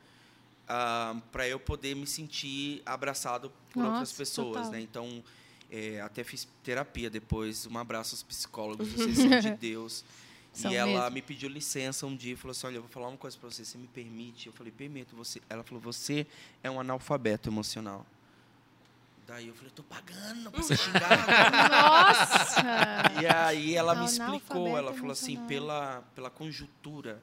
para 1.32 1.48
eu 1.48 1.58
poder 1.58 1.94
me 1.94 2.06
sentir 2.06 2.82
abraçado 2.86 3.50
por 3.72 3.82
outras 3.82 4.00
Nossa, 4.00 4.16
pessoas, 4.16 4.56
total. 4.56 4.70
né? 4.72 4.80
Então 4.80 5.22
é, 5.70 6.00
até 6.00 6.24
fiz 6.24 6.48
terapia 6.62 7.08
depois. 7.08 7.66
Um 7.66 7.78
abraço 7.78 8.14
aos 8.14 8.22
psicólogos, 8.22 8.88
vocês 8.92 9.16
são 9.16 9.40
de 9.40 9.50
Deus. 9.52 10.04
São 10.52 10.70
e 10.70 10.74
ela 10.74 11.02
mesmo. 11.02 11.10
me 11.12 11.22
pediu 11.22 11.48
licença 11.48 12.06
um 12.06 12.16
dia 12.16 12.32
e 12.32 12.36
falou 12.36 12.52
assim: 12.52 12.66
Olha, 12.66 12.76
eu 12.76 12.82
vou 12.82 12.90
falar 12.90 13.08
uma 13.08 13.16
coisa 13.16 13.36
para 13.38 13.50
você, 13.50 13.64
você 13.64 13.78
me 13.78 13.86
permite? 13.86 14.48
Eu 14.48 14.52
falei: 14.52 14.72
Permito. 14.72 15.14
Você... 15.16 15.40
Ela 15.48 15.62
falou: 15.62 15.80
Você 15.80 16.26
é 16.62 16.70
um 16.70 16.80
analfabeto 16.80 17.48
emocional. 17.48 18.04
Daí 19.28 19.46
eu 19.46 19.54
falei: 19.54 19.70
Tô 19.70 19.84
pagando 19.84 20.50
pra 20.50 20.60
você 20.60 20.76
xingar. 20.76 21.08
Nossa! 21.70 22.62
e 23.22 23.26
aí 23.26 23.74
ela 23.76 23.94
me 23.94 24.06
explicou: 24.06 24.76
Ela 24.76 24.92
falou 24.92 25.12
assim, 25.12 25.34
emocional. 25.34 25.48
pela, 25.48 26.02
pela 26.16 26.30
conjuntura 26.30 27.22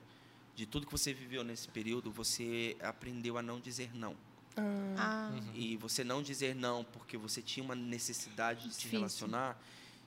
de 0.58 0.66
tudo 0.66 0.88
que 0.88 0.92
você 0.92 1.14
viveu 1.14 1.44
nesse 1.44 1.68
período, 1.68 2.10
você 2.12 2.76
aprendeu 2.82 3.38
a 3.38 3.44
não 3.44 3.60
dizer 3.60 3.92
não. 3.96 4.16
Ah, 4.98 5.32
E 5.54 5.78
você 5.78 6.04
não 6.04 6.24
dizer 6.24 6.56
não 6.56 6.84
porque 6.84 7.16
você 7.16 7.44
tinha 7.44 7.64
uma 7.64 7.76
necessidade 7.76 8.62
de 8.64 8.74
se 8.74 8.80
Difícil. 8.80 8.98
relacionar 8.98 9.62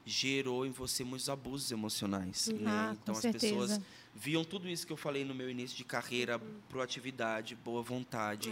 gerou 0.05 0.67
em 0.67 0.71
você 0.73 1.05
muitos 1.05 1.29
abusos 1.29 1.71
emocionais. 1.71 2.49
Né? 2.49 2.65
Ah, 2.69 2.97
então 3.01 3.15
as 3.15 3.21
pessoas 3.21 3.71
certeza. 3.71 3.83
viam 4.13 4.43
tudo 4.45 4.69
isso 4.69 4.85
que 4.85 4.93
eu 4.93 4.97
falei 4.97 5.25
no 5.25 5.33
meu 5.37 5.49
início 5.49 5.77
de 5.77 5.85
carreira, 5.85 6.41
proatividade, 6.69 7.55
boa 7.55 7.81
vontade, 7.81 8.51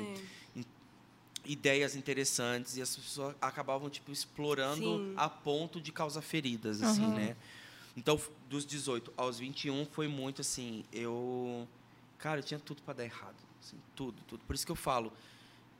ideias 1.44 1.96
interessantes 1.96 2.76
e 2.76 2.82
as 2.82 2.94
pessoas 2.94 3.34
acabavam 3.40 3.90
tipo 3.90 4.12
explorando 4.12 4.98
Sim. 4.98 5.14
a 5.16 5.28
ponto 5.28 5.80
de 5.80 5.90
causar 5.90 6.22
feridas 6.22 6.80
assim, 6.80 7.08
né? 7.08 7.36
Então, 7.96 8.20
dos 8.48 8.64
18 8.64 9.12
aos 9.16 9.40
21 9.40 9.84
foi 9.86 10.06
muito 10.06 10.42
assim, 10.42 10.84
eu 10.92 11.66
cara, 12.18 12.40
eu 12.40 12.44
tinha 12.44 12.60
tudo 12.60 12.82
para 12.82 12.94
dar 12.94 13.04
errado, 13.04 13.36
assim, 13.60 13.76
tudo, 13.94 14.20
tudo. 14.26 14.44
Por 14.44 14.54
isso 14.54 14.66
que 14.66 14.72
eu 14.72 14.76
falo 14.76 15.12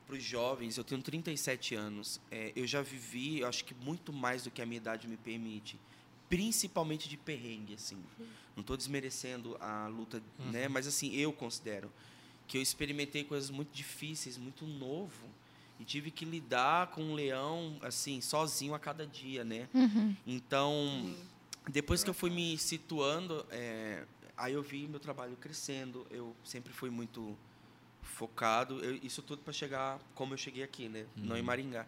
para 0.07 0.17
os 0.17 0.23
jovens, 0.23 0.79
eu 0.79 0.85
tenho 0.85 1.03
37 1.03 1.75
anos, 1.75 2.21
é, 2.31 2.53
eu 2.57 2.67
já 2.67 2.81
vivi, 2.81 3.41
eu 3.41 3.49
acho 3.49 3.65
que 3.65 3.75
muito 3.75 4.13
mais 4.13 4.45
do 4.45 4.51
que 4.51 4.63
a 4.63 4.67
minha 4.67 4.79
idade 4.79 5.07
me 5.07 5.19
permite, 5.19 5.79
principalmente 6.29 7.09
de 7.09 7.17
perrengue, 7.17 7.75
assim. 7.75 8.03
Não 8.57 8.63
estou 8.63 8.77
desmerecendo 8.77 9.57
a 9.61 9.87
luta, 9.87 10.23
né? 10.39 10.67
Mas 10.67 10.87
assim, 10.87 11.15
eu 11.15 11.33
considero 11.33 11.93
que 12.47 12.57
eu 12.57 12.63
experimentei 12.63 13.23
coisas 13.23 13.51
muito 13.51 13.71
difíceis, 13.73 14.39
muito 14.39 14.67
novo, 14.67 15.29
e 15.79 15.85
tive 15.85 16.11
que 16.11 16.25
lidar 16.25 16.89
com 16.89 17.03
um 17.03 17.15
leão 17.15 17.77
assim 17.83 18.21
sozinho 18.21 18.75
a 18.75 18.79
cada 18.79 19.07
dia, 19.07 19.45
né? 19.45 19.69
Uhum. 19.73 20.17
Então, 20.27 21.15
depois 21.69 22.03
que 22.03 22.11
eu 22.11 22.15
fui 22.15 22.31
me 22.31 22.57
situando, 22.59 23.47
é, 23.51 24.05
aí 24.39 24.55
eu 24.55 24.63
vi 24.63 24.87
meu 24.89 25.01
trabalho 25.01 25.37
crescendo. 25.37 26.07
Eu 26.11 26.35
sempre 26.45 26.73
fui 26.73 26.91
muito 26.91 27.37
focado. 28.03 28.83
Eu- 28.85 28.97
isso 29.03 29.23
tudo 29.23 29.43
para 29.43 29.53
chegar 29.53 29.99
como 30.15 30.35
eu 30.35 30.39
cheguei 30.39 30.63
aqui, 30.63 30.89
né? 30.89 31.07
Não 31.17 31.37
em 31.37 31.43
Maringá, 31.43 31.87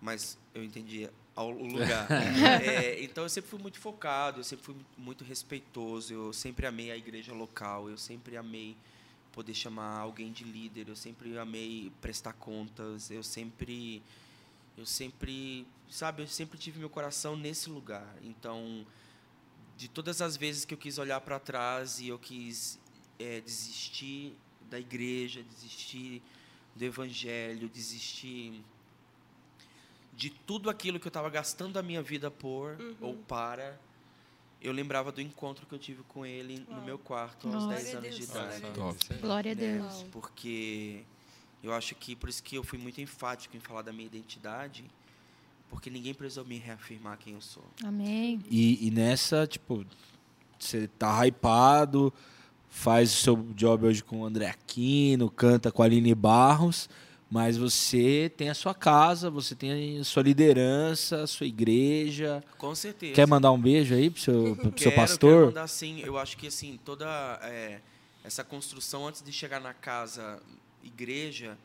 mas 0.00 0.38
eu 0.54 0.64
entendi 0.64 1.08
ao 1.34 1.50
o 1.52 1.66
lugar. 1.66 2.06
É, 2.64 3.02
então 3.02 3.24
eu 3.24 3.28
sempre 3.30 3.50
fui 3.50 3.60
muito 3.60 3.78
focado. 3.78 4.40
Eu 4.40 4.44
sempre 4.44 4.64
fui 4.64 4.76
muito 4.96 5.24
respeitoso. 5.24 6.12
Eu 6.12 6.32
sempre 6.32 6.66
amei 6.66 6.90
a 6.90 6.96
igreja 6.96 7.32
local. 7.32 7.88
Eu 7.88 7.96
sempre 7.96 8.36
amei 8.36 8.76
poder 9.32 9.54
chamar 9.54 9.98
alguém 9.98 10.32
de 10.32 10.42
líder. 10.44 10.88
Eu 10.88 10.96
sempre 10.96 11.38
amei 11.38 11.92
prestar 12.00 12.32
contas. 12.32 13.10
Eu 13.10 13.22
sempre 13.22 14.02
eu 14.78 14.86
sempre, 14.86 15.66
sabe, 15.90 16.22
eu 16.22 16.26
sempre 16.26 16.56
tive 16.58 16.78
meu 16.78 16.88
coração 16.88 17.36
nesse 17.36 17.68
lugar. 17.68 18.16
Então, 18.22 18.86
de 19.80 19.88
todas 19.88 20.20
as 20.20 20.36
vezes 20.36 20.66
que 20.66 20.74
eu 20.74 20.78
quis 20.78 20.98
olhar 20.98 21.18
para 21.22 21.38
trás 21.38 22.00
e 22.00 22.08
eu 22.08 22.18
quis 22.18 22.78
eh, 23.18 23.40
desistir 23.40 24.36
da 24.68 24.78
igreja, 24.78 25.42
desistir 25.42 26.22
do 26.76 26.84
evangelho, 26.84 27.66
desistir 27.66 28.62
de 30.12 30.28
tudo 30.28 30.68
aquilo 30.68 31.00
que 31.00 31.06
eu 31.06 31.08
estava 31.08 31.30
gastando 31.30 31.78
a 31.78 31.82
minha 31.82 32.02
vida 32.02 32.30
por 32.30 32.76
ou 33.00 33.16
para, 33.16 33.80
eu 34.60 34.70
lembrava 34.70 35.10
do 35.10 35.22
encontro 35.22 35.64
que 35.64 35.74
eu 35.74 35.78
tive 35.78 36.02
com 36.02 36.26
ele 36.26 36.62
no 36.68 36.82
meu 36.82 36.98
quarto 36.98 37.48
aos 37.48 37.64
Nossa. 37.64 37.82
10 37.82 37.94
anos 37.94 38.16
de 38.16 38.26
Glória 38.26 38.56
idade. 38.58 39.20
Glória 39.22 39.52
a? 39.52 39.54
Deus. 39.54 40.02
Porque 40.12 41.04
eu 41.62 41.72
acho 41.72 41.94
que 41.94 42.14
por 42.14 42.28
isso 42.28 42.42
que 42.42 42.54
eu 42.54 42.62
fui 42.62 42.78
muito 42.78 43.00
enfático 43.00 43.56
em 43.56 43.60
falar 43.60 43.80
da 43.80 43.94
minha 43.94 44.04
identidade, 44.04 44.84
porque 45.70 45.88
ninguém 45.88 46.12
precisou 46.12 46.44
me 46.44 46.58
reafirmar 46.58 47.16
quem 47.16 47.34
eu 47.34 47.40
sou. 47.40 47.64
Amém. 47.84 48.40
E, 48.50 48.86
e 48.86 48.90
nessa, 48.90 49.46
tipo, 49.46 49.86
você 50.58 50.88
tá 50.98 51.24
hypado, 51.24 52.12
faz 52.68 53.12
o 53.12 53.16
seu 53.16 53.36
job 53.54 53.86
hoje 53.86 54.02
com 54.02 54.20
o 54.20 54.24
André 54.24 54.48
Aquino, 54.48 55.30
canta 55.30 55.70
com 55.70 55.82
a 55.82 55.86
Aline 55.86 56.14
Barros, 56.14 56.88
mas 57.30 57.56
você 57.56 58.30
tem 58.36 58.50
a 58.50 58.54
sua 58.54 58.74
casa, 58.74 59.30
você 59.30 59.54
tem 59.54 60.00
a 60.00 60.04
sua 60.04 60.22
liderança, 60.22 61.22
a 61.22 61.26
sua 61.26 61.46
igreja. 61.46 62.42
Com 62.58 62.74
certeza. 62.74 63.14
Quer 63.14 63.26
mandar 63.26 63.52
um 63.52 63.60
beijo 63.60 63.94
aí 63.94 64.10
pro 64.10 64.20
seu, 64.20 64.42
pro 64.56 64.64
seu 64.64 64.72
Quero, 64.72 64.74
Quero 64.74 64.96
pastor? 64.96 65.46
mandar 65.46 65.68
sim. 65.68 66.00
Eu 66.00 66.18
acho 66.18 66.36
que 66.36 66.48
assim 66.48 66.78
toda 66.84 67.06
é, 67.44 67.80
essa 68.24 68.42
construção 68.42 69.06
antes 69.06 69.22
de 69.22 69.32
chegar 69.32 69.60
na 69.60 69.72
casa 69.72 70.42
igreja, 70.82 71.56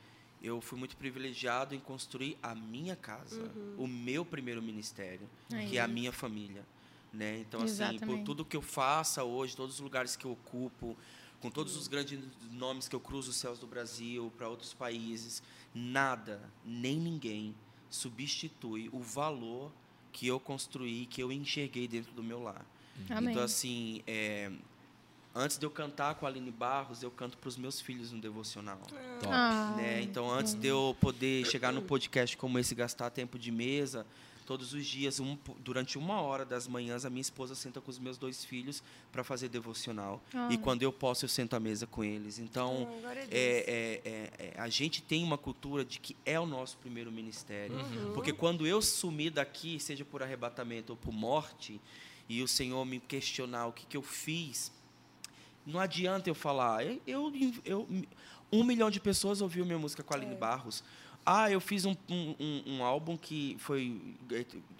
eu 0.45 0.61
fui 0.61 0.77
muito 0.77 0.95
privilegiado 0.95 1.73
em 1.73 1.79
construir 1.79 2.37
a 2.41 2.53
minha 2.53 2.95
casa, 2.95 3.51
o 3.77 3.87
meu 3.87 4.23
primeiro 4.23 4.61
ministério, 4.61 5.27
que 5.69 5.77
é 5.77 5.81
a 5.81 5.87
minha 5.87 6.11
família, 6.11 6.63
né? 7.11 7.39
Então 7.39 7.61
assim, 7.61 7.77
por 7.77 7.93
Exatamente. 7.93 8.25
tudo 8.25 8.45
que 8.45 8.55
eu 8.55 8.61
faça 8.61 9.23
hoje, 9.23 9.55
todos 9.55 9.75
os 9.75 9.81
lugares 9.81 10.15
que 10.15 10.25
eu 10.25 10.31
ocupo, 10.31 10.95
com 11.41 11.49
todos 11.49 11.75
os 11.75 11.87
grandes 11.87 12.19
nomes 12.51 12.87
que 12.87 12.95
eu 12.95 12.99
cruzo 12.99 13.31
os 13.31 13.35
céus 13.35 13.59
do 13.59 13.67
Brasil 13.67 14.31
para 14.37 14.47
outros 14.47 14.73
países, 14.73 15.41
nada, 15.73 16.41
nem 16.63 16.99
ninguém 16.99 17.55
substitui 17.89 18.89
o 18.91 18.99
valor 18.99 19.71
que 20.11 20.27
eu 20.27 20.39
construí, 20.39 21.05
que 21.05 21.21
eu 21.21 21.31
enxerguei 21.31 21.87
dentro 21.87 22.13
do 22.13 22.23
meu 22.23 22.41
lar. 22.41 22.65
Amém. 23.09 23.31
Então, 23.31 23.43
assim, 23.43 24.01
é, 24.07 24.51
antes 25.35 25.57
de 25.57 25.65
eu 25.65 25.69
cantar 25.69 26.15
com 26.15 26.25
a 26.25 26.29
Aline 26.29 26.49
Barros, 26.51 27.03
eu 27.03 27.11
canto 27.11 27.37
para 27.37 27.47
os 27.49 27.57
meus 27.57 27.79
filhos 27.81 28.11
no 28.11 28.19
devocional. 28.21 28.79
Top. 29.19 29.27
Ah, 29.33 29.73
né? 29.77 30.01
Então, 30.01 30.29
antes 30.31 30.53
de 30.53 30.67
eu 30.67 30.95
poder 31.01 31.45
chegar 31.45 31.71
no 31.73 31.81
podcast 31.81 32.35
como 32.37 32.57
esse, 32.57 32.73
gastar 32.73 33.09
tempo 33.09 33.37
de 33.37 33.51
mesa, 33.51 34.05
todos 34.45 34.73
os 34.73 34.85
dias, 34.85 35.19
um- 35.19 35.35
durante 35.59 35.97
uma 35.97 36.21
hora 36.21 36.45
das 36.45 36.67
manhãs, 36.67 37.03
a 37.03 37.09
minha 37.09 37.21
esposa 37.21 37.55
senta 37.55 37.81
com 37.81 37.89
os 37.89 37.97
meus 37.97 38.15
dois 38.17 38.45
filhos 38.45 38.81
para 39.11 39.23
fazer 39.23 39.49
devocional. 39.49 40.21
Ah. 40.33 40.47
E 40.51 40.57
quando 40.57 40.83
eu 40.83 40.93
posso, 40.93 41.25
eu 41.25 41.29
sento 41.29 41.55
à 41.55 41.59
mesa 41.59 41.87
com 41.87 42.03
eles. 42.03 42.37
Então, 42.39 42.87
Ah, 43.03 43.15
é, 43.15 43.25
é, 43.31 44.01
é, 44.05 44.53
é, 44.55 44.61
a 44.61 44.69
gente 44.69 45.01
tem 45.01 45.23
uma 45.23 45.37
cultura 45.37 45.83
de 45.83 45.99
que 45.99 46.15
é 46.25 46.39
o 46.39 46.45
nosso 46.45 46.77
primeiro 46.77 47.11
ministério. 47.11 47.75
Porque 48.13 48.31
quando 48.31 48.65
eu 48.67 48.81
sumir 48.83 49.31
daqui, 49.31 49.79
seja 49.79 50.05
por 50.05 50.21
arrebatamento 50.21 50.93
ou 50.93 50.97
por 50.97 51.11
morte, 51.11 51.81
e 52.29 52.41
o 52.43 52.47
Senhor 52.47 52.85
me 52.85 52.99
questionar 52.99 53.65
o 53.67 53.71
que, 53.73 53.85
que 53.85 53.97
eu 53.97 54.01
fiz, 54.03 54.71
não 55.65 55.79
adianta 55.79 56.29
eu 56.29 56.35
falar. 56.35 56.85
Eu, 56.85 57.01
eu, 57.07 57.31
eu- 57.65 57.87
Um 58.51 58.63
milhão 58.63 58.89
de 58.91 58.99
pessoas 58.99 59.41
ouviu 59.41 59.65
minha 59.65 59.77
música 59.79 60.03
com 60.03 60.13
a 60.13 60.17
Aline 60.17 60.35
Barros. 60.35 60.83
Ah, 61.25 61.49
eu 61.49 61.59
fiz 61.59 61.83
um, 61.85 61.95
um, 62.07 62.35
um- 62.39 62.63
um 62.75 62.83
álbum 62.83 63.17
que 63.17 63.55
foi 63.59 63.99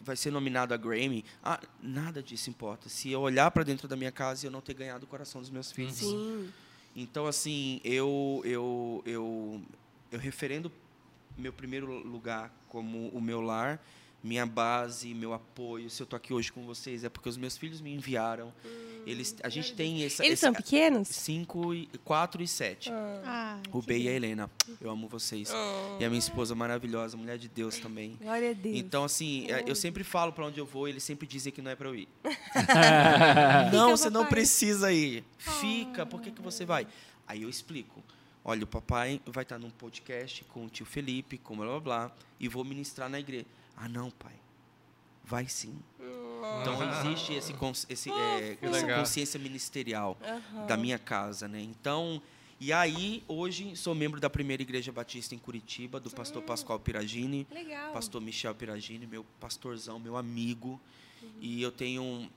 vai 0.02 0.16
ser 0.16 0.30
nominado 0.32 0.74
a 0.74 0.78
Grammy. 0.78 1.26
Ah, 1.44 1.60
nada 1.82 2.22
disso 2.22 2.50
importa. 2.52 2.88
Se 2.88 3.10
eu 3.12 3.22
olhar 3.22 3.50
para 3.50 3.64
dentro 3.64 3.88
da 3.88 3.96
minha 3.96 4.12
casa 4.12 4.46
e 4.46 4.48
eu 4.48 4.52
não 4.52 4.62
ter 4.62 4.76
ganhado 4.76 5.06
o 5.06 5.08
coração 5.08 5.42
dos 5.42 5.50
meus 5.50 5.72
filhos. 5.72 5.96
Sim. 5.96 6.50
Então, 6.96 7.26
assim, 7.26 7.82
eu, 7.84 8.42
eu, 8.46 9.02
eu, 9.06 9.62
eu 10.12 10.20
referendo 10.20 10.72
meu 11.38 11.52
primeiro 11.52 11.88
lugar 12.08 12.54
como 12.70 13.10
o 13.10 13.20
meu 13.20 13.42
lar, 13.42 13.84
minha 14.24 14.46
base, 14.46 15.14
meu 15.14 15.34
apoio. 15.34 15.90
Se 15.90 16.02
eu 16.02 16.06
tô 16.08 16.16
aqui 16.16 16.32
hoje 16.34 16.52
com 16.52 16.64
vocês, 16.66 17.04
é 17.04 17.10
porque 17.10 17.28
os 17.28 17.36
meus 17.38 17.58
filhos 17.58 17.82
me 17.82 17.92
enviaram. 17.94 18.54
Eles, 19.06 19.36
a 19.44 19.50
gente 19.50 19.74
tem 19.74 20.04
essa, 20.04 20.24
Eles 20.26 20.40
essa 20.40 20.48
são 20.48 20.54
pequenos? 20.54 21.08
cinco, 21.10 21.74
e- 21.74 21.88
quatro 22.04 22.42
e 22.42 22.48
sete. 22.48 22.90
Ah, 22.92 23.60
O 23.72 23.82
B 23.82 23.98
e 24.00 24.10
a 24.10 24.12
Helena. 24.12 24.50
Eu 24.82 24.90
amo 24.90 25.08
vocês. 25.08 25.52
E 26.00 26.04
a 26.04 26.10
minha 26.10 26.20
esposa 26.20 26.56
maravilhosa, 26.56 27.16
mulher 27.16 27.38
de 27.38 27.48
Deus 27.48 27.78
também. 27.78 28.18
Glória 28.22 28.52
a 28.52 28.54
Deus. 28.54 28.76
Então, 28.78 29.04
assim, 29.04 29.46
é, 29.52 29.64
eu 29.68 29.76
sempre 29.76 30.04
falo 30.04 30.32
para 30.34 30.46
onde 30.46 30.60
eu 30.60 30.66
vou, 30.66 30.88
eles 30.88 31.04
sempre 31.04 31.28
dizem 31.28 31.54
que 31.54 31.62
não 31.62 31.70
é 31.72 31.76
para 31.76 31.88
eu 31.90 31.96
ir. 31.96 32.08
Fica, 32.26 33.70
não, 33.72 33.92
você 33.96 34.10
não 34.10 34.26
precisa 34.26 34.92
ir. 34.92 35.24
Fica, 35.38 36.06
por 36.06 36.22
que, 36.22 36.32
que 36.32 36.42
você 36.42 36.66
vai? 36.66 36.88
Aí 37.28 37.44
eu 37.44 37.50
explico. 37.50 38.04
Olha, 38.44 38.64
o 38.64 38.68
papai 38.68 39.20
vai 39.26 39.44
estar 39.44 39.58
num 39.58 39.70
podcast 39.72 40.44
com 40.46 40.66
o 40.66 40.70
tio 40.70 40.86
Felipe, 40.86 41.38
com 41.38 41.56
blá 41.58 41.66
blá 41.66 41.80
blá, 41.80 42.12
e 42.40 42.48
vou 42.48 42.64
ministrar 42.64 43.10
na 43.10 43.20
igreja. 43.20 43.46
Ah, 43.76 43.90
não, 43.90 44.12
pai. 44.12 44.34
Vai 45.24 45.48
sim. 45.50 45.76
Então 46.62 46.78
existe 47.10 47.34
esse, 47.34 47.54
cons- 47.54 47.86
esse, 47.90 48.10
é, 48.12 48.58
essa 48.62 48.86
consciência 49.00 49.40
ministerial 49.40 50.18
da 50.68 50.76
minha 50.78 50.98
casa, 51.00 51.48
né? 51.48 51.62
Então, 51.62 52.22
e 52.60 52.72
aí 52.72 53.24
hoje 53.28 53.76
sou 53.76 53.94
membro 53.94 54.20
da 54.20 54.30
primeira 54.30 54.62
igreja 54.64 54.92
batista 54.92 55.36
em 55.36 55.38
Curitiba, 55.40 56.00
do 56.00 56.10
pastor 56.10 56.42
Pascoal 56.44 56.80
Piragini, 56.80 57.46
Legal. 57.52 57.92
pastor 57.94 58.22
Michel 58.22 58.56
Piragini, 58.56 59.06
meu 59.06 59.26
pastorzão, 59.40 60.00
meu 60.00 60.16
amigo. 60.18 60.80
E 61.40 61.62
eu 61.62 61.72
tenho 61.72 62.02
um- 62.04 62.30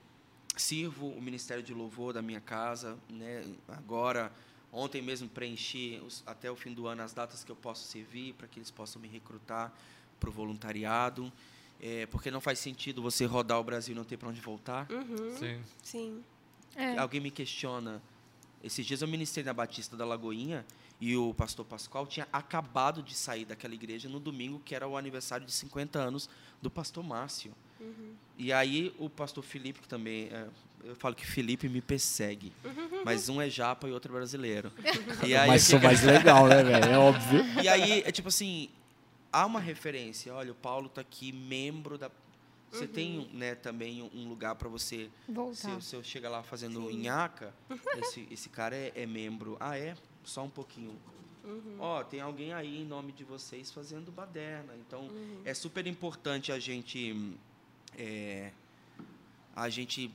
sirvo 0.57 1.07
o 1.07 1.21
ministério 1.21 1.63
de 1.63 1.73
louvor 1.73 2.11
da 2.13 2.21
minha 2.21 2.41
casa, 2.41 2.97
né? 3.09 3.45
Agora, 3.69 4.31
ontem 4.73 5.01
mesmo 5.01 5.29
preenchi 5.29 6.01
os- 6.05 6.21
até 6.25 6.51
o 6.51 6.55
fim 6.55 6.73
do 6.73 6.85
ano 6.87 7.01
as 7.01 7.13
datas 7.13 7.43
que 7.43 7.51
eu 7.51 7.55
posso 7.55 7.87
servir 7.87 8.33
para 8.33 8.47
que 8.47 8.59
eles 8.59 8.69
possam 8.71 9.01
me 9.01 9.07
recrutar 9.07 9.71
para 10.19 10.29
o 10.29 10.33
voluntariado. 10.33 11.31
É, 11.81 12.05
porque 12.07 12.29
não 12.29 12.41
faz 12.41 12.59
sentido 12.59 13.01
você 13.01 13.25
rodar 13.25 13.59
o 13.59 13.63
Brasil 13.63 13.93
e 13.93 13.97
não 13.97 14.03
ter 14.03 14.17
para 14.17 14.29
onde 14.29 14.41
voltar. 14.41 14.87
Uhum. 14.91 15.37
Sim. 15.37 15.61
Sim. 15.83 16.23
é. 16.75 16.97
Alguém 16.97 17.21
me 17.21 17.31
questiona. 17.31 18.01
Esses 18.63 18.85
dias 18.85 19.01
eu 19.01 19.07
ministrei 19.07 19.43
na 19.45 19.53
Batista 19.53 19.95
da 19.95 20.05
Lagoinha 20.05 20.65
e 20.99 21.15
o 21.15 21.33
pastor 21.33 21.65
Pascoal 21.65 22.05
tinha 22.05 22.27
acabado 22.33 23.01
de 23.01 23.15
sair 23.15 23.45
daquela 23.45 23.73
igreja 23.73 24.09
no 24.09 24.19
domingo, 24.19 24.61
que 24.65 24.75
era 24.75 24.85
o 24.85 24.97
aniversário 24.97 25.45
de 25.45 25.53
50 25.53 25.97
anos 25.97 26.29
do 26.61 26.69
pastor 26.69 27.01
Márcio. 27.03 27.53
E 28.37 28.51
aí 28.51 28.93
o 28.99 29.09
pastor 29.09 29.43
Felipe, 29.43 29.79
que 29.79 29.87
também. 29.87 30.27
é, 30.31 30.47
eu 30.83 30.95
falo 30.95 31.15
que 31.15 31.25
Felipe 31.25 31.69
me 31.69 31.81
persegue, 31.81 32.51
mas 33.05 33.29
um 33.29 33.41
é 33.41 33.49
japa 33.49 33.87
e 33.87 33.91
outro 33.91 34.11
é 34.13 34.15
brasileiro. 34.17 34.71
E 35.25 35.35
aí, 35.35 35.47
Mas 35.47 35.63
sou 35.63 35.79
mais 35.79 36.01
legal, 36.03 36.47
né, 36.47 36.63
velho? 36.63 36.85
É 36.85 36.97
óbvio. 36.97 37.45
e 37.61 37.67
aí, 37.67 38.01
é 38.05 38.11
tipo 38.11 38.29
assim, 38.29 38.69
há 39.31 39.45
uma 39.45 39.59
referência. 39.59 40.33
Olha, 40.33 40.51
o 40.51 40.55
Paulo 40.55 40.87
está 40.87 41.01
aqui, 41.01 41.31
membro 41.31 41.97
da. 41.97 42.09
Você 42.71 42.87
tem 42.87 43.27
né, 43.33 43.55
também 43.55 44.03
um 44.13 44.29
lugar 44.29 44.53
para 44.53 44.69
você 44.69 45.09
se, 45.25 45.31
Voltar. 45.31 45.81
se 45.81 45.95
eu 45.95 46.03
chegar 46.03 46.29
lá 46.29 46.43
fazendo 46.43 46.91
nhaca, 46.91 47.51
esse, 47.97 48.27
esse 48.29 48.47
cara 48.49 48.75
é, 48.75 48.91
é 48.95 49.05
membro. 49.07 49.57
Ah, 49.59 49.75
é? 49.77 49.95
Só 50.23 50.43
um 50.43 50.49
pouquinho. 50.49 50.95
Ó, 51.79 52.03
tem 52.03 52.21
alguém 52.21 52.53
aí 52.53 52.81
em 52.81 52.85
nome 52.85 53.11
de 53.11 53.23
vocês 53.23 53.71
fazendo 53.71 54.11
baderna. 54.11 54.75
Então, 54.75 55.09
é 55.43 55.53
super 55.53 55.87
importante 55.87 56.51
a 56.51 56.59
gente. 56.59 57.35
é, 57.97 58.51
a 59.55 59.67
gente 59.67 60.11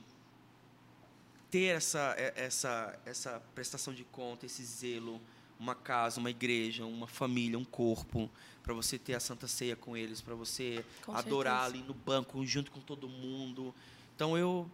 ter 1.51 1.65
essa, 1.75 2.15
é- 2.17 2.33
essa, 2.35 2.97
essa 3.05 3.41
prestação 3.53 3.93
de 3.93 4.03
conta, 4.05 4.45
esse 4.45 4.63
zelo, 4.63 5.21
uma 5.59 5.73
casa, 5.75 6.19
uma 6.19 6.29
igreja, 6.29 6.85
uma 6.85 7.07
família, 7.07 7.57
um 7.57 7.63
corpo, 7.65 8.29
para 8.63 8.73
você 8.73 8.97
ter 8.97 9.13
a 9.15 9.19
Santa 9.19 9.47
Ceia 9.47 9.75
com 9.75 9.95
eles, 9.95 10.21
para 10.21 10.35
você 10.35 10.83
Com 11.05 11.13
adorar 11.15 11.63
certeza. 11.63 11.77
ali 11.83 11.87
no 11.87 11.93
banco 11.93 12.45
junto 12.45 12.71
com 12.71 12.79
todo 12.81 13.07
mundo. 13.07 13.73
Então 14.15 14.37
eu 14.37 14.69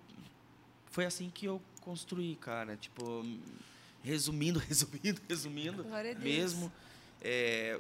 foi 0.90 1.06
assim 1.06 1.30
que 1.30 1.46
eu 1.46 1.62
construí, 1.82 2.36
cara. 2.36 2.76
Tipo, 2.78 3.26
resumindo, 4.04 4.60
resumindo, 4.68 5.22
resumindo, 5.28 5.84
Glória 5.84 6.12
a 6.12 6.14
Deus. 6.14 6.24
mesmo, 6.24 6.72
é, 7.22 7.80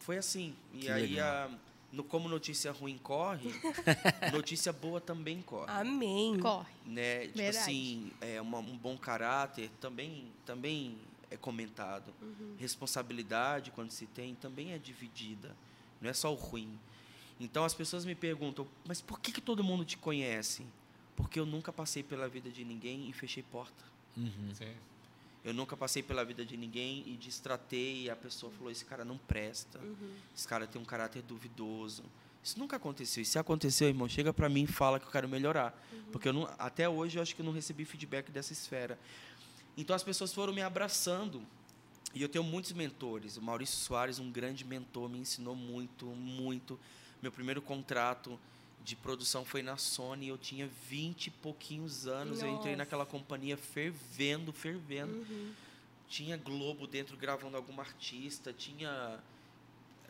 foi 0.00 0.18
assim. 0.18 0.54
E 0.74 0.78
Que 0.80 0.90
aí, 0.90 1.20
a, 1.20 1.48
no, 1.92 2.02
como 2.04 2.28
notícia 2.28 2.72
ruim 2.72 2.98
corre, 3.02 3.50
notícia 4.32 4.72
boa 4.72 5.00
também 5.00 5.42
corre 5.42 5.70
Amém. 5.72 6.38
Corre. 6.38 6.72
né? 6.86 7.26
Tipo 7.26 7.38
Verdade. 7.38 7.58
assim, 7.58 8.10
é, 8.20 8.40
uma- 8.40 8.58
um 8.58 8.76
bom 8.76 8.96
caráter 8.96 9.70
também, 9.80 10.26
também 10.46 10.96
é 11.30 11.36
comentado. 11.36 12.12
Responsabilidade, 12.58 13.70
quando 13.70 13.90
se 13.90 14.06
tem, 14.06 14.34
também 14.34 14.72
é 14.72 14.78
dividida. 14.78 15.56
Não 16.00 16.10
é 16.10 16.12
só 16.12 16.32
o 16.32 16.36
ruim. 16.36 16.78
Então 17.38 17.64
as 17.64 17.72
pessoas 17.72 18.04
me 18.04 18.14
perguntam, 18.14 18.66
mas 18.86 19.00
por 19.00 19.18
que, 19.20 19.32
que 19.32 19.40
todo 19.40 19.64
mundo 19.64 19.84
te 19.84 19.96
conhece? 19.96 20.66
Porque 21.16 21.40
eu 21.40 21.46
nunca 21.46 21.72
passei 21.72 22.02
pela 22.02 22.28
vida 22.28 22.50
de 22.50 22.64
ninguém 22.64 23.08
e 23.08 23.12
fechei 23.12 23.42
porta. 23.42 23.84
Sim. 24.54 24.74
Eu 25.42 25.54
nunca 25.54 25.76
passei 25.76 26.02
pela 26.02 26.22
vida 26.24 26.44
de 26.44 26.56
ninguém 26.56 27.02
e 27.06 27.16
destratei 27.16 28.02
e 28.02 28.10
a 28.10 28.16
pessoa 28.16 28.52
falou: 28.52 28.70
esse 28.70 28.84
cara 28.84 29.04
não 29.04 29.16
presta, 29.16 29.80
esse 30.36 30.46
cara 30.46 30.66
tem 30.66 30.80
um 30.80 30.84
caráter 30.84 31.22
duvidoso. 31.22 32.02
Isso 32.42 32.58
nunca 32.58 32.76
aconteceu. 32.76 33.22
E 33.22 33.26
se 33.26 33.38
aconteceu, 33.38 33.88
irmão, 33.88 34.08
chega 34.08 34.32
para 34.32 34.48
mim 34.48 34.62
e 34.64 34.66
fala 34.66 34.98
que 34.98 35.06
eu 35.06 35.10
quero 35.10 35.28
melhorar. 35.28 35.78
Porque 36.10 36.28
eu 36.28 36.32
não, 36.32 36.48
até 36.58 36.88
hoje 36.88 37.18
eu 37.18 37.22
acho 37.22 37.34
que 37.34 37.42
eu 37.42 37.44
não 37.44 37.52
recebi 37.52 37.84
feedback 37.84 38.30
dessa 38.30 38.52
esfera. 38.52 38.98
Então 39.80 39.96
as 39.96 40.02
pessoas 40.02 40.32
foram 40.32 40.52
me 40.52 40.60
abraçando. 40.62 41.42
E 42.14 42.20
eu 42.20 42.28
tenho 42.28 42.44
muitos 42.44 42.72
mentores. 42.72 43.36
O 43.36 43.42
Maurício 43.42 43.76
Soares, 43.78 44.18
um 44.18 44.30
grande 44.30 44.64
mentor, 44.64 45.08
me 45.08 45.18
ensinou 45.18 45.54
muito, 45.56 46.06
muito. 46.06 46.78
Meu 47.22 47.32
primeiro 47.32 47.62
contrato 47.62 48.38
de 48.84 48.94
produção 48.96 49.44
foi 49.44 49.62
na 49.62 49.76
Sony. 49.76 50.28
Eu 50.28 50.36
tinha 50.36 50.68
20 50.88 51.28
e 51.28 51.30
pouquinhos 51.30 52.06
anos. 52.06 52.42
Eu 52.42 52.48
entrei 52.48 52.72
Nossa. 52.72 52.76
naquela 52.78 53.06
companhia 53.06 53.56
fervendo, 53.56 54.52
fervendo. 54.52 55.24
Tinha 56.08 56.36
Globo 56.36 56.86
dentro 56.86 57.16
gravando 57.16 57.56
alguma 57.56 57.82
artista. 57.82 58.52
Tinha. 58.52 59.18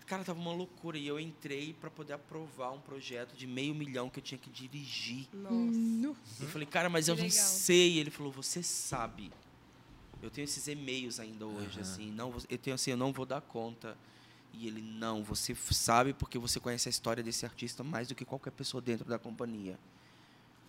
Cara, 0.07 0.25
tava 0.25 0.41
uma 0.41 0.53
loucura. 0.53 0.97
E 0.99 1.07
eu 1.07 1.21
entrei 1.21 1.75
para 1.75 1.91
poder 1.91 2.15
aprovar 2.15 2.73
um 2.73 2.81
projeto 2.81 3.37
de 3.37 3.47
meio 3.47 3.75
milhão 3.75 4.09
que 4.09 4.19
eu 4.19 4.23
tinha 4.23 4.39
que 4.39 4.51
dirigir. 4.51 5.29
Nossa. 5.35 6.43
Eu 6.43 6.49
falei, 6.49 6.67
cara, 6.67 6.89
mas 6.89 7.07
eu 7.07 7.15
Que 7.15 7.23
não 7.23 7.29
legal. 7.29 7.45
sei. 7.47 7.99
Ele 7.99 8.11
falou, 8.11 8.33
você 8.33 8.63
sabe. 8.63 9.31
Eu 10.23 10.31
tenho 10.31 10.45
esses 10.45 10.67
e-mails 10.69 11.19
ainda 11.19 11.47
hoje, 11.47 11.81
assim. 11.81 12.11
Não, 12.11 12.35
eu 12.49 12.59
tenho 12.59 12.75
assim, 12.75 12.91
eu 12.91 12.97
não 12.97 13.13
vou 13.13 13.25
dar 13.25 13.41
conta. 13.41 13.97
E 14.53 14.67
ele, 14.67 14.83
não, 14.83 15.23
você 15.23 15.55
sabe 15.55 16.13
porque 16.13 16.39
você 16.39 16.59
conhece 16.59 16.89
a 16.89 16.91
história 16.91 17.23
desse 17.23 17.45
artista 17.45 17.83
mais 17.83 18.09
do 18.09 18.15
que 18.15 18.25
qualquer 18.25 18.51
pessoa 18.51 18.81
dentro 18.81 19.07
da 19.07 19.19
companhia. 19.19 19.79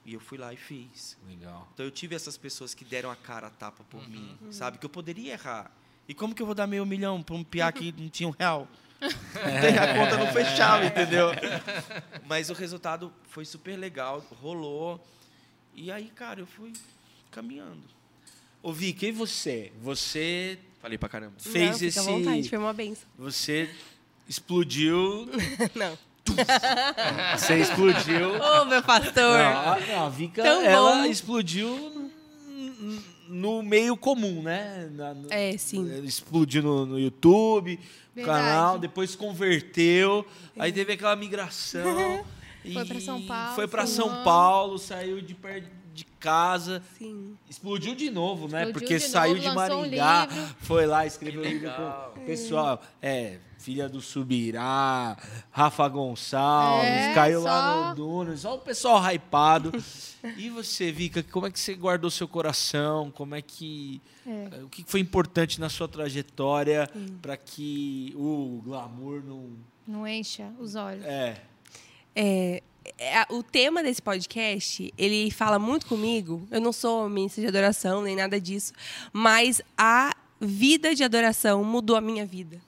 E 0.06 0.14
eu 0.14 0.20
fui 0.20 0.38
lá 0.38 0.54
e 0.54 0.58
fiz. 0.58 1.18
Legal. 1.28 1.68
Então 1.74 1.86
eu 1.86 1.92
tive 1.92 2.16
essas 2.16 2.38
pessoas 2.38 2.74
que 2.74 2.84
deram 2.84 3.12
a 3.12 3.16
cara 3.16 3.48
a 3.48 3.50
tapa 3.50 3.84
por 3.84 4.08
mim, 4.08 4.38
sabe? 4.52 4.78
Que 4.78 4.86
eu 4.86 4.90
poderia 4.90 5.34
errar. 5.34 5.72
E 6.08 6.14
como 6.14 6.34
que 6.34 6.42
eu 6.42 6.46
vou 6.46 6.56
dar 6.56 6.68
meio 6.68 6.86
milhão 6.86 7.22
para 7.22 7.36
um 7.36 7.44
piá 7.44 7.72
que 7.72 7.92
não 7.98 8.10
tinha 8.10 8.28
um 8.28 8.34
real? 8.38 8.68
A 9.02 9.96
conta 9.96 10.16
não 10.16 10.32
fechava, 10.32 10.86
entendeu? 10.86 11.30
Mas 12.28 12.52
o 12.52 12.54
resultado 12.54 13.12
foi 13.30 13.46
super 13.46 13.76
legal, 13.76 14.24
rolou. 14.40 15.04
E 15.74 15.92
aí, 15.92 16.08
cara, 16.10 16.40
eu 16.40 16.46
fui 16.46 16.74
caminhando. 17.32 17.82
Ô, 18.64 18.72
Vicky, 18.72 19.08
e 19.08 19.12
você? 19.12 19.72
Você 19.82 20.58
Falei 20.82 20.98
pra 20.98 21.10
caramba. 21.10 21.34
fez 21.40 21.70
Não, 21.72 21.74
fica 21.74 21.86
esse. 21.88 22.00
à 22.00 22.02
vontade, 22.04 22.50
foi 22.50 22.58
uma 22.58 22.74
benção. 22.74 23.08
Você 23.18 23.70
explodiu. 24.28 25.28
Não. 25.76 25.98
Você 27.38 27.58
explodiu. 27.60 28.30
Ô, 28.40 28.66
meu 28.66 28.82
pastor. 28.84 29.14
Não, 29.16 29.74
a, 29.74 29.80
não, 29.80 30.06
a 30.06 30.10
Vika, 30.10 30.44
Tão 30.44 30.62
ela 30.62 30.98
bom. 30.98 31.06
explodiu 31.06 32.12
no 33.28 33.64
meio 33.64 33.98
comum, 33.98 34.42
né? 34.42 34.90
Na- 34.94 35.14
no- 35.14 35.32
É, 35.32 35.58
sim. 35.58 35.90
Ela 35.92 36.06
Explodiu 36.06 36.62
no, 36.64 36.86
no 36.86 37.00
YouTube, 37.00 37.78
no 37.78 38.16
Verdade. 38.16 38.40
canal, 38.40 38.80
depois 38.80 39.16
converteu, 39.16 40.26
aí 40.58 40.72
teve 40.72 40.94
aquela 40.94 41.16
migração. 41.16 42.24
Foi 42.64 42.86
pra 42.86 42.96
e 42.98 43.02
São 43.02 43.22
Paulo, 43.24 43.56
Foi 43.56 43.66
um 43.66 43.88
São. 43.88 44.24
Paulo, 44.24 44.78
saiu 44.78 45.20
de 45.20 45.34
perto 45.34 45.68
de 45.94 46.06
casa. 46.06 46.82
Sim. 46.98 47.38
Explodiu 47.50 47.94
de 47.96 48.10
novo, 48.10 48.48
né? 48.48 48.64
Explodiu 48.64 48.74
Porque 48.74 48.98
de 48.98 49.04
saiu 49.12 49.36
novo, 49.36 49.44
de 49.44 49.50
um 49.50 49.54
Maringá, 49.56 50.26
livro. 50.26 50.56
foi 50.62 50.86
lá, 50.86 51.06
escreveu 51.06 51.42
um 51.42 51.46
livro 51.46 51.70
com 51.72 52.22
o 52.22 52.26
pessoal. 52.26 52.82
É, 53.02 53.38
filha 53.58 53.88
do 53.88 54.02
Subirá, 54.02 55.16
Rafa 55.52 55.88
Gonçalves, 55.88 56.88
É, 56.90 57.14
caiu 57.14 57.42
lá 57.44 57.52
só- 57.74 57.90
no 57.90 57.96
Duno, 57.96 58.38
só 58.38 58.56
o 58.56 58.60
pessoal 58.60 59.00
hypado. 59.14 59.72
e 60.38 60.50
você, 60.50 60.92
Vika, 60.92 61.22
como 61.24 61.46
é 61.48 61.52
que 61.52 61.60
você 61.60 61.74
guardou 61.76 62.10
seu 62.10 62.28
coração? 62.28 63.12
Como 63.12 63.36
é 63.36 63.42
que. 63.42 64.02
É. 64.26 64.64
O 64.64 64.70
que 64.70 64.84
foi 64.88 65.00
importante 65.00 65.60
na 65.60 65.70
sua 65.70 65.88
trajetória 65.88 66.90
para 67.22 67.38
que 67.38 68.14
o 68.16 68.62
glamour 68.66 69.22
não. 69.24 69.50
Não 69.88 70.08
encha 70.08 70.52
os 70.60 70.76
olhos. 70.76 71.04
É, 71.06 71.42
é, 72.16 72.64
o 73.30 73.44
tema 73.44 73.84
desse 73.84 74.02
podcast, 74.02 74.94
ele 74.98 75.32
fala 75.32 75.60
muito 75.60 75.86
comigo. 75.86 76.48
Eu 76.52 76.62
não 76.62 76.72
sou 76.72 77.08
ministra 77.10 77.42
de 77.42 77.48
adoração, 77.48 78.02
nem 78.02 78.16
nada 78.16 78.40
disso. 78.40 78.74
Mas 79.14 79.62
a 79.78 80.16
vida 80.40 80.96
de 80.96 81.04
adoração 81.04 81.64
mudou 81.64 81.96
a 81.96 82.02
minha 82.02 82.26
vida. 82.26 82.60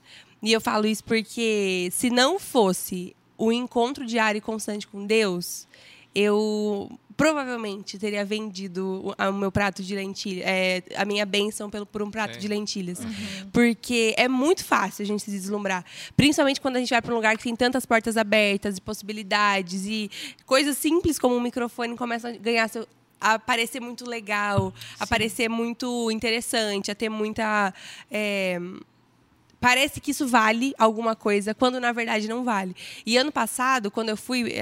E 0.41 0.51
eu 0.51 0.61
falo 0.61 0.85
isso 0.85 1.03
porque 1.03 1.89
se 1.91 2.09
não 2.09 2.37
fosse 2.39 3.15
o 3.37 3.51
encontro 3.51 4.05
diário 4.05 4.37
e 4.37 4.41
constante 4.41 4.87
com 4.87 5.05
Deus, 5.05 5.67
eu 6.13 6.91
provavelmente 7.15 7.97
teria 7.97 8.25
vendido 8.25 9.13
o 9.17 9.33
meu 9.33 9.51
prato 9.51 9.83
de 9.83 9.95
lentilha, 9.95 10.43
é, 10.45 10.83
a 10.95 11.05
minha 11.05 11.25
bênção 11.25 11.69
pelo, 11.69 11.85
por 11.85 12.01
um 12.01 12.11
prato 12.11 12.35
Sim. 12.35 12.39
de 12.39 12.47
lentilhas. 12.47 12.99
Porque 13.51 14.13
é 14.17 14.27
muito 14.27 14.63
fácil 14.63 15.03
a 15.03 15.05
gente 15.05 15.23
se 15.23 15.31
deslumbrar. 15.31 15.85
Principalmente 16.15 16.61
quando 16.61 16.77
a 16.77 16.79
gente 16.79 16.89
vai 16.89 17.01
para 17.01 17.11
um 17.11 17.15
lugar 17.15 17.37
que 17.37 17.43
tem 17.43 17.55
tantas 17.55 17.85
portas 17.85 18.17
abertas 18.17 18.77
e 18.77 18.81
possibilidades 18.81 19.85
e 19.85 20.09
coisas 20.45 20.77
simples 20.77 21.19
como 21.19 21.35
um 21.35 21.41
microfone 21.41 21.95
começam 21.95 22.31
a 22.31 22.37
ganhar 22.37 22.67
seu 22.67 22.87
a 23.23 23.39
parecer 23.39 23.79
muito 23.79 24.05
legal, 24.05 24.73
a 24.99 25.07
parecer 25.07 25.47
muito 25.47 26.11
interessante, 26.11 26.91
a 26.91 26.95
ter 26.95 27.07
muita 27.07 27.73
é, 28.11 28.59
parece 29.63 30.01
que 30.01 30.11
isso 30.11 30.27
vale 30.27 30.73
alguma 30.77 31.15
coisa, 31.15 31.55
quando 31.55 31.79
na 31.79 31.93
verdade 31.93 32.27
não 32.27 32.43
vale. 32.43 32.75
E 33.05 33.15
ano 33.15 33.31
passado, 33.31 33.89
quando 33.89 34.09
eu 34.09 34.17
fui 34.17 34.53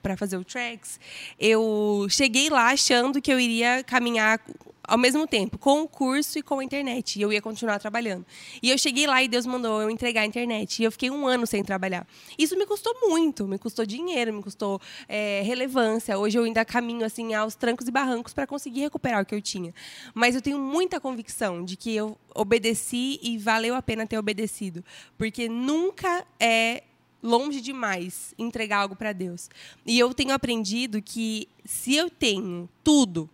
para 0.00 0.16
fazer 0.16 0.36
o 0.36 0.44
Tracks, 0.44 1.00
eu 1.40 2.06
cheguei 2.08 2.48
lá 2.48 2.68
achando 2.68 3.20
que 3.20 3.32
eu 3.32 3.40
iria 3.40 3.82
caminhar 3.82 4.40
ao 4.86 4.98
mesmo 4.98 5.26
tempo, 5.26 5.58
com 5.58 5.82
o 5.82 5.88
curso 5.88 6.38
e 6.38 6.42
com 6.42 6.58
a 6.58 6.64
internet. 6.64 7.18
E 7.18 7.22
eu 7.22 7.32
ia 7.32 7.40
continuar 7.40 7.78
trabalhando. 7.78 8.24
E 8.62 8.70
eu 8.70 8.78
cheguei 8.78 9.06
lá 9.06 9.22
e 9.22 9.28
Deus 9.28 9.46
mandou 9.46 9.80
eu 9.82 9.90
entregar 9.90 10.22
a 10.22 10.26
internet. 10.26 10.80
E 10.80 10.84
eu 10.84 10.92
fiquei 10.92 11.10
um 11.10 11.26
ano 11.26 11.46
sem 11.46 11.62
trabalhar. 11.62 12.06
Isso 12.38 12.56
me 12.56 12.66
custou 12.66 12.94
muito, 13.02 13.46
me 13.46 13.58
custou 13.58 13.84
dinheiro, 13.86 14.32
me 14.32 14.42
custou 14.42 14.80
é, 15.08 15.42
relevância. 15.42 16.18
Hoje 16.18 16.38
eu 16.38 16.44
ainda 16.44 16.64
caminho 16.64 17.04
assim 17.04 17.34
aos 17.34 17.54
trancos 17.54 17.88
e 17.88 17.90
barrancos 17.90 18.32
para 18.32 18.46
conseguir 18.46 18.80
recuperar 18.80 19.22
o 19.22 19.26
que 19.26 19.34
eu 19.34 19.42
tinha. 19.42 19.74
Mas 20.14 20.34
eu 20.34 20.42
tenho 20.42 20.58
muita 20.58 21.00
convicção 21.00 21.64
de 21.64 21.76
que 21.76 21.94
eu 21.94 22.18
obedeci 22.34 23.18
e 23.22 23.38
valeu 23.38 23.74
a 23.74 23.82
pena 23.82 24.06
ter 24.06 24.18
obedecido. 24.18 24.84
Porque 25.16 25.48
nunca 25.48 26.26
é 26.38 26.82
longe 27.24 27.62
demais 27.62 28.34
entregar 28.38 28.80
algo 28.80 28.94
para 28.94 29.12
Deus. 29.12 29.48
E 29.86 29.98
eu 29.98 30.12
tenho 30.12 30.32
aprendido 30.32 31.00
que 31.00 31.48
se 31.64 31.96
eu 31.96 32.10
tenho 32.10 32.68
tudo, 32.84 33.30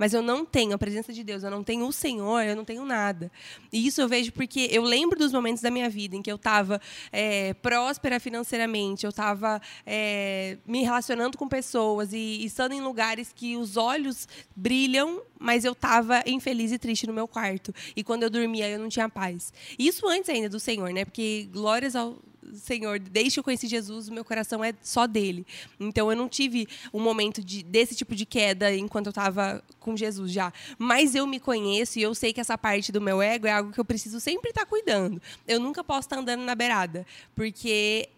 mas 0.00 0.14
eu 0.14 0.22
não 0.22 0.46
tenho 0.46 0.74
a 0.74 0.78
presença 0.78 1.12
de 1.12 1.22
Deus, 1.22 1.42
eu 1.42 1.50
não 1.50 1.62
tenho 1.62 1.86
o 1.86 1.92
Senhor, 1.92 2.42
eu 2.42 2.56
não 2.56 2.64
tenho 2.64 2.86
nada. 2.86 3.30
E 3.70 3.86
isso 3.86 4.00
eu 4.00 4.08
vejo 4.08 4.32
porque 4.32 4.66
eu 4.72 4.82
lembro 4.82 5.18
dos 5.18 5.30
momentos 5.30 5.62
da 5.62 5.70
minha 5.70 5.90
vida 5.90 6.16
em 6.16 6.22
que 6.22 6.32
eu 6.32 6.36
estava 6.36 6.80
é, 7.12 7.52
próspera 7.52 8.18
financeiramente, 8.18 9.04
eu 9.04 9.10
estava 9.10 9.60
é, 9.84 10.56
me 10.66 10.82
relacionando 10.82 11.36
com 11.36 11.46
pessoas 11.46 12.14
e, 12.14 12.42
estando 12.42 12.72
em 12.72 12.80
lugares 12.80 13.30
que 13.30 13.58
os 13.58 13.76
olhos 13.76 14.26
brilham, 14.56 15.20
mas 15.38 15.66
eu 15.66 15.72
estava 15.72 16.22
infeliz 16.24 16.72
e 16.72 16.78
triste 16.78 17.06
no 17.06 17.12
meu 17.12 17.28
quarto. 17.28 17.70
E 17.94 18.02
quando 18.02 18.22
eu 18.22 18.30
dormia, 18.30 18.70
eu 18.70 18.78
não 18.78 18.88
tinha 18.88 19.06
paz. 19.06 19.52
Isso 19.78 20.08
antes 20.08 20.30
ainda 20.30 20.48
do 20.48 20.58
Senhor, 20.58 20.90
né? 20.94 21.04
Porque 21.04 21.46
glórias 21.52 21.94
ao 21.94 22.16
Senhor, 22.54 22.98
desde 22.98 23.34
que 23.34 23.40
eu 23.40 23.44
conheci 23.44 23.66
Jesus, 23.66 24.08
o 24.08 24.12
meu 24.12 24.24
coração 24.24 24.62
é 24.62 24.74
só 24.82 25.06
dele. 25.06 25.46
Então 25.78 26.10
eu 26.10 26.16
não 26.16 26.28
tive 26.28 26.66
um 26.92 27.00
momento 27.00 27.42
de, 27.42 27.62
desse 27.62 27.94
tipo 27.94 28.14
de 28.14 28.26
queda 28.26 28.74
enquanto 28.74 29.06
eu 29.06 29.10
estava 29.10 29.62
com 29.78 29.96
Jesus 29.96 30.32
já. 30.32 30.52
Mas 30.78 31.14
eu 31.14 31.26
me 31.26 31.40
conheço 31.40 31.98
e 31.98 32.02
eu 32.02 32.14
sei 32.14 32.32
que 32.32 32.40
essa 32.40 32.56
parte 32.56 32.92
do 32.92 33.00
meu 33.00 33.20
ego 33.20 33.46
é 33.46 33.52
algo 33.52 33.72
que 33.72 33.80
eu 33.80 33.84
preciso 33.84 34.20
sempre 34.20 34.50
estar 34.50 34.66
cuidando. 34.66 35.20
Eu 35.46 35.60
nunca 35.60 35.82
posso 35.82 36.06
estar 36.06 36.18
andando 36.18 36.42
na 36.42 36.54
beirada, 36.54 37.06
porque 37.34 38.08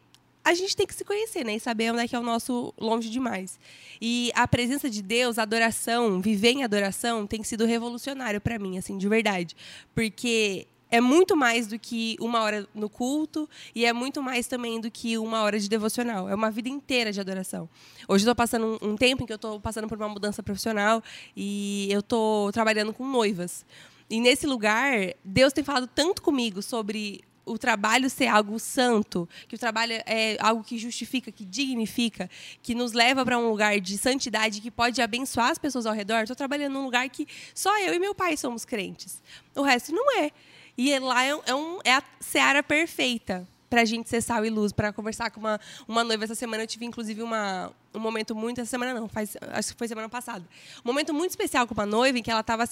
a 0.45 0.55
gente 0.55 0.77
tem 0.77 0.87
que 0.87 0.95
se 0.95 1.05
conhecer, 1.05 1.45
né? 1.45 1.55
E 1.57 1.61
saber 1.61 1.93
onde 1.93 2.03
é 2.03 2.09
que 2.09 2.17
é 2.17 2.19
o 2.19 2.23
nosso 2.23 2.75
longe 2.79 3.09
demais. 3.09 3.59
E 4.01 4.33
a 4.35 4.47
presença 4.49 4.91
de 4.91 5.01
Deus, 5.01 5.39
a 5.39 5.43
adoração, 5.43 6.21
viver 6.21 6.51
em 6.51 6.65
adoração, 6.65 7.27
tem 7.27 7.43
sido 7.45 7.65
revolucionário 7.65 8.41
para 8.41 8.59
mim, 8.59 8.77
assim, 8.77 8.99
de 8.99 9.09
verdade. 9.09 9.57
Porque 9.95 10.67
é 10.93 11.01
muito 11.01 11.35
mais 11.35 11.67
do 11.67 11.79
que 11.79 12.19
uma 12.21 12.43
hora 12.43 12.69
no 12.75 12.87
culto 12.87 13.49
e 13.75 13.87
é 13.87 13.95
muito 13.95 14.23
mais 14.23 14.47
também 14.47 14.79
do 14.79 14.91
que 14.91 15.17
uma 15.17 15.41
hora 15.41 15.59
de 15.59 15.67
devocional. 15.67 16.29
É 16.29 16.35
uma 16.35 16.51
vida 16.51 16.69
inteira 16.69 17.11
de 17.11 17.19
adoração. 17.19 17.67
Hoje 18.07 18.25
estou 18.25 18.35
passando 18.35 18.79
um, 18.83 18.91
um 18.91 18.97
tempo 18.97 19.23
em 19.23 19.27
que 19.27 19.33
eu 19.33 19.37
estou 19.37 19.59
passando 19.59 19.89
por 19.89 19.97
uma 19.97 20.11
mudança 20.11 20.43
profissional 20.43 21.03
e 21.35 21.89
eu 21.91 22.01
estou 22.01 22.53
trabalhando 22.53 22.93
com 22.93 23.09
noivas. 23.09 23.65
E 24.11 24.21
nesse 24.21 24.47
lugar, 24.47 24.93
Deus 25.25 25.55
tem 25.55 25.65
falado 25.65 25.87
tanto 25.87 26.21
comigo 26.21 26.61
sobre 26.61 27.23
o 27.47 27.57
trabalho 27.57 28.11
ser 28.11 28.27
algo 28.27 28.59
santo, 28.59 29.27
que 29.49 29.55
o 29.55 29.59
trabalho 29.59 29.95
é 30.07 30.37
algo 30.41 30.63
que 30.63 30.77
justifica, 30.77 31.33
que 31.33 31.45
dignifica, 31.45 32.29
que 32.63 32.75
nos 32.75 32.93
leva 32.93 33.25
para 33.25 33.39
um 33.39 33.49
lugar 33.49 33.81
de 33.81 33.97
santidade 33.97 34.61
que 34.61 34.71
pode 34.71 35.01
abençoar 35.01 35.51
as 35.51 35.59
pessoas 35.59 35.87
ao 35.87 35.95
redor. 35.95 36.21
Estou 36.21 36.37
trabalhando 36.37 36.75
num 36.75 36.85
lugar 36.85 37.09
que 37.09 37.27
só 37.55 37.77
eu 37.81 37.95
e 37.95 37.99
meu 37.99 38.15
pai 38.15 38.37
somos 38.37 38.67
crentes. 38.67 39.23
O 39.57 39.63
resto 39.63 39.91
não 39.91 40.21
é. 40.21 40.31
E 40.77 40.99
lá 40.99 41.25
é, 41.25 41.31
é, 41.47 41.55
um, 41.55 41.79
é 41.85 41.95
a 41.95 42.03
seara 42.21 42.63
perfeita 42.63 43.47
para 43.69 43.83
a 43.83 43.85
gente 43.85 44.09
ser 44.09 44.21
sal 44.21 44.45
e 44.45 44.51
luz, 44.51 44.73
para 44.73 44.93
conversar 44.93 45.31
com 45.31 45.41
uma, 45.41 45.59
uma 45.89 46.05
noiva 46.05 46.25
essa 46.25 46.35
semana. 46.35 46.63
Eu 46.63 46.67
tive, 46.67 46.85
inclusive, 46.85 47.23
uma, 47.23 47.73
um 47.95 48.01
momento 48.01 48.35
muito... 48.35 48.61
Essa 48.61 48.71
semana 48.71 48.95
não, 48.95 49.09
faz, 49.09 49.37
acho 49.53 49.73
que 49.73 49.79
foi 49.79 49.89
semana 49.89 50.09
passada. 50.09 50.45
Um 50.85 50.89
momento 50.89 51.13
muito 51.13 51.31
especial 51.31 51.67
com 51.67 51.75
uma 51.75 51.87
noiva 51.87 52.19
em 52.19 52.23
que 52.23 52.31
ela 52.31 52.41
estava 52.41 52.65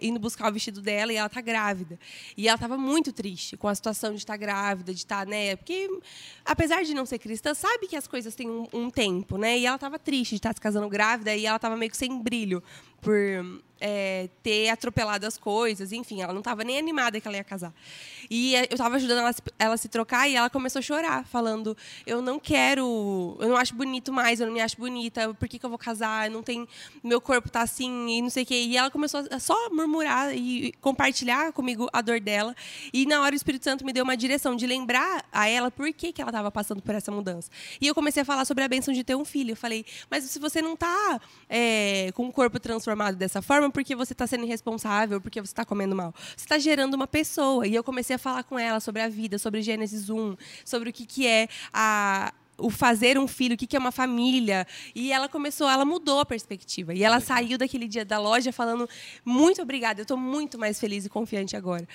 indo 0.00 0.18
buscar 0.18 0.48
o 0.50 0.52
vestido 0.52 0.80
dela 0.80 1.12
e 1.12 1.16
ela 1.16 1.26
está 1.26 1.40
grávida. 1.40 1.98
E 2.36 2.48
ela 2.48 2.56
estava 2.56 2.76
muito 2.76 3.12
triste 3.12 3.56
com 3.56 3.68
a 3.68 3.74
situação 3.74 4.12
de 4.12 4.18
estar 4.18 4.36
grávida, 4.36 4.92
de 4.92 5.00
estar, 5.00 5.26
né? 5.26 5.56
Porque, 5.56 5.88
apesar 6.44 6.82
de 6.84 6.94
não 6.94 7.06
ser 7.06 7.18
cristã, 7.18 7.54
sabe 7.54 7.86
que 7.86 7.96
as 7.96 8.06
coisas 8.06 8.34
têm 8.34 8.48
um, 8.48 8.66
um 8.72 8.90
tempo, 8.90 9.36
né? 9.36 9.58
E 9.58 9.66
ela 9.66 9.76
estava 9.76 9.98
triste 9.98 10.30
de 10.30 10.36
estar 10.36 10.54
se 10.54 10.60
casando 10.60 10.88
grávida 10.88 11.34
e 11.34 11.46
ela 11.46 11.56
estava 11.56 11.76
meio 11.76 11.90
que 11.90 11.96
sem 11.96 12.20
brilho 12.22 12.62
por 13.00 13.14
é, 13.80 14.28
ter 14.42 14.68
atropelado 14.70 15.26
as 15.26 15.38
coisas, 15.38 15.92
enfim, 15.92 16.20
ela 16.20 16.32
não 16.32 16.40
estava 16.40 16.64
nem 16.64 16.78
animada 16.78 17.20
que 17.20 17.28
ela 17.28 17.36
ia 17.36 17.44
casar. 17.44 17.72
E 18.28 18.56
eh, 18.56 18.66
eu 18.70 18.74
estava 18.74 18.96
ajudando 18.96 19.18
ela, 19.18 19.34
ela 19.58 19.76
se 19.76 19.88
trocar 19.88 20.28
e 20.28 20.34
ela 20.34 20.50
começou 20.50 20.80
a 20.80 20.82
chorar, 20.82 21.24
falando: 21.26 21.76
Eu 22.06 22.20
não 22.20 22.38
quero, 22.38 23.36
eu 23.40 23.48
não 23.48 23.56
acho 23.56 23.74
bonito 23.74 24.12
mais, 24.12 24.37
eu 24.40 24.46
não 24.46 24.54
me 24.54 24.60
acho 24.60 24.76
bonita, 24.76 25.32
por 25.34 25.48
que, 25.48 25.58
que 25.58 25.64
eu 25.66 25.70
vou 25.70 25.78
casar? 25.78 26.30
Não 26.30 26.42
tem, 26.42 26.66
meu 27.02 27.20
corpo 27.20 27.48
tá 27.48 27.62
assim 27.62 28.08
e 28.08 28.22
não 28.22 28.30
sei 28.30 28.42
o 28.42 28.46
quê. 28.46 28.54
E 28.54 28.76
ela 28.76 28.90
começou 28.90 29.26
a 29.30 29.38
só 29.38 29.70
murmurar 29.70 30.34
e 30.34 30.72
compartilhar 30.80 31.52
comigo 31.52 31.88
a 31.92 32.00
dor 32.00 32.20
dela. 32.20 32.54
E 32.92 33.06
na 33.06 33.22
hora 33.22 33.34
o 33.34 33.36
Espírito 33.36 33.64
Santo 33.64 33.84
me 33.84 33.92
deu 33.92 34.04
uma 34.04 34.16
direção 34.16 34.56
de 34.56 34.66
lembrar 34.66 35.24
a 35.32 35.48
ela 35.48 35.70
por 35.70 35.92
que, 35.92 36.12
que 36.12 36.20
ela 36.20 36.30
estava 36.30 36.50
passando 36.50 36.82
por 36.82 36.94
essa 36.94 37.10
mudança. 37.10 37.50
E 37.80 37.86
eu 37.86 37.94
comecei 37.94 38.22
a 38.22 38.24
falar 38.24 38.44
sobre 38.44 38.64
a 38.64 38.68
bênção 38.68 38.92
de 38.92 39.04
ter 39.04 39.14
um 39.14 39.24
filho. 39.24 39.52
Eu 39.52 39.56
falei, 39.56 39.84
mas 40.10 40.24
se 40.24 40.38
você 40.38 40.60
não 40.62 40.74
está 40.74 41.20
com 42.14 42.28
o 42.28 42.32
corpo 42.32 42.58
transformado 42.58 43.16
dessa 43.16 43.42
forma, 43.42 43.70
porque 43.70 43.94
você 43.94 44.12
está 44.12 44.26
sendo 44.26 44.44
irresponsável, 44.44 45.20
porque 45.20 45.40
você 45.40 45.52
está 45.52 45.64
comendo 45.64 45.94
mal. 45.94 46.14
Você 46.36 46.44
está 46.44 46.58
gerando 46.58 46.94
uma 46.94 47.06
pessoa. 47.06 47.66
E 47.66 47.74
eu 47.74 47.84
comecei 47.84 48.16
a 48.16 48.18
falar 48.18 48.44
com 48.44 48.58
ela 48.58 48.80
sobre 48.80 49.02
a 49.02 49.08
vida, 49.08 49.38
sobre 49.38 49.62
Gênesis 49.62 50.10
1, 50.10 50.36
sobre 50.64 50.90
o 50.90 50.92
que, 50.92 51.06
que 51.06 51.26
é 51.26 51.48
a 51.72 52.32
o 52.58 52.68
fazer 52.70 53.16
um 53.18 53.28
filho, 53.28 53.54
o 53.54 53.56
que 53.56 53.66
que 53.66 53.76
é 53.76 53.78
uma 53.78 53.92
família. 53.92 54.66
E 54.94 55.12
ela 55.12 55.28
começou, 55.28 55.68
ela 55.68 55.84
mudou 55.84 56.20
a 56.20 56.26
perspectiva. 56.26 56.92
E 56.92 57.02
ela 57.02 57.20
saiu 57.20 57.56
daquele 57.56 57.86
dia 57.88 58.04
da 58.04 58.18
loja 58.18 58.52
falando: 58.52 58.88
muito 59.24 59.62
obrigada, 59.62 60.00
eu 60.00 60.02
estou 60.02 60.16
muito 60.16 60.58
mais 60.58 60.78
feliz 60.78 61.06
e 61.06 61.08
confiante 61.08 61.56
agora. 61.56 61.86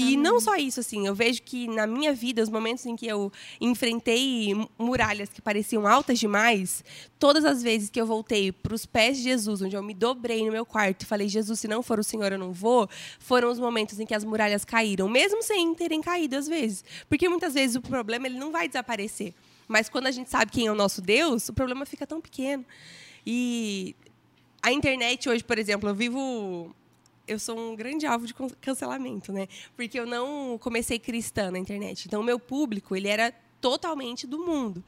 E 0.00 0.16
não 0.16 0.38
só 0.38 0.54
isso, 0.54 0.78
assim, 0.78 1.08
eu 1.08 1.14
vejo 1.14 1.42
que 1.42 1.66
na 1.66 1.84
minha 1.84 2.14
vida, 2.14 2.40
os 2.40 2.48
momentos 2.48 2.86
em 2.86 2.94
que 2.94 3.04
eu 3.04 3.32
enfrentei 3.60 4.54
mu- 4.54 4.70
muralhas 4.78 5.28
que 5.28 5.42
pareciam 5.42 5.88
altas 5.88 6.20
demais, 6.20 6.84
todas 7.18 7.44
as 7.44 7.64
vezes 7.64 7.90
que 7.90 8.00
eu 8.00 8.06
voltei 8.06 8.52
para 8.52 8.72
os 8.72 8.86
pés 8.86 9.16
de 9.16 9.24
Jesus, 9.24 9.60
onde 9.60 9.74
eu 9.74 9.82
me 9.82 9.92
dobrei 9.94 10.44
no 10.46 10.52
meu 10.52 10.64
quarto 10.64 11.02
e 11.02 11.04
falei, 11.04 11.28
Jesus, 11.28 11.58
se 11.58 11.66
não 11.66 11.82
for 11.82 11.98
o 11.98 12.04
Senhor, 12.04 12.30
eu 12.30 12.38
não 12.38 12.52
vou, 12.52 12.88
foram 13.18 13.50
os 13.50 13.58
momentos 13.58 13.98
em 13.98 14.06
que 14.06 14.14
as 14.14 14.22
muralhas 14.22 14.64
caíram, 14.64 15.08
mesmo 15.08 15.42
sem 15.42 15.74
terem 15.74 16.00
caído 16.00 16.36
às 16.36 16.46
vezes. 16.46 16.84
Porque 17.08 17.28
muitas 17.28 17.54
vezes 17.54 17.74
o 17.74 17.80
problema 17.80 18.28
ele 18.28 18.38
não 18.38 18.52
vai 18.52 18.68
desaparecer. 18.68 19.34
Mas 19.68 19.88
quando 19.88 20.06
a 20.06 20.10
gente 20.10 20.30
sabe 20.30 20.50
quem 20.50 20.66
é 20.66 20.72
o 20.72 20.74
nosso 20.74 21.02
Deus, 21.02 21.48
o 21.48 21.52
problema 21.52 21.84
fica 21.84 22.06
tão 22.06 22.20
pequeno. 22.20 22.64
E 23.26 23.94
a 24.62 24.72
internet 24.72 25.28
hoje, 25.28 25.44
por 25.44 25.58
exemplo, 25.58 25.88
eu 25.88 25.94
vivo. 25.94 26.74
Eu 27.26 27.38
sou 27.38 27.58
um 27.58 27.76
grande 27.76 28.06
alvo 28.06 28.26
de 28.26 28.32
can- 28.32 28.48
cancelamento, 28.58 29.30
né? 29.30 29.46
Porque 29.76 30.00
eu 30.00 30.06
não 30.06 30.56
comecei 30.58 30.98
cristã 30.98 31.50
na 31.50 31.58
internet. 31.58 32.06
Então, 32.06 32.22
o 32.22 32.24
meu 32.24 32.38
público, 32.38 32.96
ele 32.96 33.06
era 33.06 33.30
totalmente 33.60 34.26
do 34.26 34.38
mundo. 34.38 34.82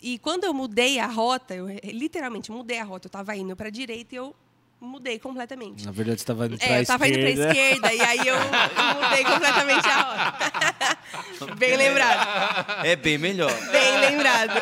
E 0.00 0.18
quando 0.18 0.44
eu 0.44 0.52
mudei 0.52 0.98
a 0.98 1.06
rota, 1.06 1.54
eu 1.54 1.66
literalmente 1.84 2.52
mudei 2.52 2.78
a 2.78 2.84
rota, 2.84 3.06
eu 3.06 3.08
estava 3.08 3.34
indo 3.34 3.56
para 3.56 3.68
a 3.68 3.70
direita 3.70 4.14
e 4.14 4.18
eu 4.18 4.34
mudei 4.80 5.18
completamente. 5.18 5.84
Na 5.84 5.90
verdade, 5.92 6.18
você 6.18 6.22
estava 6.22 6.46
indo 6.46 6.58
pra 6.58 6.66
É, 6.66 6.80
eu 6.80 6.86
tava 6.86 7.08
indo 7.08 7.18
pra 7.18 7.30
esquerda. 7.30 7.52
esquerda 7.52 7.94
e 7.94 8.00
aí 8.00 8.28
eu 8.28 8.36
mudei 8.38 9.24
completamente 9.24 9.88
a 9.88 10.00
rota. 10.02 11.54
Bem 11.56 11.76
lembrado. 11.76 12.86
É 12.86 12.96
bem 12.96 13.18
melhor. 13.18 13.52
Bem 13.70 14.00
lembrado. 14.00 14.52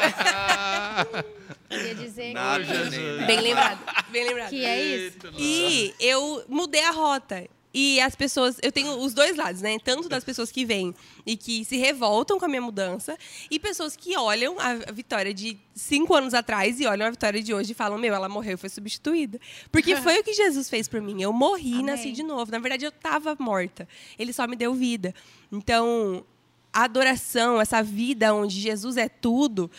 Queria 1.69 1.95
dizer 1.95 2.33
Nada, 2.33 2.65
que, 2.65 3.27
Bem 3.27 3.41
lembrado. 3.41 3.79
Bem 4.09 4.25
lembrado. 4.29 4.49
que 4.51 4.65
é 4.65 4.81
isso. 4.81 5.19
E 5.37 5.95
eu 6.01 6.45
mudei 6.49 6.85
a 6.85 6.91
rota. 6.91 7.45
E 7.79 8.01
as 8.01 8.16
pessoas, 8.16 8.59
eu 8.62 8.72
tenho 8.72 8.99
os 9.01 9.12
dois 9.12 9.37
lados, 9.37 9.61
né? 9.61 9.79
Tanto 9.79 10.09
das 10.09 10.24
pessoas 10.24 10.51
que 10.51 10.64
vêm 10.64 10.95
e 11.27 11.37
que 11.37 11.62
se 11.62 11.77
revoltam 11.77 12.39
com 12.39 12.47
a 12.47 12.49
minha 12.49 12.62
mudança, 12.62 13.18
e 13.51 13.59
pessoas 13.59 13.95
que 13.95 14.16
olham 14.16 14.57
a 14.59 14.91
vitória 14.91 15.35
de 15.35 15.59
cinco 15.74 16.14
anos 16.14 16.33
atrás 16.33 16.81
e 16.81 16.87
olham 16.87 17.07
a 17.07 17.11
vitória 17.11 17.43
de 17.43 17.53
hoje 17.53 17.72
e 17.72 17.74
falam: 17.74 17.99
Meu, 17.99 18.14
ela 18.14 18.31
morreu 18.31 18.55
e 18.55 18.57
foi 18.57 18.70
substituída. 18.70 19.39
Porque 19.70 19.95
foi 20.01 20.18
o 20.18 20.24
que 20.24 20.33
Jesus 20.33 20.70
fez 20.70 20.89
por 20.89 21.03
mim. 21.03 21.20
Eu 21.20 21.35
morri 21.35 21.81
e 21.81 21.83
nasci 21.83 22.12
de 22.12 22.22
novo. 22.22 22.51
Na 22.51 22.59
verdade, 22.59 22.87
eu 22.87 22.89
estava 22.89 23.37
morta. 23.39 23.87
Ele 24.18 24.33
só 24.33 24.47
me 24.47 24.57
deu 24.57 24.72
vida. 24.72 25.14
Então, 25.53 26.24
a 26.72 26.85
adoração, 26.85 27.61
essa 27.61 27.83
vida 27.83 28.33
onde 28.33 28.59
Jesus 28.59 28.97
é 28.97 29.11
tudo, 29.11 29.70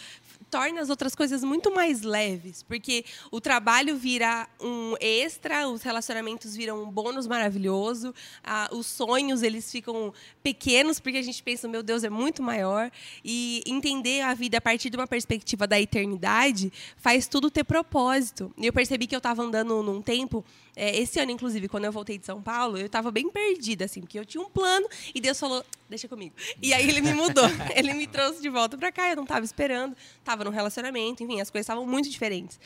torna 0.50 0.82
as 0.82 0.89
outras 0.89 1.16
coisas 1.16 1.43
muito 1.43 1.74
mais 1.74 2.02
leves, 2.02 2.64
porque 2.64 3.06
o 3.32 3.39
trabalho 3.41 3.98
vira 3.98 4.48
um 4.62 4.95
extra, 5.00 5.68
os 5.68 5.82
relacionamentos 5.82 6.56
viram 6.56 6.84
um 6.84 6.89
bônus 6.89 7.28
maravilhoso, 7.28 8.14
ah, 8.43 8.70
os 8.72 8.86
sonhos 8.86 9.43
eles 9.43 9.72
ficam 9.72 10.14
pequenos 10.41 11.00
porque 11.00 11.18
a 11.18 11.22
gente 11.22 11.41
pensa, 11.43 11.68
meu 11.68 11.84
Deus, 11.84 12.04
é 12.04 12.10
muito 12.10 12.41
maior 12.41 12.89
e 13.24 13.62
entender 13.66 14.22
a 14.22 14.34
vida 14.34 14.58
a 14.58 14.62
partir 14.62 14.89
de 14.89 14.98
uma 14.98 15.08
perspectiva 15.08 15.68
da 15.68 15.80
eternidade 15.80 16.72
faz 16.98 17.28
tudo 17.28 17.52
ter 17.52 17.64
propósito. 17.64 18.52
E 18.58 18.66
eu 18.66 18.74
percebi 18.74 19.08
que 19.08 19.16
eu 19.16 19.20
estava 19.20 19.41
andando 19.41 19.82
num 19.84 20.02
tempo 20.02 20.43
é, 20.80 20.96
esse 20.96 21.20
ano, 21.20 21.32
inclusive, 21.32 21.68
quando 21.68 21.86
eu 21.86 21.92
voltei 21.92 22.20
de 22.20 22.26
São 22.26 22.40
Paulo, 22.40 22.78
eu 22.78 22.86
estava 22.86 23.10
bem 23.10 23.32
perdida, 23.32 23.86
assim, 23.86 24.00
porque 24.00 24.20
eu 24.20 24.24
tinha 24.24 24.40
um 24.40 24.48
plano 24.48 24.88
e 25.14 25.20
Deus 25.20 25.40
falou, 25.40 25.66
deixa 25.90 26.08
comigo. 26.08 26.36
E 26.62 26.72
aí 26.72 26.88
ele 26.88 27.02
me 27.02 27.16
mudou, 27.16 27.50
ele 27.76 27.96
me 27.96 28.06
trouxe 28.06 28.44
de 28.44 28.50
volta 28.50 28.78
para 28.78 28.92
cá, 28.92 29.10
eu 29.10 29.16
não 29.16 29.24
estava 29.24 29.44
esperando, 29.44 29.98
estava 30.20 30.44
num 30.44 30.52
relacionamento, 30.52 31.24
enfim, 31.24 31.42
as 31.42 31.50
coisas 31.50 31.66
estavam 31.66 31.84
muito 31.84 32.08
diferentes. 32.08 32.60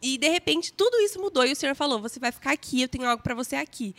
E 0.00 0.18
de 0.18 0.28
repente 0.28 0.72
tudo 0.72 0.98
isso 0.98 1.20
mudou 1.20 1.44
e 1.44 1.52
o 1.52 1.56
Senhor 1.56 1.74
falou: 1.74 2.00
"Você 2.00 2.20
vai 2.20 2.32
ficar 2.32 2.52
aqui, 2.52 2.82
eu 2.82 2.88
tenho 2.88 3.08
algo 3.08 3.22
para 3.22 3.34
você 3.34 3.56
aqui". 3.56 3.94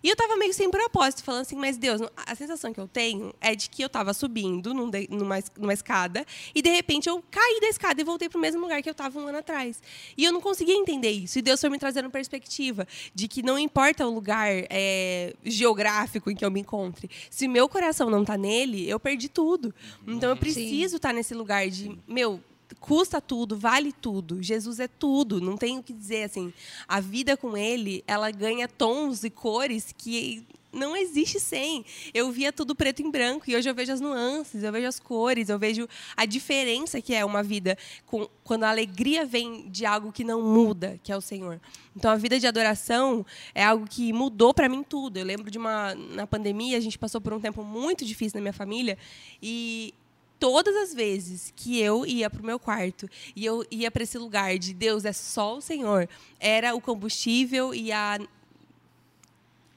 E 0.00 0.08
eu 0.08 0.14
tava 0.14 0.36
meio 0.36 0.54
sem 0.54 0.70
propósito, 0.70 1.24
falando 1.24 1.42
assim: 1.42 1.56
"Mas 1.56 1.76
Deus, 1.76 2.00
a 2.16 2.34
sensação 2.34 2.72
que 2.72 2.78
eu 2.78 2.86
tenho 2.86 3.34
é 3.40 3.54
de 3.54 3.68
que 3.68 3.82
eu 3.82 3.88
tava 3.88 4.14
subindo 4.14 4.72
numa, 4.72 5.38
numa 5.58 5.72
escada 5.72 6.24
e 6.54 6.62
de 6.62 6.70
repente 6.70 7.08
eu 7.08 7.22
caí 7.30 7.60
da 7.60 7.66
escada 7.68 8.00
e 8.00 8.04
voltei 8.04 8.28
pro 8.28 8.38
mesmo 8.38 8.60
lugar 8.60 8.80
que 8.80 8.88
eu 8.88 8.94
tava 8.94 9.18
um 9.18 9.26
ano 9.26 9.38
atrás". 9.38 9.82
E 10.16 10.24
eu 10.24 10.32
não 10.32 10.40
conseguia 10.40 10.74
entender 10.74 11.10
isso. 11.10 11.38
E 11.38 11.42
Deus 11.42 11.60
foi 11.60 11.68
me 11.70 11.78
trazendo 11.78 12.08
perspectiva 12.10 12.86
de 13.14 13.26
que 13.26 13.42
não 13.42 13.58
importa 13.58 14.06
o 14.06 14.10
lugar 14.10 14.48
é, 14.70 15.34
geográfico 15.44 16.30
em 16.30 16.36
que 16.36 16.44
eu 16.44 16.50
me 16.50 16.60
encontre, 16.60 17.10
se 17.30 17.48
meu 17.48 17.68
coração 17.68 18.08
não 18.08 18.24
tá 18.24 18.36
nele, 18.36 18.88
eu 18.88 19.00
perdi 19.00 19.28
tudo. 19.28 19.74
Então 20.06 20.30
eu 20.30 20.36
preciso 20.36 20.96
estar 20.96 21.12
nesse 21.12 21.34
lugar 21.34 21.68
de, 21.68 21.98
meu, 22.06 22.40
custa 22.76 23.20
tudo, 23.20 23.56
vale 23.56 23.92
tudo. 23.92 24.42
Jesus 24.42 24.80
é 24.80 24.88
tudo, 24.88 25.40
não 25.40 25.56
tenho 25.56 25.80
o 25.80 25.82
que 25.82 25.92
dizer 25.92 26.24
assim. 26.24 26.52
A 26.86 27.00
vida 27.00 27.36
com 27.36 27.56
ele, 27.56 28.02
ela 28.06 28.30
ganha 28.30 28.68
tons 28.68 29.24
e 29.24 29.30
cores 29.30 29.94
que 29.96 30.46
não 30.72 30.96
existe 30.96 31.40
sem. 31.40 31.84
Eu 32.12 32.30
via 32.30 32.52
tudo 32.52 32.74
preto 32.74 33.02
em 33.02 33.10
branco 33.10 33.44
e 33.48 33.56
hoje 33.56 33.68
eu 33.68 33.74
vejo 33.74 33.92
as 33.92 34.00
nuances, 34.00 34.62
eu 34.62 34.72
vejo 34.72 34.86
as 34.86 35.00
cores, 35.00 35.48
eu 35.48 35.58
vejo 35.58 35.88
a 36.16 36.24
diferença 36.24 37.00
que 37.00 37.14
é 37.14 37.24
uma 37.24 37.42
vida 37.42 37.76
com, 38.06 38.28
quando 38.44 38.64
a 38.64 38.70
alegria 38.70 39.24
vem 39.24 39.68
de 39.70 39.86
algo 39.86 40.12
que 40.12 40.24
não 40.24 40.42
muda, 40.42 40.98
que 41.02 41.10
é 41.10 41.16
o 41.16 41.20
Senhor. 41.20 41.60
Então 41.96 42.10
a 42.10 42.16
vida 42.16 42.38
de 42.38 42.46
adoração 42.46 43.24
é 43.54 43.64
algo 43.64 43.86
que 43.88 44.12
mudou 44.12 44.52
para 44.52 44.68
mim 44.68 44.82
tudo. 44.82 45.16
Eu 45.16 45.24
lembro 45.24 45.50
de 45.50 45.58
uma 45.58 45.94
na 45.94 46.26
pandemia, 46.26 46.76
a 46.76 46.80
gente 46.80 46.98
passou 46.98 47.20
por 47.20 47.32
um 47.32 47.40
tempo 47.40 47.64
muito 47.64 48.04
difícil 48.04 48.38
na 48.38 48.42
minha 48.42 48.52
família 48.52 48.98
e 49.42 49.94
todas 50.38 50.74
as 50.76 50.94
vezes 50.94 51.52
que 51.54 51.80
eu 51.80 52.06
ia 52.06 52.30
para 52.30 52.42
o 52.42 52.46
meu 52.46 52.58
quarto 52.58 53.08
e 53.34 53.44
eu 53.44 53.64
ia 53.70 53.90
para 53.90 54.02
esse 54.02 54.18
lugar 54.18 54.58
de 54.58 54.72
Deus 54.72 55.04
é 55.04 55.12
só 55.12 55.56
o 55.56 55.60
Senhor, 55.60 56.08
era 56.38 56.74
o 56.74 56.80
combustível 56.80 57.74
e 57.74 57.92
a 57.92 58.18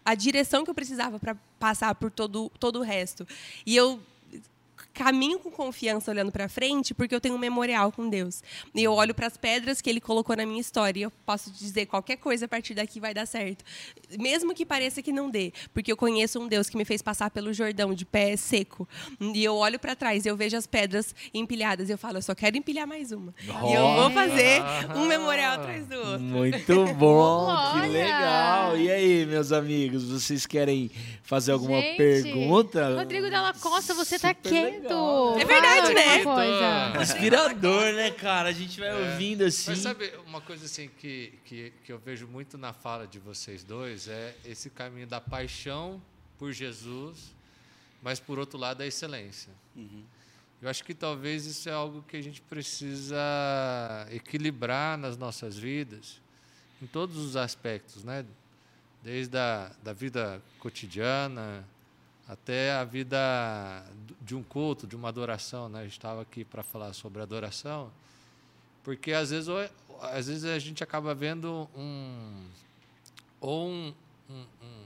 a 0.04 0.16
direção 0.16 0.64
que 0.64 0.70
eu 0.70 0.74
precisava 0.74 1.20
para 1.20 1.36
passar 1.60 1.94
por 1.96 2.10
todo 2.10 2.52
todo 2.60 2.80
o 2.80 2.82
resto. 2.82 3.28
E 3.66 3.76
eu 3.76 4.00
caminho 4.94 5.40
com 5.40 5.52
confiança 5.52 6.12
olhando 6.12 6.32
para 6.32 6.48
frente 6.50 6.94
porque 6.94 7.14
eu 7.14 7.22
tenho 7.22 7.36
um 7.36 7.38
memorial 7.38 7.92
com 7.92 8.10
Deus. 8.10 8.44
E 8.74 8.84
eu 8.84 8.94
olho 8.94 9.14
para 9.14 9.28
as 9.28 9.38
pedras 9.38 9.82
que 9.82 9.90
ele 9.90 10.02
colocou 10.02 10.36
na 10.36 10.46
minha 10.46 10.60
história 10.62 11.00
e 11.00 11.04
eu 11.04 11.12
posso 11.26 11.52
dizer 11.52 11.86
qualquer 11.86 12.18
coisa 12.18 12.46
a 12.46 12.48
partir 12.48 12.74
daqui 12.74 13.00
vai 13.00 13.14
dar 13.14 13.26
certo. 13.26 13.64
Mesmo 14.20 14.54
que 14.54 14.66
pareça 14.66 15.02
que 15.02 15.12
não 15.12 15.30
dê, 15.30 15.54
porque 15.74 15.92
eu 15.92 15.98
conheço 15.98 16.40
um 16.40 16.48
Deus 16.48 16.70
que 16.70 16.78
me 16.78 16.86
fez 16.86 17.02
passar 17.02 17.30
pelo 17.32 17.54
Jordão 17.54 17.94
de 17.94 18.06
pé 18.06 18.36
seco. 18.36 18.88
E 19.20 19.44
eu 19.44 19.56
olho 19.56 19.80
para 19.80 19.96
trás 19.96 20.26
e 20.26 20.30
eu 20.30 20.36
vejo 20.36 20.58
as 20.58 20.68
pedras 20.68 21.16
empilhadas 21.34 21.90
e 21.90 21.92
eu 21.92 21.98
falo, 21.98 22.18
eu 22.18 22.22
só 22.22 22.36
quero 22.36 22.58
empilhar 22.58 22.88
mais 22.88 23.12
uma. 23.12 23.34
E 23.44 23.74
eu 23.74 23.94
vou 23.96 24.12
fazer 24.12 24.62
um 24.96 25.06
memorial 25.06 25.56
atrás 25.56 25.88
do 25.88 25.96
outro. 25.98 26.22
Muito 26.22 26.86
bom, 26.96 27.50
que 27.74 27.88
legal. 27.88 28.78
E 28.78 28.92
aí, 28.92 29.26
meus 29.26 29.52
amigos, 29.52 30.04
vocês 30.10 30.46
querem 30.46 30.92
fazer 31.24 31.52
alguma 31.52 31.80
Gente, 31.80 31.98
pergunta? 31.98 32.96
Rodrigo 32.96 33.30
Della 33.30 33.54
Costa, 33.54 33.94
você 33.94 34.20
tá 34.20 34.30
Super 34.30 34.50
quieto. 34.50 34.81
Legal. 34.82 35.38
É 35.40 35.46
verdade, 35.46 35.94
né? 35.94 36.24
coisa. 36.24 37.02
Inspirador, 37.02 37.94
né, 37.94 38.12
cara? 38.12 38.50
A 38.50 38.52
gente 38.52 38.80
vai 38.80 38.90
É. 38.90 39.12
ouvindo 39.12 39.44
assim. 39.44 39.70
Mas 39.72 39.80
sabe, 39.80 40.14
uma 40.26 40.42
coisa 40.42 40.66
assim 40.66 40.90
que, 41.00 41.34
que, 41.46 41.74
que 41.86 41.92
eu 41.92 42.00
vejo 42.00 42.28
muito 42.28 42.58
na 42.58 42.74
fala 42.74 43.08
de 43.08 43.20
vocês 43.20 43.64
dois 43.64 44.08
é 44.08 44.36
esse 44.46 44.70
caminho 44.70 45.08
da 45.08 45.22
paixão 45.22 46.02
por 46.38 46.52
Jesus, 46.52 47.34
mas 48.02 48.20
por 48.20 48.40
outro 48.40 48.58
lado 48.58 48.82
a 48.82 48.86
excelência. 48.88 49.52
Eu 50.62 50.70
acho 50.70 50.84
que 50.84 50.94
talvez 50.94 51.46
isso 51.46 51.68
é 51.70 51.72
algo 51.72 52.04
que 52.08 52.16
a 52.18 52.22
gente 52.22 52.40
precisa 52.42 53.18
equilibrar 54.12 54.98
nas 54.98 55.18
nossas 55.18 55.58
vidas, 55.58 56.22
em 56.82 56.86
todos 56.88 57.18
os 57.18 57.36
aspectos, 57.36 58.04
né? 58.04 58.26
Desde 59.04 59.36
a 59.38 59.72
da 59.84 59.94
vida 59.94 60.40
cotidiana 60.60 61.64
até 62.32 62.72
a 62.72 62.86
vida 62.86 63.18
de 64.22 64.34
um 64.34 64.42
culto, 64.42 64.88
de 64.88 64.96
uma 64.96 65.10
adoração, 65.10 65.68
né? 65.68 65.80
A 65.80 65.84
gente 65.84 65.92
estava 65.98 66.22
aqui 66.22 66.46
para 66.46 66.64
falar 66.64 66.94
sobre 66.94 67.22
adoração, 67.22 67.92
porque 68.86 69.12
às 69.12 69.32
vezes, 69.32 69.50
ou- 69.50 69.70
às 70.02 70.28
vezes 70.28 70.46
a 70.46 70.58
gente 70.58 70.82
acaba 70.82 71.14
vendo 71.14 71.70
um 71.76 72.46
ou 73.42 73.68
um, 73.68 73.94
um, 74.30 74.46
um- 74.64 74.86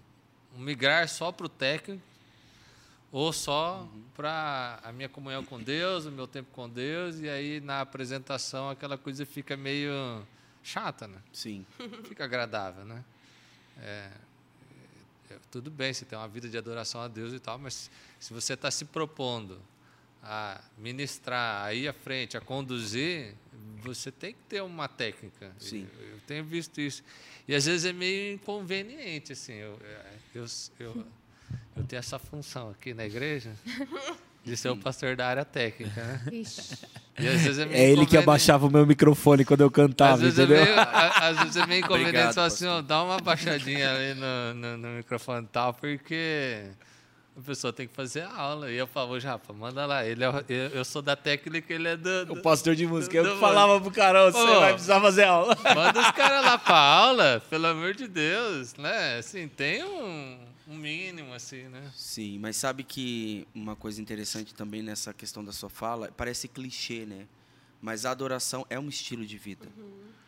um 0.56 0.60
migrar 0.60 1.08
só 1.08 1.32
para 1.32 1.46
o 1.46 1.50
técnico 1.50 2.02
ou 3.12 3.32
só 3.32 3.88
para 4.16 4.80
a 4.84 4.92
minha 4.92 5.08
comunhão 5.08 5.44
com 5.46 5.62
Deus, 5.62 6.06
o 6.06 6.12
meu 6.12 6.26
tempo 6.26 6.50
com 6.52 6.68
Deus, 6.68 7.20
e 7.20 7.30
aí 7.30 7.60
na 7.62 7.80
apresentação 7.82 8.72
aquela 8.72 8.98
coisa 8.98 9.24
fica 9.24 9.56
meio 9.56 9.92
chata, 10.64 11.08
né? 11.08 11.20
Sim. 11.32 11.64
Fica 12.06 12.24
agradável, 12.26 12.84
né? 12.86 13.04
É, 13.78 14.10
tudo 15.52 15.70
bem, 15.72 15.94
você 15.94 16.06
tem 16.06 16.18
uma 16.18 16.28
vida 16.28 16.50
de 16.50 16.58
adoração 16.58 17.02
a 17.02 17.08
Deus 17.08 17.34
e 17.34 17.40
tal, 17.40 17.58
mas 17.58 17.90
se 18.20 18.34
você 18.34 18.54
está 18.54 18.70
se 18.70 18.86
propondo 18.86 19.60
a 20.22 20.60
ministrar, 20.78 21.66
a 21.66 21.74
ir 21.74 21.88
à 21.88 21.94
frente, 21.94 22.36
a 22.36 22.42
conduzir, 22.42 23.36
você 23.82 24.12
tem 24.12 24.34
que 24.34 24.40
ter 24.50 24.62
uma 24.62 24.88
técnica. 24.88 25.56
Sim. 25.60 25.88
Eu, 26.00 26.08
eu 26.08 26.20
tenho 26.26 26.44
visto 26.44 26.82
isso. 26.82 27.04
E 27.48 27.54
às 27.54 27.66
vezes 27.66 27.86
é 27.86 27.94
meio 27.94 28.34
inconveniente, 28.34 29.34
assim. 29.34 29.54
Eu, 29.54 29.80
eu, 30.34 30.46
eu, 30.80 31.08
eu 31.76 31.84
tenho 31.84 32.00
essa 32.00 32.18
função 32.18 32.72
aqui 32.72 32.94
na 32.94 33.06
igreja 33.06 33.56
de 34.46 34.56
ser 34.56 34.70
o 34.70 34.78
pastor 34.78 35.16
da 35.16 35.28
área 35.28 35.44
técnica, 35.44 36.02
né? 36.04 36.22
Ixi. 36.32 36.78
E 37.18 37.28
às 37.28 37.42
vezes 37.42 37.60
é 37.60 37.66
meio 37.66 37.78
É 37.78 37.90
ele 37.90 38.06
que 38.06 38.16
abaixava 38.18 38.68
o 38.68 38.70
meu 38.72 38.86
microfone 38.86 39.44
quando 39.46 39.62
eu 39.62 39.68
Às 39.68 39.74
cantava, 39.74 40.18
vezes, 40.18 40.38
é 40.38 40.44
entendeu? 40.44 40.64
meio, 40.66 40.80
a- 40.80 41.28
às 41.30 41.38
vezes 41.40 41.56
é 41.58 41.66
meio 41.66 41.80
inconveniente 41.86 42.10
Obrigado, 42.10 42.34
falar 42.36 42.48
assim, 42.48 42.68
ó, 42.68 42.82
dá 42.82 43.04
uma 43.04 43.20
baixadinha 43.20 43.92
ali 43.94 44.14
no, 44.14 44.54
no, 44.54 44.78
no 44.78 44.88
microfone 44.98 45.46
e 45.46 45.48
tal, 45.50 45.74
porque 45.74 46.64
a 47.38 47.42
pessoa 47.42 47.72
tem 47.74 47.88
que 47.88 47.94
fazer 47.96 48.22
a 48.22 48.34
aula. 48.36 48.70
E 48.70 48.76
eu 48.78 48.86
falo, 48.86 49.18
Japa, 49.20 49.52
manda 49.54 49.86
lá. 49.86 50.06
Ele 50.06 50.24
é, 50.24 50.30
o- 50.30 50.44
eu, 50.50 50.70
eu 50.70 50.86
sou 50.86 51.02
da 51.02 51.16
técnica, 51.16 51.74
ele 51.74 51.88
é 51.88 51.96
do. 51.98 52.10
O 52.10 52.26
do 52.36 52.42
pastor 52.42 52.76
de 52.76 52.86
música. 52.86 53.16
Eu 53.18 53.24
do- 53.24 53.32
que 53.32 53.40
falava 53.40 53.80
pro 53.82 53.92
Carol, 53.92 54.32
você 54.32 54.46
vai 54.60 54.74
precisar 54.74 55.00
fazer 55.02 55.24
aula. 55.24 55.58
manda 55.74 56.00
os 56.02 56.12
caras 56.16 56.44
lá 56.46 56.58
pra 56.58 56.78
aula, 56.78 57.42
pelo 57.50 57.66
amor 57.68 57.94
de 57.94 58.08
Deus, 58.08 58.76
né? 58.76 59.18
Assim, 59.20 59.48
tem 59.48 59.84
um, 59.84 60.38
um 60.68 60.76
mínimo, 60.76 61.34
assim, 61.34 61.64
né? 61.64 61.92
Sim, 61.96 62.40
mas 62.40 62.56
sabe 62.56 62.84
que 62.84 63.48
uma 63.54 63.76
coisa 63.76 64.02
interessante 64.02 64.54
também 64.54 64.82
nessa 64.82 65.14
questão 65.14 65.44
da 65.44 65.52
sua 65.52 65.70
fala, 65.70 66.12
parece 66.16 66.48
clichê, 66.48 67.06
né? 67.06 67.28
Mas 67.82 68.06
a 68.06 68.12
adoração 68.12 68.66
é 68.70 68.80
um 68.80 68.90
estilo 68.90 69.26
de 69.26 69.38
vida. 69.38 69.68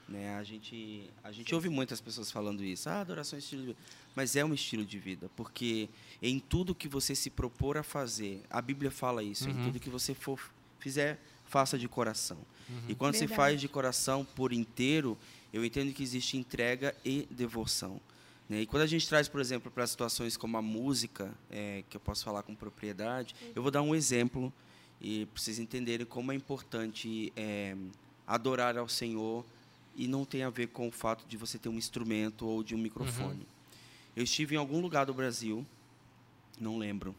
Né? 0.07 0.35
A, 0.35 0.43
gente, 0.43 1.09
a 1.23 1.31
gente 1.31 1.53
ouve 1.53 1.69
muitas 1.69 1.99
pessoas 1.99 2.31
falando 2.31 2.63
isso. 2.63 2.89
Ah, 2.89 3.01
adoração 3.01 3.35
é 3.37 3.39
estilo 3.39 3.61
de 3.61 3.67
vida. 3.69 3.79
Mas 4.15 4.35
é 4.35 4.45
um 4.45 4.53
estilo 4.53 4.85
de 4.85 4.99
vida, 4.99 5.29
porque 5.35 5.89
em 6.21 6.39
tudo 6.39 6.75
que 6.75 6.87
você 6.87 7.15
se 7.15 7.29
propor 7.29 7.77
a 7.77 7.83
fazer, 7.83 8.43
a 8.49 8.61
Bíblia 8.61 8.91
fala 8.91 9.23
isso, 9.23 9.49
em 9.49 9.63
tudo 9.63 9.79
que 9.79 9.89
você 9.89 10.13
for 10.13 10.39
fizer, 10.79 11.19
faça 11.45 11.77
de 11.77 11.87
coração. 11.87 12.37
E 12.87 12.95
quando 12.95 13.13
se 13.13 13.21
Verdade. 13.21 13.37
faz 13.37 13.61
de 13.61 13.67
coração 13.67 14.25
por 14.35 14.51
inteiro, 14.51 15.17
eu 15.53 15.63
entendo 15.63 15.93
que 15.93 16.03
existe 16.03 16.37
entrega 16.37 16.95
e 17.03 17.27
devoção. 17.31 17.99
Né? 18.49 18.61
E 18.61 18.65
quando 18.65 18.83
a 18.83 18.87
gente 18.87 19.07
traz, 19.07 19.27
por 19.27 19.41
exemplo, 19.41 19.71
para 19.71 19.85
situações 19.85 20.37
como 20.37 20.57
a 20.57 20.61
música, 20.61 21.33
é, 21.49 21.83
que 21.89 21.97
eu 21.97 22.01
posso 22.01 22.23
falar 22.23 22.43
com 22.43 22.55
propriedade, 22.55 23.35
eu 23.55 23.61
vou 23.61 23.71
dar 23.71 23.81
um 23.81 23.93
exemplo 23.93 24.51
e 25.01 25.25
para 25.27 25.41
vocês 25.41 25.59
entenderem 25.59 26.05
como 26.05 26.31
é 26.31 26.35
importante 26.35 27.31
é, 27.35 27.75
adorar 28.25 28.77
ao 28.77 28.89
Senhor 28.89 29.45
e 29.95 30.07
não 30.07 30.25
tem 30.25 30.43
a 30.43 30.49
ver 30.49 30.67
com 30.67 30.87
o 30.87 30.91
fato 30.91 31.25
de 31.27 31.37
você 31.37 31.57
ter 31.57 31.69
um 31.69 31.77
instrumento 31.77 32.47
ou 32.47 32.63
de 32.63 32.75
um 32.75 32.77
microfone. 32.77 33.45
Eu 34.15 34.23
estive 34.23 34.55
em 34.55 34.57
algum 34.57 34.79
lugar 34.79 35.05
do 35.05 35.13
Brasil, 35.13 35.65
não 36.59 36.77
lembro, 36.77 37.15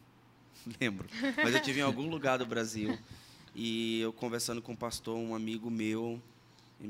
lembro, 0.81 1.09
mas 1.37 1.53
eu 1.53 1.59
estive 1.59 1.81
em 1.81 1.83
algum 1.83 2.09
lugar 2.09 2.39
do 2.39 2.47
Brasil 2.47 2.99
e 3.55 4.01
eu 4.01 4.12
conversando 4.12 4.62
com 4.62 4.72
um 4.72 4.76
pastor, 4.76 5.16
um 5.16 5.35
amigo 5.35 5.70
meu, 5.70 6.20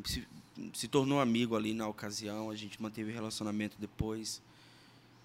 se, 0.04 0.26
se 0.74 0.88
tornou 0.88 1.20
amigo 1.20 1.56
ali 1.56 1.72
na 1.72 1.86
ocasião, 1.88 2.50
a 2.50 2.56
gente 2.56 2.80
manteve 2.80 3.12
relacionamento 3.12 3.76
depois. 3.78 4.42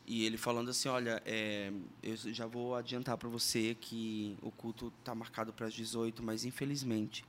E 0.05 0.25
ele 0.25 0.37
falando 0.37 0.69
assim, 0.69 0.89
olha, 0.89 1.21
é, 1.25 1.71
eu 2.01 2.15
já 2.17 2.45
vou 2.45 2.75
adiantar 2.75 3.17
para 3.17 3.29
você 3.29 3.75
que 3.79 4.37
o 4.41 4.51
culto 4.51 4.91
está 4.99 5.15
marcado 5.15 5.53
para 5.53 5.67
as 5.67 5.73
18, 5.73 6.21
mas 6.21 6.43
infelizmente 6.43 7.23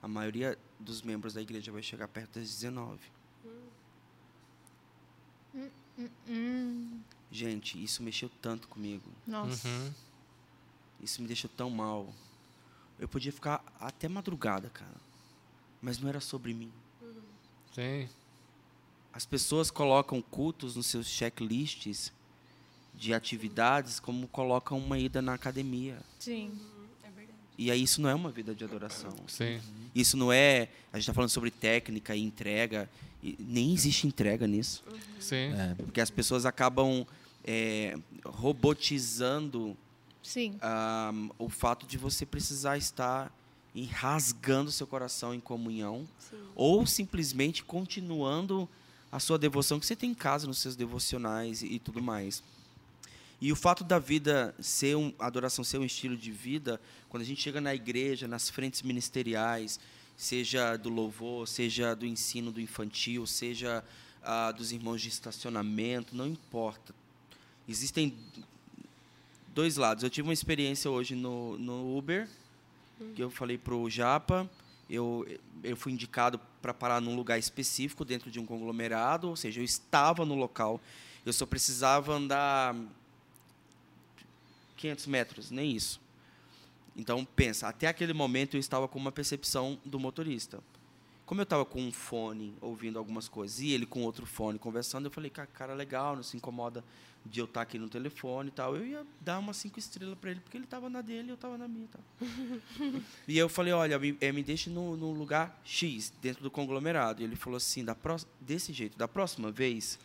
a 0.00 0.06
maioria 0.06 0.56
dos 0.78 1.02
membros 1.02 1.34
da 1.34 1.42
igreja 1.42 1.72
vai 1.72 1.82
chegar 1.82 2.06
perto 2.08 2.38
das 2.38 2.48
19. 2.48 2.98
Hum, 6.26 7.00
Gente, 7.30 7.82
isso 7.82 8.02
mexeu 8.02 8.30
tanto 8.40 8.68
comigo. 8.68 9.10
nossa. 9.26 9.68
Uhum. 9.68 9.92
Isso 11.02 11.22
me 11.22 11.28
deixou 11.28 11.50
tão 11.56 11.70
mal. 11.70 12.12
Eu 12.98 13.08
podia 13.08 13.32
ficar 13.32 13.64
até 13.80 14.08
madrugada, 14.08 14.68
cara. 14.68 15.09
Mas 15.80 15.98
não 15.98 16.08
era 16.08 16.20
sobre 16.20 16.52
mim. 16.52 16.70
Sim. 17.74 18.08
As 19.12 19.26
pessoas 19.26 19.70
colocam 19.70 20.22
cultos 20.22 20.76
nos 20.76 20.86
seus 20.86 21.06
checklists 21.06 22.12
de 22.94 23.14
atividades 23.14 23.98
como 23.98 24.28
colocam 24.28 24.78
uma 24.78 24.98
ida 24.98 25.22
na 25.22 25.34
academia. 25.34 25.98
Sim. 26.18 26.58
E 27.56 27.70
aí 27.70 27.82
isso 27.82 28.00
não 28.00 28.08
é 28.08 28.14
uma 28.14 28.30
vida 28.30 28.54
de 28.54 28.64
adoração. 28.64 29.14
Sim. 29.26 29.60
Isso 29.94 30.16
não 30.16 30.32
é. 30.32 30.68
A 30.92 30.96
gente 30.96 31.02
está 31.04 31.12
falando 31.12 31.30
sobre 31.30 31.50
técnica 31.50 32.14
e 32.16 32.22
entrega. 32.22 32.88
E 33.22 33.36
nem 33.38 33.74
existe 33.74 34.06
entrega 34.06 34.46
nisso. 34.46 34.82
Sim. 35.18 35.52
É. 35.52 35.74
Porque 35.74 36.00
as 36.00 36.10
pessoas 36.10 36.46
acabam 36.46 37.06
é, 37.44 37.98
robotizando 38.24 39.76
Sim. 40.22 40.56
ah, 40.62 41.12
o 41.38 41.48
fato 41.48 41.86
de 41.86 41.98
você 41.98 42.24
precisar 42.24 42.78
estar 42.78 43.30
em 43.74 43.84
rasgando 43.84 44.70
seu 44.70 44.86
coração 44.86 45.34
em 45.34 45.40
comunhão 45.40 46.08
ou 46.54 46.86
simplesmente 46.86 47.62
continuando 47.62 48.68
a 49.10 49.18
sua 49.18 49.38
devoção 49.38 49.78
que 49.80 49.86
você 49.86 49.96
tem 49.96 50.10
em 50.10 50.14
casa 50.14 50.46
nos 50.46 50.58
seus 50.58 50.76
devocionais 50.76 51.62
e, 51.62 51.66
e 51.66 51.78
tudo 51.78 52.02
mais. 52.02 52.42
E 53.40 53.50
o 53.50 53.56
fato 53.56 53.82
da 53.82 53.98
vida 53.98 54.54
ser 54.60 54.96
um, 54.96 55.12
a 55.18 55.26
adoração 55.26 55.64
ser 55.64 55.78
um 55.78 55.84
estilo 55.84 56.16
de 56.16 56.30
vida, 56.30 56.80
quando 57.08 57.22
a 57.22 57.26
gente 57.26 57.40
chega 57.40 57.60
na 57.60 57.74
igreja, 57.74 58.28
nas 58.28 58.50
frentes 58.50 58.82
ministeriais, 58.82 59.80
seja 60.16 60.76
do 60.76 60.90
louvor, 60.90 61.48
seja 61.48 61.94
do 61.94 62.04
ensino 62.04 62.52
do 62.52 62.60
infantil, 62.60 63.26
seja 63.26 63.82
ah, 64.22 64.52
dos 64.52 64.72
irmãos 64.72 65.00
de 65.00 65.08
estacionamento, 65.08 66.14
não 66.14 66.26
importa. 66.26 66.94
Existem 67.66 68.14
dois 69.54 69.76
lados. 69.76 70.04
Eu 70.04 70.10
tive 70.10 70.28
uma 70.28 70.34
experiência 70.34 70.90
hoje 70.90 71.14
no, 71.14 71.58
no 71.58 71.96
Uber, 71.96 72.28
que 73.14 73.22
eu 73.22 73.30
falei 73.30 73.58
pro 73.58 73.88
Japa, 73.88 74.48
eu, 74.88 75.26
eu 75.62 75.76
fui 75.76 75.92
indicado 75.92 76.40
para 76.60 76.74
parar 76.74 77.00
num 77.00 77.14
lugar 77.14 77.38
específico 77.38 78.04
dentro 78.04 78.30
de 78.30 78.40
um 78.40 78.46
conglomerado, 78.46 79.28
ou 79.28 79.36
seja, 79.36 79.60
eu 79.60 79.64
estava 79.64 80.24
no 80.24 80.34
local, 80.34 80.80
eu 81.24 81.32
só 81.32 81.46
precisava 81.46 82.12
andar 82.12 82.74
500 84.76 85.06
metros, 85.06 85.50
nem 85.50 85.72
isso. 85.76 86.00
Então, 86.96 87.24
pensa, 87.24 87.68
até 87.68 87.86
aquele 87.86 88.12
momento 88.12 88.56
eu 88.56 88.60
estava 88.60 88.88
com 88.88 88.98
uma 88.98 89.12
percepção 89.12 89.78
do 89.84 89.98
motorista. 89.98 90.60
Como 91.30 91.40
eu 91.40 91.44
estava 91.44 91.64
com 91.64 91.80
um 91.80 91.92
fone 91.92 92.56
ouvindo 92.60 92.98
algumas 92.98 93.28
coisas 93.28 93.60
e 93.60 93.70
ele 93.70 93.86
com 93.86 94.02
outro 94.02 94.26
fone 94.26 94.58
conversando, 94.58 95.04
eu 95.04 95.12
falei, 95.12 95.30
cara, 95.30 95.46
cara 95.46 95.74
legal, 95.74 96.16
não 96.16 96.24
se 96.24 96.36
incomoda 96.36 96.84
de 97.24 97.38
eu 97.38 97.44
estar 97.44 97.62
aqui 97.62 97.78
no 97.78 97.88
telefone 97.88 98.48
e 98.48 98.50
tal. 98.50 98.74
Eu 98.74 98.84
ia 98.84 99.06
dar 99.20 99.38
umas 99.38 99.56
cinco 99.56 99.78
estrelas 99.78 100.18
para 100.18 100.32
ele, 100.32 100.40
porque 100.40 100.56
ele 100.56 100.64
estava 100.64 100.90
na 100.90 101.00
dele 101.00 101.28
e 101.28 101.30
eu 101.30 101.36
estava 101.36 101.56
na 101.56 101.68
minha. 101.68 101.84
e 101.84 101.88
Tal. 101.88 102.02
e 103.28 103.38
eu 103.38 103.48
falei, 103.48 103.72
olha, 103.72 103.96
me, 103.96 104.18
eh, 104.20 104.32
me 104.32 104.42
deixe 104.42 104.68
no, 104.70 104.96
no 104.96 105.12
lugar 105.12 105.56
X, 105.64 106.12
dentro 106.20 106.42
do 106.42 106.50
conglomerado. 106.50 107.22
E 107.22 107.24
ele 107.24 107.36
falou 107.36 107.58
assim, 107.58 107.84
da 107.84 107.94
pró- 107.94 108.18
desse 108.40 108.72
jeito, 108.72 108.98
da 108.98 109.06
próxima 109.06 109.52
vez, 109.52 110.00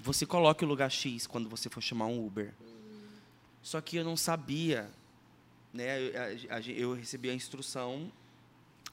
você 0.00 0.26
coloque 0.26 0.64
o 0.64 0.66
lugar 0.66 0.90
X 0.90 1.28
quando 1.28 1.48
você 1.48 1.70
for 1.70 1.80
chamar 1.80 2.06
um 2.06 2.26
Uber. 2.26 2.52
Só 3.62 3.80
que 3.80 3.98
eu 3.98 4.04
não 4.04 4.16
sabia, 4.16 4.90
né? 5.72 6.00
Eu, 6.00 6.74
eu 6.74 6.92
recebi 6.92 7.30
a 7.30 7.34
instrução 7.34 8.10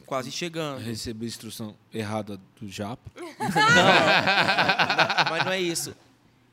quase 0.05 0.31
chegando. 0.31 0.79
Recebi 0.79 1.25
a 1.25 1.27
instrução 1.27 1.75
errada 1.93 2.39
do 2.59 2.67
Japa. 2.67 3.11
Mas 5.29 5.45
não 5.45 5.51
é 5.51 5.61
isso. 5.61 5.95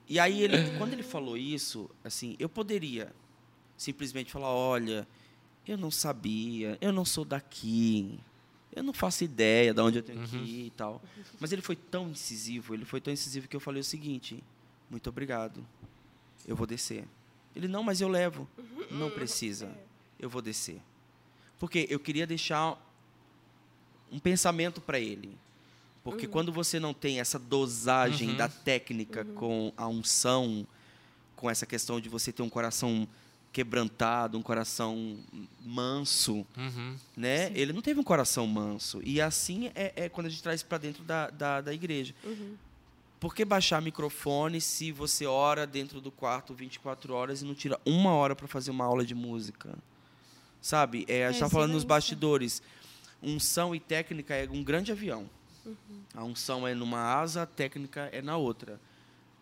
E 0.09 0.19
aí, 0.19 0.43
ele, 0.43 0.79
quando 0.79 0.93
ele 0.95 1.03
falou 1.03 1.37
isso, 1.37 1.91
assim, 2.03 2.35
eu 2.39 2.49
poderia 2.49 3.13
simplesmente 3.77 4.33
falar: 4.33 4.49
olha, 4.49 5.07
eu 5.67 5.77
não 5.77 5.91
sabia, 5.91 6.79
eu 6.81 6.93
não 6.93 7.05
sou 7.05 7.25
daqui, 7.25 8.19
eu 8.75 8.83
não 8.83 8.93
faço 8.93 9.25
ideia 9.25 9.75
de 9.75 9.81
onde 9.81 9.99
eu 9.99 10.03
tenho 10.03 10.27
que 10.27 10.37
ir 10.37 10.67
e 10.67 10.71
tal. 10.71 11.03
Mas 11.39 11.53
ele 11.53 11.61
foi 11.61 11.77
tão 11.77 12.09
incisivo, 12.09 12.75
ele 12.75 12.85
foi 12.85 13.01
tão 13.01 13.13
incisivo 13.13 13.49
que 13.49 13.57
eu 13.57 13.61
falei 13.61 13.81
o 13.81 13.85
seguinte: 13.85 14.43
muito 14.89 15.09
obrigado, 15.11 15.65
eu 16.47 16.57
vou 16.57 16.67
descer. 16.67 17.05
Ele: 17.55 17.69
não, 17.69 17.83
mas 17.83 18.01
eu 18.01 18.09
levo. 18.09 18.49
Não 18.91 19.11
precisa, 19.11 19.71
eu 20.19 20.31
vou 20.31 20.41
descer. 20.41 20.81
Porque 21.59 21.87
eu 21.91 21.99
queria 21.99 22.27
deixar 22.27 22.79
um 24.13 24.19
pensamento 24.19 24.81
para 24.81 24.99
ele. 24.99 25.37
Porque 26.05 26.27
quando 26.27 26.51
você 26.53 26.81
não 26.81 26.95
tem 26.95 27.21
essa 27.21 27.39
dosagem 27.39 28.31
Uhum. 28.31 28.37
da 28.37 28.49
técnica 28.49 29.25
com 29.25 29.73
a 29.77 29.87
unção, 29.89 30.67
com 31.37 31.51
essa 31.51 31.67
questão 31.67 32.01
de 32.01 32.09
você 32.09 32.33
ter 32.33 32.43
um 32.43 32.49
coração 32.49 33.07
quebrantado, 33.53 34.39
um 34.39 34.43
coração 34.43 35.19
manso, 35.65 36.47
Uhum. 36.57 36.97
né? 37.17 37.51
Ele 37.55 37.73
não 37.73 37.83
teve 37.83 37.99
um 38.01 38.05
coração 38.05 38.47
manso. 38.47 39.01
E 39.05 39.21
assim 39.21 39.71
é, 39.75 39.93
é 39.97 40.09
quando 40.09 40.27
a 40.27 40.31
gente 40.31 40.43
traz 40.43 40.63
para 40.63 40.79
dentro 40.79 41.03
da, 41.05 41.29
da, 41.31 41.61
da 41.61 41.75
igreja. 41.75 42.15
Por 43.21 43.35
que 43.35 43.45
baixar 43.45 43.83
microfone 43.83 44.61
se 44.61 44.93
você 44.93 45.27
ora 45.27 45.67
dentro 45.67 46.01
do 46.01 46.11
quarto 46.11 46.55
24 46.55 47.13
horas 47.13 47.43
e 47.43 47.45
não 47.45 47.55
tira 47.55 47.79
uma 47.85 48.13
hora 48.13 48.37
para 48.37 48.47
fazer 48.47 48.71
uma 48.71 48.85
aula 48.85 49.05
de 49.05 49.15
música? 49.15 49.77
Sabe? 50.63 51.05
É, 51.09 51.25
a 51.25 51.29
gente 51.33 51.37
está 51.43 51.49
falando 51.51 51.73
nos 51.73 51.85
bastidores. 51.85 52.63
Unção 53.23 53.75
e 53.75 53.81
técnica 53.81 54.35
é 54.35 54.49
um 54.51 54.63
grande 54.63 54.93
avião. 54.93 55.29
A 56.15 56.25
unção 56.25 56.67
é 56.67 56.75
numa 56.75 57.01
asa, 57.01 57.43
a 57.43 57.47
técnica 57.47 58.09
é 58.13 58.23
na 58.23 58.37
outra. 58.37 58.81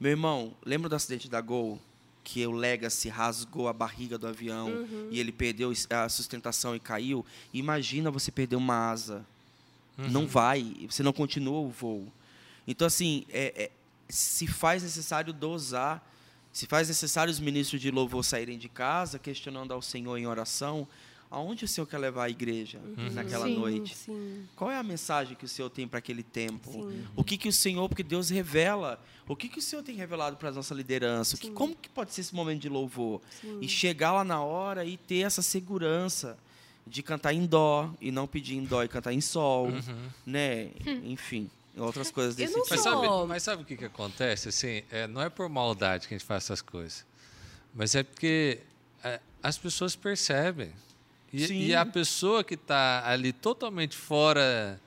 Meu 0.00 0.10
irmão, 0.10 0.54
lembra 0.64 0.88
do 0.88 0.96
acidente 0.96 1.28
da 1.28 1.40
Gol? 1.40 1.80
Que 2.24 2.44
o 2.44 2.50
Legacy 2.50 3.08
rasgou 3.08 3.68
a 3.68 3.72
barriga 3.72 4.18
do 4.18 4.26
avião 4.26 4.68
e 5.12 5.20
ele 5.20 5.30
perdeu 5.30 5.72
a 5.90 6.08
sustentação 6.08 6.74
e 6.74 6.80
caiu? 6.80 7.24
Imagina 7.54 8.10
você 8.10 8.32
perder 8.32 8.56
uma 8.56 8.90
asa. 8.90 9.24
Não 9.96 10.26
vai, 10.26 10.74
você 10.90 11.02
não 11.02 11.12
continua 11.12 11.60
o 11.60 11.70
voo. 11.70 12.12
Então, 12.66 12.86
assim, 12.86 13.24
é- 13.30 13.64
é- 13.64 13.70
se 14.08 14.46
faz 14.46 14.82
necessário 14.82 15.32
dosar, 15.32 16.04
se 16.52 16.66
faz 16.66 16.88
necessário 16.88 17.30
os 17.30 17.38
ministros 17.38 17.80
de 17.80 17.90
louvor 17.90 18.24
saírem 18.24 18.58
de 18.58 18.68
casa 18.68 19.18
questionando 19.18 19.72
ao 19.72 19.80
Senhor 19.80 20.16
em 20.18 20.26
oração, 20.26 20.86
aonde 21.30 21.64
o 21.64 21.68
Senhor 21.68 21.86
quer 21.86 21.98
levar 21.98 22.24
a 22.24 22.30
igreja 22.30 22.80
naquela 23.12 23.46
Sim, 23.46 23.56
noite? 23.58 23.96
Sim. 23.96 24.46
Qual 24.54 24.70
é 24.70 24.76
a 24.76 24.82
mensagem 24.82 25.36
que 25.36 25.44
o 25.44 25.48
Senhor 25.48 25.68
tem 25.70 25.86
para 25.86 25.98
aquele 25.98 26.22
tempo? 26.22 26.70
Sim. 26.72 27.06
O 27.14 27.24
que, 27.24 27.36
que 27.36 27.48
o 27.48 27.52
Senhor, 27.52 27.88
porque 27.88 28.02
Deus 28.02 28.30
revela, 28.30 29.02
o 29.28 29.34
que, 29.34 29.48
que 29.48 29.58
o 29.58 29.62
Senhor 29.62 29.82
tem 29.82 29.96
revelado 29.96 30.36
para 30.36 30.48
a 30.50 30.52
nossa 30.52 30.74
liderança? 30.74 31.36
Que, 31.36 31.50
como 31.50 31.74
que 31.74 31.88
pode 31.88 32.12
ser 32.14 32.20
esse 32.20 32.34
momento 32.34 32.60
de 32.62 32.68
louvor? 32.68 33.20
Sim. 33.40 33.58
E 33.60 33.68
chegar 33.68 34.12
lá 34.12 34.24
na 34.24 34.42
hora 34.42 34.84
e 34.84 34.96
ter 34.96 35.20
essa 35.26 35.42
segurança 35.42 36.38
de 36.86 37.02
cantar 37.02 37.32
em 37.32 37.44
dó 37.44 37.90
e 38.00 38.12
não 38.12 38.26
pedir 38.28 38.54
em 38.54 38.64
dó 38.64 38.82
e 38.84 38.88
cantar 38.88 39.12
em 39.12 39.20
sol, 39.20 39.68
né? 40.24 40.70
Enfim, 41.04 41.50
outras 41.76 42.12
coisas. 42.12 42.38
Eu 42.38 42.46
desse 42.46 42.56
não 42.56 42.62
tipo. 42.62 42.74
Mas 42.74 42.82
sou- 42.84 43.02
sabe, 43.04 43.26
mas 43.28 43.42
sabe 43.42 43.62
o 43.62 43.64
que, 43.66 43.76
que 43.76 43.84
acontece? 43.84 44.48
Assim, 44.48 44.82
é, 44.90 45.06
não 45.08 45.20
é 45.20 45.28
por 45.28 45.48
maldade 45.48 46.06
que 46.06 46.14
a 46.14 46.18
gente 46.18 46.26
faz 46.26 46.44
essas 46.44 46.62
coisas, 46.62 47.04
mas 47.74 47.96
é 47.96 48.04
porque 48.04 48.60
é, 49.02 49.20
as 49.42 49.58
pessoas 49.58 49.96
percebem. 49.96 50.72
E, 51.36 51.46
Sim. 51.48 51.58
e 51.60 51.74
a 51.74 51.84
pessoa 51.84 52.42
que 52.42 52.54
está 52.54 53.02
ali 53.06 53.32
totalmente 53.32 53.96
fora 53.96 54.80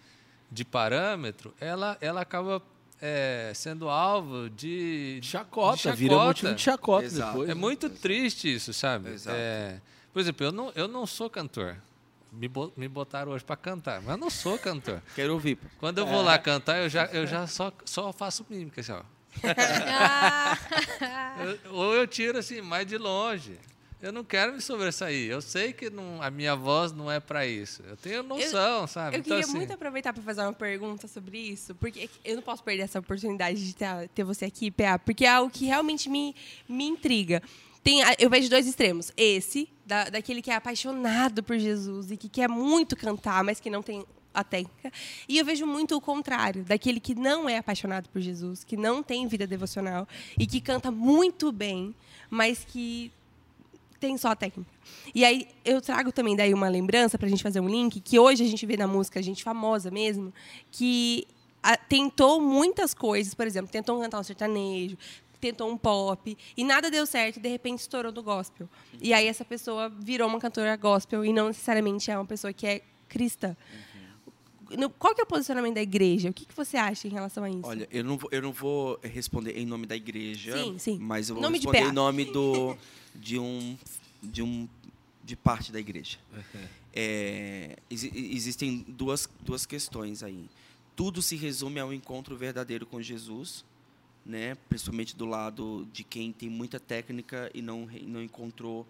de 0.52 0.66
parâmetro, 0.66 1.54
ela, 1.60 1.98
ela 2.02 2.22
acaba 2.22 2.62
é, 3.02 3.52
sendo 3.54 3.88
alvo 3.88 4.50
de, 4.50 5.20
Chacota, 5.22 5.92
de 5.92 5.96
vira 5.98 6.14
chacota. 6.16 6.28
motivo 6.28 6.56
de 6.56 6.62
chacota 6.62 7.06
Exato. 7.06 7.32
depois. 7.34 7.50
É 7.50 7.54
muito 7.54 7.90
triste 7.90 8.54
isso, 8.54 8.74
sabe? 8.74 9.12
Exato. 9.12 9.38
É, 9.40 9.80
por 10.12 10.20
exemplo, 10.20 10.46
eu 10.46 10.52
não, 10.52 10.72
eu 10.76 10.88
não 10.88 11.06
sou 11.06 11.30
cantor. 11.30 11.76
me, 12.32 12.48
bo- 12.48 12.74
me 12.76 12.88
botaram 12.88 13.32
hoje 13.32 13.44
para 13.44 13.56
cantar, 13.56 14.02
mas 14.02 14.10
eu 14.12 14.18
não 14.18 14.30
sou 14.32 14.58
cantor. 14.58 15.02
Quero 15.16 15.34
ouvir. 15.34 15.58
Quando 15.80 16.00
eu 16.00 16.06
vou 16.08 16.22
lá 16.24 16.38
cantar, 16.40 16.80
eu 16.82 16.90
já, 16.90 17.06
eu 17.06 17.28
já 17.28 17.46
só, 17.46 17.72
só 17.86 18.12
faço 18.12 18.44
mímica, 18.50 18.82
assim, 18.82 18.92
ó. 18.92 19.02
Ah, 19.44 20.58
Eu- 21.66 21.74
ou 21.76 21.94
eu 21.96 22.08
tiro 22.08 22.38
assim, 22.40 22.60
mais 22.62 22.86
de 22.88 22.98
longe. 22.98 23.58
Eu 24.02 24.14
não 24.14 24.24
quero 24.24 24.54
me 24.54 24.62
sobressair. 24.62 25.30
Eu 25.30 25.42
sei 25.42 25.74
que 25.74 25.90
não- 25.90 26.22
a 26.22 26.32
minha 26.32 26.56
voz 26.56 26.94
não 26.94 27.12
é 27.12 27.20
para 27.20 27.46
isso. 27.46 27.84
Eu 27.84 27.98
tenho 27.98 28.24
noção, 28.24 28.88
sabe? 28.88 29.18
Eu 29.18 29.20
Então, 29.20 29.32
queria 29.36 29.46
assim, 29.46 29.58
muito 29.58 29.74
aproveitar 29.74 30.14
para 30.14 30.24
fazer 30.24 30.42
uma 30.42 30.54
pergunta 30.54 31.06
sobre 31.08 31.38
isso, 31.38 31.76
porque 31.76 32.10
eu 32.24 32.36
não 32.38 32.42
posso 32.42 32.64
perder 32.64 32.84
essa 32.84 33.00
oportunidade 33.00 33.66
de 33.66 33.76
ter, 33.76 34.08
ter 34.16 34.24
você 34.24 34.46
aqui, 34.46 34.72
PA, 34.72 34.98
porque 34.98 35.26
é 35.26 35.30
algo 35.30 35.52
que 35.52 35.66
realmente 35.66 36.10
me, 36.10 36.34
me 36.68 36.86
intriga. 36.86 37.44
Tem, 37.84 38.00
eu 38.18 38.30
vejo 38.30 38.50
dois 38.50 38.66
extremos. 38.68 39.12
Esse, 39.18 39.68
da, 39.86 40.06
daquele 40.10 40.42
que 40.42 40.50
é 40.52 40.56
apaixonado 40.56 41.44
por 41.44 41.58
Jesus 41.58 42.10
e 42.12 42.16
que 42.16 42.30
quer 42.30 42.48
muito 42.48 42.96
cantar, 42.96 43.44
mas 43.44 43.60
que 43.60 43.70
não 43.70 43.82
tem 43.84 44.06
a 44.34 44.44
técnica. 44.46 44.94
E 45.28 45.38
eu 45.40 45.44
vejo 45.44 45.66
muito 45.66 45.96
o 45.98 46.00
contrário, 46.02 46.64
daquele 46.64 47.02
que 47.02 47.16
não 47.16 47.50
é 47.50 47.58
apaixonado 47.58 48.08
por 48.10 48.22
Jesus, 48.22 48.64
que 48.64 48.78
não 48.78 49.04
tem 49.04 49.28
vida 49.28 49.46
devocional 49.46 50.08
e 50.38 50.46
que 50.48 50.62
canta 50.62 50.90
muito 50.92 51.52
bem, 51.52 51.94
mas 52.30 52.64
que 52.64 53.12
tem 54.00 54.18
só 54.18 54.30
a 54.30 54.36
técnica. 54.36 54.70
E 55.14 55.26
aí 55.26 55.48
eu 55.66 55.82
trago 55.82 56.12
também 56.12 56.36
daí 56.36 56.54
uma 56.54 56.70
lembrança 56.70 57.18
para 57.18 57.28
a 57.28 57.30
gente 57.30 57.44
fazer 57.44 57.60
um 57.60 57.68
link 57.68 58.00
que 58.00 58.18
hoje 58.20 58.44
a 58.44 58.48
gente 58.48 58.66
vê 58.66 58.78
na 58.78 58.88
música, 58.88 59.22
gente 59.22 59.44
famosa 59.44 59.92
mesmo, 59.92 60.34
que 60.72 61.28
a- 61.62 61.76
tentou 61.78 62.40
muitas 62.42 62.94
coisas, 62.94 63.34
por 63.34 63.46
exemplo, 63.46 63.70
tentou 63.72 64.00
cantar 64.00 64.20
um 64.20 64.24
sertanejo, 64.24 64.98
tentou 65.42 65.70
um 65.70 65.78
pop 65.78 66.38
e 66.58 66.64
nada 66.64 66.90
deu 66.92 67.06
certo 67.06 67.38
e 67.38 67.40
de 67.40 67.50
repente 67.50 67.80
estourou 67.80 68.12
do 68.12 68.22
gospel. 68.24 68.68
E 69.02 69.14
aí 69.14 69.28
essa 69.28 69.46
pessoa 69.46 69.90
virou 69.90 70.28
uma 70.28 70.40
cantora 70.40 70.76
gospel 70.76 71.24
e 71.26 71.32
não 71.34 71.48
necessariamente 71.48 72.10
é 72.12 72.18
uma 72.18 72.26
pessoa 72.26 72.52
que 72.54 72.66
é 72.68 72.82
cristã. 73.08 73.56
No- 74.78 74.90
Qual 74.90 75.14
que 75.16 75.22
é 75.22 75.24
o 75.24 75.28
posicionamento 75.28 75.76
da 75.76 75.82
igreja? 75.82 76.30
O 76.30 76.34
que, 76.34 76.46
que 76.46 76.56
você 76.56 76.78
acha 76.78 77.08
em 77.08 77.12
relação 77.12 77.44
a 77.44 77.50
isso? 77.50 77.62
Olha, 77.64 77.88
eu 77.92 78.04
não, 78.04 78.18
vou, 78.18 78.30
eu 78.32 78.42
não 78.42 78.52
vou 78.52 79.00
responder 79.04 79.58
em 79.58 79.66
nome 79.66 79.86
da 79.86 79.96
igreja, 79.96 80.58
Sim, 80.58 80.78
sim. 80.78 80.98
mas 81.00 81.30
eu 81.30 81.36
vou 81.36 81.42
Nome 81.42 81.60
de 81.60 81.66
responder 81.68 81.90
em 81.90 81.94
nome 81.94 82.26
do, 82.26 82.78
de 83.16 83.38
um 83.40 83.78
de 84.22 84.42
um 84.44 84.68
de 85.24 85.36
parte 85.36 85.72
da 85.72 85.80
igreja. 85.80 86.18
É, 86.94 87.78
exi- 87.90 88.12
existem 88.34 88.86
duas, 88.88 89.30
duas 89.42 89.66
questões 89.66 90.24
aí. 90.24 90.46
Tudo 90.96 91.22
se 91.22 91.36
resume 91.36 91.80
ao 91.80 91.94
encontro 91.94 92.36
verdadeiro 92.36 92.86
com 92.86 93.02
Jesus, 93.02 93.64
né? 94.30 94.56
Principalmente 94.70 95.16
do 95.16 95.26
lado 95.26 95.88
de 95.92 96.04
quem 96.04 96.32
tem 96.32 96.50
muita 96.50 96.80
técnica 96.80 97.50
e 97.54 97.62
não 97.62 97.90
não 98.04 98.22
encontrou, 98.22 98.88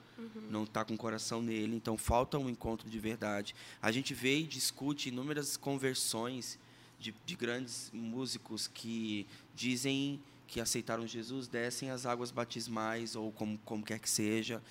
não 0.49 0.65
está 0.65 0.83
com 0.83 0.93
o 0.93 0.97
coração 0.97 1.41
nele. 1.41 1.75
Então 1.75 1.97
falta 1.97 2.37
um 2.37 2.49
encontro 2.49 2.89
de 2.89 2.99
verdade. 2.99 3.55
A 3.81 3.91
gente 3.91 4.13
vê 4.13 4.39
e 4.39 4.43
discute 4.43 5.09
inúmeras 5.09 5.55
conversões 5.55 6.59
de, 6.99 7.15
de 7.25 7.35
grandes 7.35 7.89
músicos 7.93 8.67
que 8.67 9.25
dizem 9.55 10.21
que 10.45 10.59
aceitaram 10.59 11.07
Jesus, 11.07 11.47
descem 11.47 11.91
as 11.91 12.05
águas 12.05 12.31
batismais 12.31 13.15
ou 13.15 13.31
como, 13.31 13.57
como 13.59 13.83
quer 13.83 13.99
que 13.99 14.09
seja. 14.09 14.61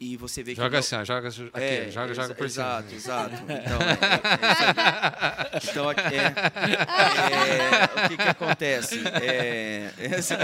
E 0.00 0.16
você 0.16 0.44
vê 0.44 0.52
que 0.54 0.60
Joga 0.60 0.70
não- 0.74 0.78
assim, 0.78 0.94
ó, 0.94 1.04
joga 1.04 1.28
aqui, 1.28 1.50
é, 1.54 1.90
joga, 1.90 2.14
joga 2.14 2.34
por 2.34 2.48
cima. 2.48 2.64
Exato, 2.64 2.94
exato. 2.94 3.34
Então, 3.58 3.78
é, 3.82 5.56
é. 5.56 5.70
Então, 5.70 5.88
aqui 5.88 6.14
é, 6.14 6.34
é, 7.98 8.04
o 8.04 8.08
que, 8.08 8.16
que 8.16 8.22
acontece? 8.28 9.00
É, 9.20 9.92
é 9.98 10.14
assim. 10.14 10.34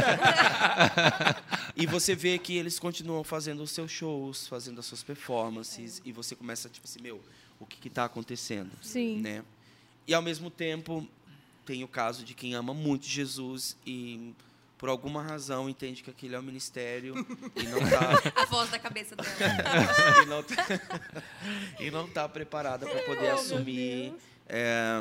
e 1.76 1.86
você 1.86 2.14
vê 2.14 2.38
que 2.38 2.56
eles 2.56 2.78
continuam 2.80 3.22
fazendo 3.22 3.62
os 3.62 3.70
seus 3.70 3.90
shows, 3.90 4.46
fazendo 4.48 4.80
as 4.80 4.86
suas 4.86 5.02
performances, 5.02 6.02
e 6.04 6.12
você 6.12 6.34
começa, 6.34 6.68
tipo 6.68 6.86
assim, 6.86 7.00
meu, 7.00 7.20
o 7.60 7.66
que 7.66 7.86
está 7.88 8.04
acontecendo? 8.04 8.70
Sim. 8.82 9.20
Né? 9.20 9.42
E, 10.06 10.12
ao 10.14 10.20
mesmo 10.22 10.50
tempo, 10.50 11.06
tem 11.64 11.84
o 11.84 11.88
caso 11.88 12.24
de 12.24 12.34
quem 12.34 12.54
ama 12.54 12.74
muito 12.74 13.06
Jesus 13.06 13.76
e, 13.86 14.32
por 14.78 14.88
alguma 14.88 15.22
razão, 15.22 15.68
entende 15.68 16.02
que 16.02 16.10
aquele 16.10 16.34
é 16.34 16.38
um 16.38 16.42
ministério 16.42 17.14
e 17.56 17.62
não 17.66 17.78
está 17.78 18.42
A 18.42 18.46
voz 18.46 18.70
da 18.70 18.78
cabeça 18.78 19.16
dela. 19.16 19.28
e 20.22 20.26
não 20.26 20.42
tá, 20.42 20.66
e 21.80 21.90
não 21.90 22.08
tá 22.08 22.28
preparada 22.28 22.86
para 22.86 23.00
poder 23.02 23.30
assumir 23.30 24.14
é, 24.48 25.00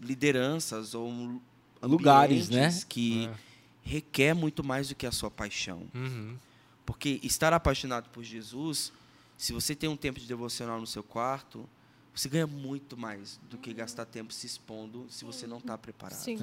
lideranças 0.00 0.94
ou 0.94 1.40
Lugares, 1.82 2.48
né? 2.48 2.70
que 2.88 3.28
requer 3.82 4.34
muito 4.34 4.62
mais 4.62 4.88
do 4.88 4.94
que 4.94 5.06
a 5.06 5.12
sua 5.12 5.30
paixão. 5.30 5.82
Uhum. 5.92 6.36
Porque 6.86 7.20
estar 7.22 7.52
apaixonado 7.52 8.08
por 8.10 8.22
Jesus, 8.22 8.92
se 9.36 9.52
você 9.52 9.74
tem 9.74 9.88
um 9.88 9.96
tempo 9.96 10.20
de 10.20 10.26
devocional 10.26 10.80
no 10.80 10.86
seu 10.86 11.02
quarto, 11.02 11.68
você 12.14 12.28
ganha 12.28 12.46
muito 12.46 12.96
mais 12.96 13.40
do 13.48 13.56
que 13.56 13.72
gastar 13.72 14.04
tempo 14.04 14.32
se 14.32 14.46
expondo 14.46 15.06
se 15.08 15.24
você 15.24 15.46
não 15.46 15.58
está 15.58 15.78
preparado 15.78 16.18
sim. 16.18 16.36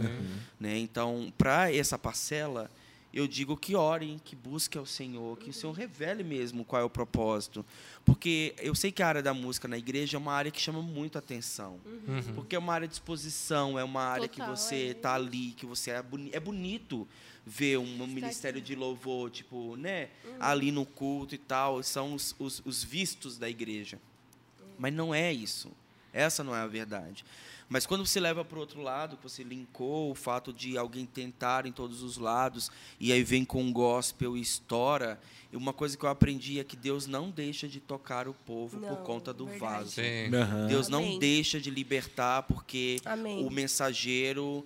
né? 0.60 0.78
Então, 0.78 1.32
para 1.38 1.74
essa 1.74 1.98
parcela, 1.98 2.70
eu 3.14 3.28
digo 3.28 3.58
que 3.58 3.76
orem, 3.76 4.20
que 4.24 4.36
busquem 4.36 4.80
ao 4.80 4.86
Senhor, 4.86 5.38
que 5.38 5.50
o 5.50 5.54
Senhor 5.54 5.74
revele 5.74 6.24
mesmo 6.24 6.64
qual 6.64 6.82
é 6.82 6.86
o 6.86 6.90
propósito. 6.90 7.66
Porque 8.06 8.54
eu 8.60 8.76
sei 8.76 8.92
que 8.92 9.02
a 9.02 9.08
área 9.08 9.22
da 9.22 9.34
música 9.34 9.68
na 9.68 9.78
igreja 9.78 10.18
é 10.18 10.20
uma 10.20 10.34
área 10.34 10.52
que 10.52 10.62
chama 10.62 10.82
muito 10.82 11.18
atenção. 11.18 11.80
Uhum. 11.86 12.34
Porque 12.36 12.56
é 12.56 12.60
uma 12.60 12.74
área 12.74 12.88
de 12.88 12.94
exposição, 12.94 13.80
é 13.80 13.84
uma 13.84 14.04
área 14.04 14.28
Total, 14.28 14.46
que 14.46 14.52
você 14.52 14.76
é. 14.76 14.88
está 14.92 15.16
ali, 15.16 15.52
que 15.52 15.66
você 15.66 15.92
é, 15.92 16.02
boni 16.02 16.30
é 16.34 16.40
bonito 16.40 17.08
ver 17.46 17.80
um, 17.80 18.04
um 18.04 18.08
ministério 18.08 18.62
de 18.62 18.76
louvor, 18.76 19.32
tipo, 19.32 19.76
né, 19.76 20.10
ali 20.40 20.72
no 20.72 20.86
culto 20.86 21.34
e 21.34 21.38
tal, 21.38 21.82
são 21.82 22.14
os, 22.14 22.36
os, 22.38 22.62
os 22.64 22.84
vistos 22.84 23.40
da 23.40 23.50
igreja. 23.50 24.00
Mas 24.80 24.94
não 24.94 25.14
é 25.14 25.32
isso. 25.32 25.70
Essa 26.12 26.44
não 26.44 26.56
é 26.56 26.62
a 26.62 26.68
verdade. 26.68 27.24
Mas 27.68 27.86
quando 27.86 28.04
você 28.04 28.20
leva 28.20 28.44
para 28.44 28.58
o 28.58 28.62
outro 28.62 28.82
lado, 28.82 29.16
que 29.18 29.22
você 29.22 29.44
linkou 29.44 30.10
o 30.10 30.16
fato 30.16 30.52
de 30.52 30.76
alguém 30.76 31.06
tentar 31.06 31.68
em 31.68 31.72
todos 31.72 32.02
os 32.02 32.18
lados, 32.18 32.72
e 33.00 33.12
aí 33.14 33.22
vem 33.22 33.46
com 33.46 33.62
um 33.62 33.72
gospel 33.72 34.36
e 34.36 34.42
estoura, 34.42 35.20
e 35.54 35.56
uma 35.58 35.72
coisa 35.72 35.96
que 35.96 36.04
eu 36.04 36.10
aprendi 36.10 36.60
é 36.60 36.64
que 36.64 36.76
Deus 36.76 37.06
não 37.06 37.30
deixa 37.30 37.68
de 37.68 37.80
tocar 37.80 38.28
o 38.28 38.34
povo 38.34 38.80
por 38.80 38.90
Não, 38.90 39.04
conta 39.04 39.32
do 39.32 39.46
verdade. 39.46 39.62
vaso. 39.74 39.92
Sim. 39.92 40.32
Deus 40.68 40.88
não 40.88 41.00
Amém. 41.04 41.20
deixa 41.20 41.60
de 41.60 41.70
libertar 41.70 42.42
porque 42.44 42.98
Amém. 43.06 43.46
o 43.46 43.52
mensageiro, 43.52 44.66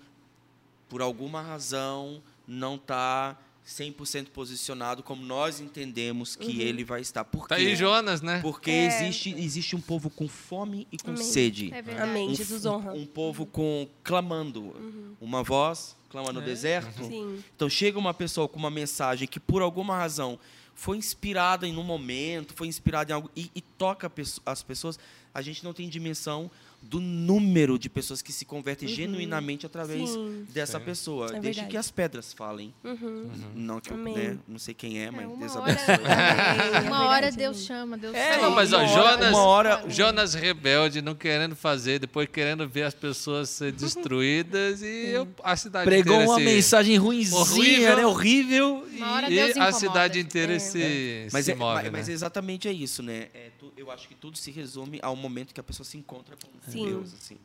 por 0.88 1.02
alguma 1.02 1.42
razão, 1.42 2.24
não 2.48 2.76
está 2.76 3.38
100% 3.66 4.28
posicionado 4.30 5.02
como 5.04 5.24
nós 5.26 5.60
entendemos 5.60 6.36
que 6.36 6.62
ele 6.62 6.84
vai 6.84 7.00
estar. 7.02 7.24
Por 7.24 7.48
Tá 7.48 7.56
quê? 7.56 7.62
aí 7.62 7.76
Jonas, 7.76 8.22
né? 8.22 8.40
Porque 8.42 8.70
É. 8.72 8.86
existe, 8.88 9.30
existe 9.38 9.76
um 9.76 9.82
povo 9.82 10.10
com 10.10 10.28
fome 10.28 10.88
e 10.92 10.98
com 10.98 11.12
Amém. 11.12 11.24
sede. 11.24 11.74
É 11.74 11.82
verdade. 11.82 12.10
Amém. 12.10 12.30
Um, 12.30 12.36
Jesus 12.36 12.66
um- 12.66 12.72
honra. 12.74 12.94
um 12.94 13.06
povo 13.06 13.46
com 13.46 13.88
clamando. 14.04 15.16
Uma 15.22 15.42
voz 15.44 15.96
clama 16.10 16.32
no 16.34 16.42
deserto. 16.42 17.06
Sim. 17.06 17.42
Então 17.56 17.70
chega 17.70 17.98
uma 17.98 18.14
pessoa 18.14 18.48
com 18.50 18.60
uma 18.60 18.70
mensagem 18.70 19.28
que 19.28 19.40
por 19.40 19.62
alguma 19.62 19.96
razão 19.98 20.38
foi 20.76 20.98
inspirada 20.98 21.68
em 21.68 21.78
um 21.78 21.84
momento, 21.84 22.54
foi 22.56 22.68
inspirada 22.68 23.12
em 23.12 23.16
algo 23.16 23.32
e, 23.36 23.50
e 23.56 23.62
toca 23.62 24.12
as 24.46 24.62
pessoas, 24.64 25.00
a 25.34 25.42
gente 25.42 25.64
não 25.64 25.72
tem 25.74 25.88
dimensão 25.88 26.52
do 26.86 27.00
número 27.00 27.80
de 27.80 27.90
pessoas 27.90 28.22
que 28.22 28.32
se 28.34 28.44
convertem 28.46 28.88
genuinamente 28.90 29.66
através 29.66 30.10
Sim. 30.10 30.46
dessa 30.50 30.78
Sim. 30.80 30.86
pessoa. 30.86 31.28
É 31.28 31.30
Deixe 31.40 31.44
verdade. 31.62 31.68
que 31.70 31.78
as 31.78 31.90
pedras 31.90 32.34
falem. 32.34 32.74
Uhum. 32.84 33.30
Não 33.56 33.80
que 33.80 33.92
eu, 33.92 33.98
né, 33.98 34.38
não 34.48 34.60
sei 34.60 34.74
quem 34.74 35.02
é, 35.02 35.10
mas 35.10 35.26
uma 35.26 35.38
Deus 35.38 35.56
hora- 35.56 35.72
abençoe. 35.72 36.84
Uma 36.88 37.06
hora 37.08 37.32
Deus 37.32 37.64
chama, 37.66 37.98
Deus 37.98 38.14
É, 38.14 38.34
chama. 38.34 38.42
Não, 38.50 38.52
mas 38.56 38.74
ó, 38.74 38.78
uma 38.78 38.84
hora- 38.92 39.12
Jonas, 39.14 39.30
uma 39.34 39.44
hora- 39.44 39.84
Jonas 39.90 40.34
rebelde, 40.34 41.02
não 41.02 41.16
querendo 41.16 41.56
fazer, 41.56 42.00
depois 42.00 42.28
querendo 42.32 42.68
ver 42.68 42.84
as 42.84 42.94
pessoas 42.94 43.50
ser 43.50 43.72
destruídas 44.14 44.82
e 44.82 45.08
eu- 45.12 45.28
a 45.44 45.56
cidade 45.56 45.86
Pregou 45.86 46.14
inteira 46.16 46.30
uma 46.32 46.38
se- 46.40 46.46
mensagem 46.46 46.98
ruimzinha, 46.98 47.40
Horrível. 47.40 47.96
né? 47.96 48.06
Horrível. 48.06 48.88
E 49.30 49.42
a 49.60 49.72
cidade 49.72 50.20
inteira 50.20 50.54
É. 50.56 50.60
se, 50.60 51.28
Mas 51.32 51.46
se 51.46 51.52
é, 51.52 51.56
move, 51.56 51.74
mas, 51.76 51.84
né? 51.86 51.90
mas 51.92 52.10
exatamente 52.10 52.68
é 52.68 52.72
isso, 52.74 53.02
né? 53.02 53.28
É, 53.34 53.50
tu- 53.58 53.72
eu 53.78 53.90
acho 53.92 54.08
que 54.08 54.16
tudo 54.16 54.38
se 54.38 54.52
resume 54.52 55.00
ao 55.02 55.16
momento 55.16 55.54
que 55.54 55.60
a 55.60 55.64
pessoa 55.64 55.86
se 55.86 55.98
encontra 55.98 56.36
com 56.36 56.72
Sim. 56.74 56.86
Deus, 56.86 57.14
assim. 57.14 57.38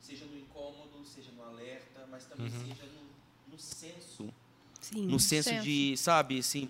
Seja 0.00 0.24
no 0.26 0.36
incômodo, 0.38 1.04
seja 1.06 1.30
no 1.32 1.42
alerta, 1.44 2.06
mas 2.10 2.24
também 2.24 2.46
Uhum. 2.46 2.60
seja 2.68 2.86
no, 2.86 3.52
no 3.52 3.58
senso. 3.58 4.28
Sim. 4.80 5.06
No 5.06 5.20
senso 5.20 5.48
senso. 5.50 5.62
de, 5.64 5.96
sabe, 5.96 6.38
assim, 6.38 6.68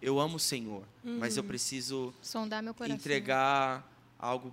eu 0.00 0.18
amo 0.20 0.36
o 0.36 0.40
Senhor, 0.40 0.82
mas 1.02 1.36
eu 1.36 1.44
preciso 1.44 2.12
Sondar 2.22 2.62
meu 2.62 2.74
coração. 2.74 2.96
entregar 2.96 3.86
algo 4.18 4.52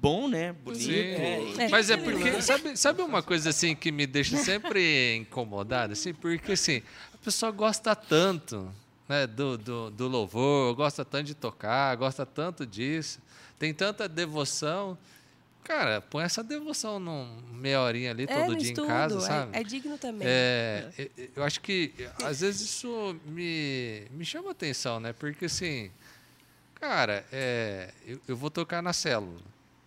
bom, 0.00 0.28
né? 0.28 0.52
Bonito. 0.52 0.82
Sim. 0.84 0.92
É. 0.92 1.68
Mas 1.70 1.90
é 1.90 1.96
porque, 1.96 2.40
sabe, 2.42 2.76
sabe 2.76 3.02
uma 3.02 3.22
coisa 3.22 3.50
assim 3.50 3.74
que 3.74 3.90
me 3.90 4.06
deixa 4.06 4.36
sempre 4.36 5.16
incomodado? 5.16 5.92
Assim, 5.94 6.12
porque 6.14 6.52
assim, 6.52 6.82
a 7.14 7.18
pessoa 7.18 7.50
gosta 7.50 7.94
tanto 7.96 8.72
né, 9.08 9.26
do, 9.26 9.56
do, 9.58 9.90
do 9.90 10.08
louvor, 10.08 10.74
gosta 10.74 11.04
tanto 11.04 11.24
de 11.26 11.34
tocar, 11.34 11.94
gosta 11.96 12.24
tanto 12.26 12.66
disso, 12.66 13.20
tem 13.58 13.72
tanta 13.72 14.08
devoção. 14.08 14.96
Cara, 15.64 16.00
põe 16.00 16.22
essa 16.24 16.44
devoção 16.44 17.00
num 17.00 17.40
meia 17.52 17.80
horinha 17.80 18.12
ali 18.12 18.24
É, 18.24 18.26
todo 18.26 18.54
dia 18.56 18.68
estudo. 18.70 18.84
em 18.84 18.88
casa, 18.88 19.18
é- 19.18 19.20
sabe? 19.20 19.56
É, 19.58 19.62
digno 19.64 19.98
também. 19.98 20.26
É, 20.28 20.90
é, 20.96 21.02
é, 21.18 21.28
eu 21.34 21.42
acho 21.42 21.60
que 21.60 21.92
às 22.24 22.40
vezes 22.40 22.60
isso 22.62 23.16
me, 23.26 24.06
me 24.12 24.24
chama 24.24 24.52
atenção, 24.52 25.00
né? 25.00 25.12
Porque 25.12 25.46
assim, 25.46 25.90
Cara, 26.78 27.24
é, 27.32 27.90
eu, 28.06 28.20
eu 28.28 28.36
vou 28.36 28.50
tocar 28.50 28.82
na 28.82 28.92
célula. 28.92 29.40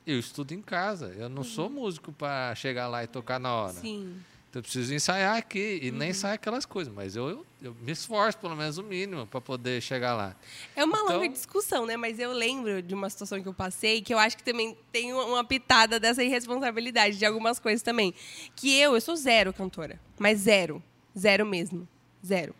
Eu 0.07 0.17
estudo 0.19 0.53
em 0.53 0.61
casa. 0.61 1.13
Eu 1.17 1.29
não 1.29 1.43
sou 1.43 1.69
músico 1.69 2.11
para 2.11 2.53
chegar 2.55 2.87
lá 2.87 3.03
e 3.03 3.07
tocar 3.07 3.39
na 3.39 3.53
hora. 3.53 3.73
Sim. 3.73 4.17
Então 4.49 4.59
eu 4.59 4.63
preciso 4.63 4.93
ensaiar 4.93 5.37
aqui. 5.37 5.79
E 5.83 5.91
nem 5.91 6.09
ensaiar 6.09 6.33
aquelas 6.35 6.65
coisas. 6.65 6.91
Mas 6.91 7.15
eu, 7.15 7.29
eu, 7.29 7.45
eu 7.61 7.75
me 7.81 7.91
esforço, 7.91 8.35
pelo 8.39 8.55
menos 8.55 8.79
o 8.79 8.83
mínimo, 8.83 9.27
para 9.27 9.39
poder 9.39 9.79
chegar 9.81 10.15
lá. 10.15 10.35
É 10.75 10.83
uma 10.83 10.97
Então- 10.97 11.15
longa 11.17 11.29
discussão, 11.29 11.85
né? 11.85 11.95
Mas 11.95 12.17
eu 12.17 12.31
lembro 12.31 12.81
de 12.81 12.93
uma 12.95 13.09
situação 13.11 13.41
que 13.41 13.47
eu 13.47 13.53
passei 13.53 14.01
que 14.01 14.11
eu 14.13 14.17
acho 14.17 14.35
que 14.35 14.43
também 14.43 14.75
tem 14.91 15.13
uma- 15.13 15.43
pitada 15.45 15.99
dessa 15.99 16.23
irresponsabilidade 16.23 17.17
de 17.17 17.25
algumas 17.25 17.59
coisas 17.59 17.83
também. 17.83 18.13
Que 18.55 18.75
eu, 18.79 18.95
eu 18.95 19.01
sou 19.01 19.15
zero 19.15 19.53
cantora. 19.53 19.99
Mas 20.17 20.39
zero. 20.39 20.81
Zero 21.17 21.45
mesmo. 21.45 21.87
Zero. 22.25 22.55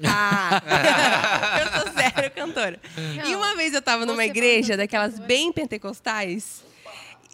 Ah! 0.02 0.62
eu 1.60 1.80
sou 1.82 1.92
zero 1.92 2.30
cantora. 2.34 2.80
E 3.28 3.34
uma 3.34 3.54
vez 3.54 3.74
eu 3.74 3.82
tava 3.82 4.06
numa 4.06 4.24
igreja 4.24 4.74
daquelas 4.76 5.10
cantora. 5.12 5.28
bem 5.28 5.52
pentecostais. 5.52 6.64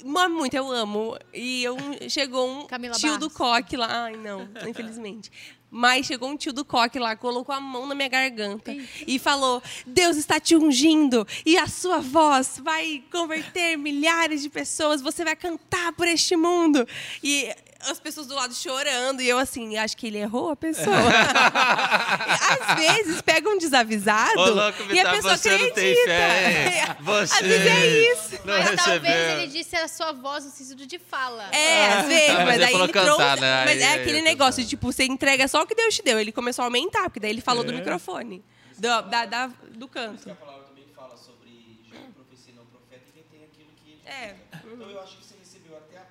Mas 0.04 0.30
muito 0.30 0.54
eu 0.54 0.70
amo. 0.70 1.16
E 1.32 1.64
eu, 1.64 1.76
chegou 2.08 2.48
um 2.48 2.66
Camila 2.66 2.94
tio 2.94 3.18
do 3.18 3.28
Barros. 3.28 3.36
coque 3.36 3.76
lá. 3.76 4.04
Ai, 4.04 4.16
não, 4.16 4.48
infelizmente. 4.68 5.30
Mas 5.70 6.06
chegou 6.06 6.30
um 6.30 6.36
tio 6.36 6.52
do 6.52 6.64
coque 6.64 6.98
lá, 6.98 7.16
colocou 7.16 7.54
a 7.54 7.60
mão 7.60 7.86
na 7.86 7.94
minha 7.94 8.08
garganta 8.08 8.74
e 9.06 9.18
falou: 9.18 9.62
Deus 9.86 10.16
está 10.16 10.38
te 10.38 10.56
ungindo 10.56 11.26
e 11.44 11.58
a 11.58 11.66
sua 11.66 11.98
voz 11.98 12.60
vai 12.62 13.02
converter 13.10 13.76
milhares 13.76 14.42
de 14.42 14.48
pessoas, 14.48 15.02
você 15.02 15.24
vai 15.24 15.34
cantar 15.34 15.92
por 15.92 16.06
este 16.06 16.36
mundo. 16.36 16.86
E 17.22 17.52
as 17.80 18.00
pessoas 18.00 18.26
do 18.26 18.34
lado 18.34 18.54
chorando, 18.54 19.20
e 19.22 19.28
eu 19.28 19.38
assim, 19.38 19.76
acho 19.76 19.96
que 19.96 20.06
ele 20.06 20.18
errou 20.18 20.50
a 20.50 20.56
pessoa. 20.56 20.86
Às 21.68 22.74
vezes 22.78 23.20
pega 23.22 23.48
um 23.48 23.58
desavisado 23.58 24.38
Ô, 24.40 24.46
louco, 24.50 24.82
e 24.92 25.00
a 25.00 25.10
pessoa 25.12 25.36
você 25.36 25.48
acredita. 25.48 25.68
não 25.68 25.74
tem 25.74 26.04
fé? 26.04 26.96
Você 27.00 27.34
Às 27.34 27.40
vezes 27.40 27.66
é 27.66 27.86
isso. 28.12 28.40
Mas 28.44 28.64
recebeu. 28.70 28.84
talvez 28.84 29.38
ele 29.38 29.46
disse 29.48 29.76
a 29.76 29.86
sua 29.88 30.12
voz 30.12 30.44
no 30.44 30.50
sentido 30.50 30.86
de 30.86 30.98
fala. 30.98 31.48
É, 31.54 31.86
às 31.92 32.06
vezes, 32.06 32.30
Ah, 32.30 32.34
mas 32.36 32.46
mas 32.46 32.60
aí 32.62 32.74
ele 32.74 32.92
cantar, 32.92 33.04
trouxe. 33.16 33.40
né? 33.40 33.64
Mas 33.64 33.76
Aí- 33.76 33.82
é 33.82 33.86
aí 33.88 34.00
aquele 34.00 34.18
eu 34.18 34.22
negócio 34.24 34.62
de 34.62 34.68
tipo, 34.68 34.92
você 34.92 35.04
entrega 35.04 35.46
só 35.48 35.62
o 35.62 35.66
que 35.66 35.74
Deus 35.74 35.94
te 35.94 36.02
deu. 36.02 36.18
Ele 36.18 36.32
começou 36.32 36.62
a 36.62 36.66
aumentar, 36.66 37.04
porque 37.04 37.20
daí 37.20 37.30
ele 37.30 37.40
falou 37.40 37.62
É. 37.62 37.66
do 37.66 37.72
microfone. 37.72 38.44
Do, 38.78 38.88
da, 39.02 39.24
da- 39.26 39.46
do 39.70 39.86
canto. 39.88 40.30
A 40.30 40.34
palavra 40.34 40.64
também 40.64 40.84
fala 40.94 41.16
sobre 41.16 41.80
profecia 42.14 42.52
não 42.56 42.64
profeta, 42.66 43.02
e 43.08 43.12
quem 43.12 43.22
tem 43.30 43.44
aquilo 43.44 43.68
que. 43.84 44.00
É. 44.08 44.34
Então 44.72 44.90
eu 44.90 45.00
acho 45.02 45.16
que 45.18 45.24
você 45.24 45.34
recebeu 45.38 45.76
até 45.76 45.98
a 45.98 46.02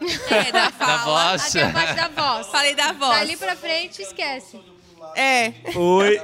da. 0.00 0.36
É, 0.36 0.52
da 0.52 0.70
fala. 0.70 0.98
voz. 1.36 1.56
Até 1.56 1.62
a 1.64 1.70
parte 1.72 1.94
da 1.94 2.08
voz. 2.08 2.46
Falei 2.48 2.74
da 2.74 2.92
voz. 2.92 3.18
Dali 3.18 3.36
pra 3.36 3.56
frente, 3.56 4.02
esquece. 4.02 4.60
É, 5.16 5.52
Oi. 5.76 6.20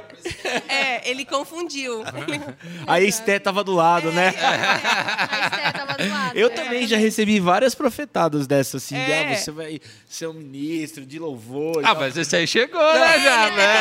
é, 0.67 1.09
ele 1.09 1.23
confundiu. 1.23 2.03
A 2.85 2.99
Esté 2.99 3.39
tava 3.39 3.63
do 3.63 3.73
lado, 3.73 4.11
né? 4.11 4.33
A 4.37 5.45
Esté 5.45 5.71
tava 5.71 5.93
do 5.93 6.09
lado. 6.09 6.35
Eu 6.37 6.47
É. 6.47 6.49
também 6.49 6.85
já 6.87 6.97
recebi 6.97 7.39
várias 7.39 7.73
profetadas 7.73 8.47
dessas, 8.47 8.83
assim. 8.83 8.97
É. 8.97 9.31
ah, 9.31 9.35
você 9.37 9.51
vai 9.51 9.79
ser 10.09 10.27
um 10.27 10.33
ministro 10.33 11.05
de 11.05 11.19
louvor. 11.19 11.79
Ah, 11.85 11.89
tal. 11.93 11.99
mas 11.99 12.17
esse 12.17 12.35
aí 12.35 12.45
chegou, 12.47 12.81
né, 12.93 13.19
já, 13.19 13.47
Ele 13.47 13.55
né? 13.55 13.75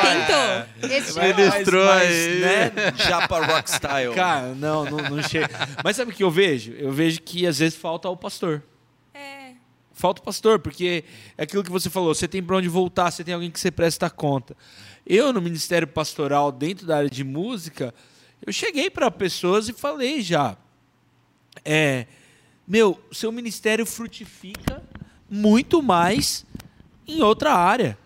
tentou, 0.00 0.08
ele 0.08 0.24
tentou. 0.24 0.96
Esse 0.96 1.12
Mas- 1.12 1.26
chegou. 1.26 1.44
Ministrou 1.44 1.84
mas, 1.86 2.08
aí. 2.10 2.38
né? 2.40 2.72
Japa 2.96 3.44
Rock 3.44 3.70
Style. 3.70 4.14
Cara, 4.14 4.54
não, 4.54 4.84
não, 4.84 4.98
não 5.16 5.22
chega. 5.22 5.50
Mas 5.82 5.96
sabe 5.96 6.12
o 6.12 6.14
que 6.14 6.22
eu 6.24 6.30
vejo? 6.30 6.72
Eu 6.78 6.92
vejo 6.92 7.20
que 7.20 7.46
às 7.46 7.58
vezes 7.58 7.76
falta 7.76 8.08
o 8.08 8.16
pastor. 8.16 8.62
É. 9.94 10.00
Falta 10.00 10.20
o 10.20 10.24
pastor, 10.24 10.58
porque 10.58 11.04
é 11.38 11.42
aquilo 11.44 11.62
que 11.62 11.70
você 11.70 11.88
falou, 11.88 12.14
você 12.14 12.26
tem 12.28 12.42
para 12.42 12.56
onde 12.56 12.68
voltar, 12.68 13.10
você 13.10 13.22
tem 13.24 13.32
alguém 13.34 13.50
que 13.50 13.60
você 13.60 13.70
presta 13.70 14.10
conta. 14.10 14.56
Eu, 15.06 15.32
no 15.32 15.40
ministério 15.40 15.86
pastoral, 15.86 16.50
dentro 16.50 16.86
da 16.86 16.96
área 16.98 17.10
de 17.10 17.22
música, 17.24 17.94
eu 18.44 18.52
cheguei 18.52 18.90
para 18.90 19.10
pessoas 19.10 19.68
e 19.68 19.72
falei 19.72 20.20
já. 20.20 20.56
É, 21.64 22.06
meu, 22.66 23.00
seu 23.12 23.30
ministério 23.30 23.86
frutifica 23.86 24.82
muito 25.30 25.82
mais 25.82 26.44
em 27.06 27.22
outra 27.22 27.54
área. 27.54 27.96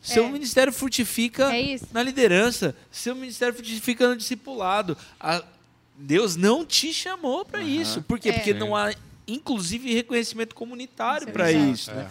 Seu 0.00 0.26
É. 0.26 0.30
ministério 0.30 0.72
frutifica 0.72 1.54
É 1.56 1.78
na 1.92 2.02
liderança, 2.02 2.76
seu 2.90 3.14
ministério 3.14 3.54
frutifica 3.54 4.06
no 4.08 4.16
discipulado. 4.16 4.96
A- 5.18 5.42
Deus 5.96 6.36
não 6.36 6.64
te 6.66 6.92
chamou 6.92 7.44
para 7.44 7.62
isso. 7.62 8.02
Por 8.02 8.18
quê? 8.18 8.28
É. 8.28 8.32
Porque 8.32 8.52
Sim. 8.52 8.58
não 8.58 8.76
há, 8.76 8.92
inclusive, 9.26 9.92
reconhecimento 9.94 10.54
comunitário 10.54 11.22
Isso 11.24 11.30
é 11.30 11.32
para 11.32 11.52
isso. 11.52 11.92
né? 11.92 12.10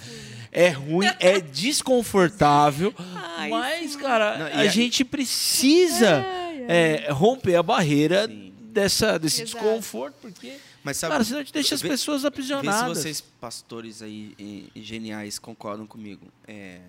É 0.52 0.70
ruim, 0.70 1.08
é 1.20 1.40
desconfortável, 1.40 2.94
Ai, 3.38 3.50
mas, 3.50 3.96
cara, 3.96 4.38
Não, 4.38 4.60
a 4.60 4.66
gente 4.68 5.04
precisa 5.04 6.24
é, 6.68 7.12
romper 7.12 7.56
a 7.56 7.64
barreira 7.64 8.28
Sim. 8.28 8.54
dessa, 8.72 9.18
desse 9.18 9.42
Exato. 9.42 9.58
desconforto, 9.64 10.16
porque, 10.22 10.58
Mas 10.84 10.98
sabe, 10.98 11.14
cara, 11.14 11.24
senão 11.24 11.44
te 11.44 11.52
deixa 11.54 11.74
as 11.74 11.82
vê- 11.82 11.90
pessoas 11.90 12.18
Vê 12.22 12.22
se 12.22 12.28
aprisionadas. 12.28 12.98
vocês, 13.00 13.22
pastores 13.42 14.02
aí 14.04 14.36
e- 14.38 14.70
e 14.76 14.82
geniais, 14.84 15.40
concordam 15.40 15.88
comigo. 15.88 16.28
É, 16.48 16.82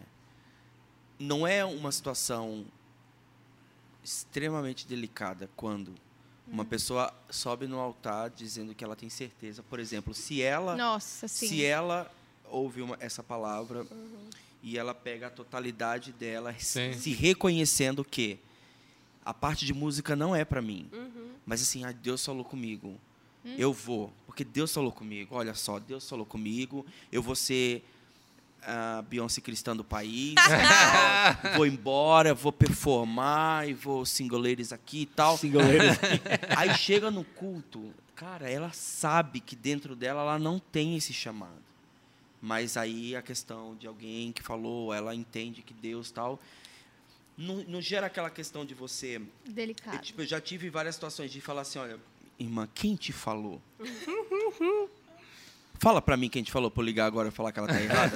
não 1.19 1.47
é 1.47 1.65
uma 1.65 1.91
situação 1.91 2.65
extremamente 4.05 4.87
delicada 4.87 5.49
quando 5.57 5.95
uma 6.47 6.65
pessoa 6.65 7.13
sobe 7.31 7.67
no 7.67 7.79
altar 7.79 8.31
dizendo 8.31 8.75
que 8.75 8.85
ela 8.85 8.95
tem 8.97 9.09
certeza, 9.09 9.63
por 9.63 9.79
exemplo, 9.81 10.13
se 10.15 10.43
ela 10.43 10.77
Nossa, 10.77 11.27
sim. 11.27 11.49
se 11.49 11.65
ela 11.65 12.11
ouve 12.51 12.83
uma- 12.83 12.97
essa 13.01 13.23
palavra 13.23 13.87
e 14.63 14.79
ela 14.79 14.95
pega 14.95 15.27
a 15.27 15.31
totalidade 15.31 16.13
dela, 16.13 16.55
Sim. 16.59 16.93
se 16.93 17.13
reconhecendo 17.13 18.05
que 18.05 18.39
a 19.25 19.33
parte 19.35 19.65
de 19.67 19.73
música 19.75 20.15
não 20.15 20.35
é 20.37 20.45
para 20.45 20.61
mim, 20.63 20.89
mas 21.47 21.63
assim, 21.63 21.85
ah, 21.85 21.93
Deus 21.93 22.25
falou 22.25 22.45
comigo, 22.45 22.99
eu 23.59 23.73
vou, 23.73 24.13
porque 24.27 24.45
Deus 24.45 24.73
falou 24.73 24.91
comigo. 24.93 25.35
Olha 25.35 25.55
só, 25.55 25.79
Deus 25.79 26.09
falou 26.09 26.25
comigo, 26.27 26.85
eu 27.13 27.23
vou 27.23 27.35
ser 27.35 27.85
a 28.67 29.03
Beyoncé 29.03 29.41
cristã 29.41 29.77
do 29.77 29.85
país, 29.85 30.35
vou 31.57 31.67
embora, 31.67 32.35
vou 32.35 32.53
performar 32.53 33.69
e 33.69 33.75
vou 33.75 34.05
singoleiros 34.05 34.73
aqui 34.73 35.03
e 35.03 35.07
tal. 35.07 35.37
Singoleiros. 35.37 35.97
Aí 36.57 36.75
chega 36.77 37.11
no 37.11 37.25
culto, 37.25 37.93
cara, 38.15 38.49
ela 38.51 38.73
sabe 38.73 39.41
que 39.41 39.55
dentro 39.55 39.95
dela 39.95 40.23
ela 40.23 40.39
não 40.39 40.59
tem 40.59 40.97
esse 40.97 41.13
chamado. 41.13 41.63
Mas 42.41 42.77
aí 42.77 43.17
a 43.17 43.23
questão 43.23 43.75
de 43.75 43.87
alguém 43.87 44.31
que 44.31 44.43
falou, 44.43 44.93
ela 44.93 45.15
entende 45.15 45.63
que 45.63 45.73
Deus 45.73 46.11
tal. 46.11 46.39
Não, 47.39 47.65
não 47.65 47.81
gera 47.81 48.07
aquela 48.07 48.29
questão 48.29 48.67
de 48.67 48.75
você. 48.75 49.17
Eu, 49.17 49.53
Delicado. 49.53 49.99
tipo, 50.03 50.21
eu 50.21 50.27
já 50.27 50.39
tive 50.43 50.69
várias 50.69 50.95
situações 50.95 51.33
de 51.33 51.41
falar 51.41 51.63
assim: 51.63 51.79
olha, 51.79 51.99
irmã, 52.39 52.69
quem 52.75 52.97
te 52.97 53.13
falou? 53.15 53.63
Fala 55.79 56.01
pra 56.01 56.17
mim 56.17 56.29
quem 56.29 56.43
te 56.43 56.51
falou 56.53 56.71
pra 56.71 56.81
eu 56.83 56.87
ligar 56.87 57.07
agora 57.07 57.29
e 57.29 57.31
falar 57.31 57.53
que 57.53 57.59
ela 57.59 57.69
tá 57.69 57.81
errada. 57.83 58.13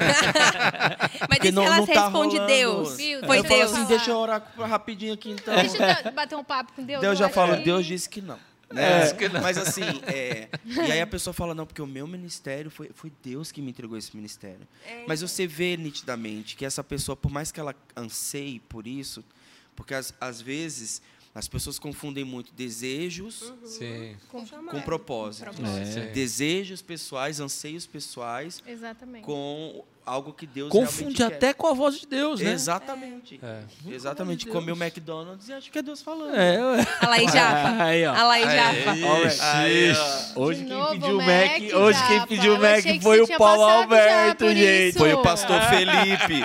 Mas 1.28 1.52
não- 1.52 1.62
ela 1.64 1.76
não 1.78 1.86
tá 1.86 2.04
responde 2.04 2.36
rolando. 2.36 2.46
Deus? 2.54 2.96
Viu? 2.96 3.20
Foi 3.24 3.38
eu 3.38 3.42
Deus. 3.42 3.46
falo 3.54 3.60
Deus. 3.66 3.72
assim: 3.72 3.84
deixa 3.86 4.10
eu 4.10 4.16
orar 4.16 4.42
rapidinho 4.58 5.12
aqui 5.14 5.30
então. 5.30 5.54
Deixa 5.54 5.76
eu 6.04 6.12
bater 6.12 6.36
um 6.36 6.44
papo 6.44 6.72
com 6.74 6.82
Deus. 6.84 7.00
Deus 7.00 7.12
eu 7.20 7.26
já 7.26 7.28
fala, 7.28 7.56
que- 7.58 7.64
Deus 7.64 7.84
disse 7.86 8.08
que 8.08 8.20
não. 8.22 8.38
É. 8.70 9.12
Né? 9.28 9.40
Mas 9.42 9.56
assim, 9.56 9.80
é, 10.06 10.48
e 10.66 10.92
aí 10.92 11.00
a 11.00 11.06
pessoa 11.06 11.32
fala, 11.32 11.54
não, 11.54 11.64
porque 11.64 11.80
o 11.80 11.86
meu 11.86 12.06
ministério 12.06 12.70
foi, 12.70 12.90
foi 12.94 13.10
Deus 13.24 13.50
que 13.50 13.62
me 13.62 13.70
entregou 13.70 13.96
esse 13.96 14.14
ministério. 14.14 14.68
Mas 15.06 15.22
você 15.22 15.46
vê 15.46 15.74
nitidamente 15.76 16.54
que 16.54 16.66
essa 16.66 16.84
pessoa, 16.84 17.16
por 17.16 17.30
mais 17.30 17.50
que 17.50 17.58
ela 17.58 17.74
anseie 17.96 18.60
por 18.60 18.86
isso, 18.86 19.24
porque 19.74 19.94
às 20.20 20.40
vezes 20.42 21.00
as 21.38 21.46
pessoas 21.46 21.78
confundem 21.78 22.24
muito 22.24 22.52
desejos 22.52 23.54
Sim. 23.64 24.16
Com, 24.28 24.44
com 24.44 24.82
propósito. 24.82 25.48
Sim. 25.54 26.12
Desejos 26.12 26.82
pessoais, 26.82 27.38
anseios 27.38 27.86
pessoais 27.86 28.60
Exatamente. 28.66 29.24
com 29.24 29.84
algo 30.08 30.32
que 30.32 30.46
Deus 30.46 30.70
Confunde 30.70 31.22
até 31.22 31.52
com 31.52 31.66
a 31.66 31.74
voz 31.74 32.00
de 32.00 32.06
Deus, 32.06 32.40
quer. 32.40 32.46
né? 32.46 32.52
Exatamente. 32.52 33.38
É. 33.42 33.60
Exatamente. 33.92 34.46
Comer 34.46 34.72
o 34.72 34.76
McDonald's 34.82 35.48
e 35.48 35.52
acha 35.52 35.70
que 35.70 35.78
é 35.78 35.82
Deus 35.82 36.00
falando. 36.02 36.34
É, 36.34 36.58
ué. 36.64 36.86
A 37.00 37.22
em 37.22 37.28
Japa. 37.28 37.82
Aí, 37.84 38.06
ó. 38.06 38.12
A 38.12 38.38
Japa. 38.40 38.90
Aí, 39.58 39.92
ó. 39.92 40.40
Hoje 40.40 40.62
De 40.62 40.66
quem 40.68 40.88
pediu 40.90 41.18
o 41.18 41.22
Mac, 41.22 41.26
Mac, 41.28 41.74
hoje 41.74 42.06
quem 42.06 42.16
Japa. 42.16 42.26
pediu 42.26 42.54
o 42.54 42.60
Mac 42.60 43.02
foi 43.02 43.20
o 43.20 43.28
Paulo 43.38 43.62
Alberto, 43.62 44.48
gente. 44.52 44.98
Foi 44.98 45.12
o 45.12 45.22
pastor 45.22 45.60
Felipe. 45.62 46.42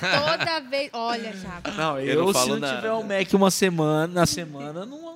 Toda 0.00 0.60
vez. 0.60 0.90
Olha, 0.92 1.32
já. 1.36 1.60
Não, 1.76 1.98
eu, 2.00 2.14
Eu 2.14 2.20
não 2.22 2.26
se 2.28 2.32
falo 2.34 2.48
não 2.50 2.58
nada. 2.58 2.76
tiver 2.76 2.92
o 2.92 3.02
Mac 3.02 3.32
uma 3.34 3.50
semana, 3.50 4.06
na 4.12 4.26
semana, 4.26 4.84
não, 4.84 4.98
não 4.98 5.12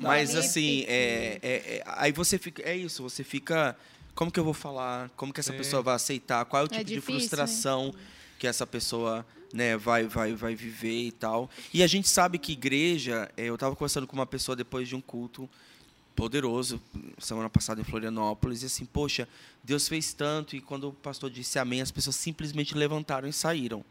dá. 0.00 0.08
Mas 0.08 0.34
assim, 0.34 0.84
é, 0.88 1.38
é- 1.42 1.76
é- 1.76 1.82
aí 1.86 2.12
você 2.12 2.38
fica. 2.38 2.62
É 2.62 2.74
isso, 2.74 3.02
você 3.02 3.22
fica. 3.22 3.76
Como 4.14 4.30
que 4.30 4.38
eu 4.38 4.44
vou 4.44 4.54
falar? 4.54 5.10
Como 5.16 5.32
que 5.32 5.40
essa 5.40 5.52
Sim. 5.52 5.58
pessoa 5.58 5.82
vai 5.82 5.94
aceitar? 5.94 6.44
Qual 6.44 6.62
é 6.62 6.64
o 6.64 6.68
tipo 6.68 6.84
de 6.84 6.94
difícil, 6.94 7.14
né? 7.14 7.18
frustração 7.20 7.94
que 8.38 8.46
essa 8.46 8.66
pessoa 8.66 9.24
né, 9.52 9.76
vai, 9.76 10.06
vai, 10.06 10.34
vai 10.34 10.54
viver 10.54 11.06
e 11.06 11.12
tal? 11.12 11.48
E 11.72 11.82
a 11.82 11.86
gente 11.86 12.08
sabe 12.08 12.38
que 12.38 12.52
igreja. 12.52 13.30
é, 13.36 13.44
Eu 13.44 13.54
estava 13.54 13.74
conversando 13.74 14.06
com 14.06 14.14
uma 14.14 14.26
pessoa 14.26 14.54
depois 14.56 14.88
de 14.88 14.94
um 14.96 15.00
culto. 15.00 15.48
Poderoso 16.20 16.78
semana 17.18 17.48
passada 17.48 17.80
em 17.80 17.84
Florianópolis 17.84 18.62
e 18.62 18.66
assim, 18.66 18.84
poxa, 18.84 19.26
Deus 19.64 19.88
fez 19.88 20.12
tanto 20.12 20.54
e 20.54 20.60
quando 20.60 20.88
o 20.88 20.92
pastor 20.92 21.30
disse 21.30 21.58
amém, 21.58 21.80
as 21.80 21.90
pessoas 21.90 22.14
simplesmente 22.14 22.74
levantaram 22.74 23.26
e 23.26 23.32
saíram. 23.32 23.82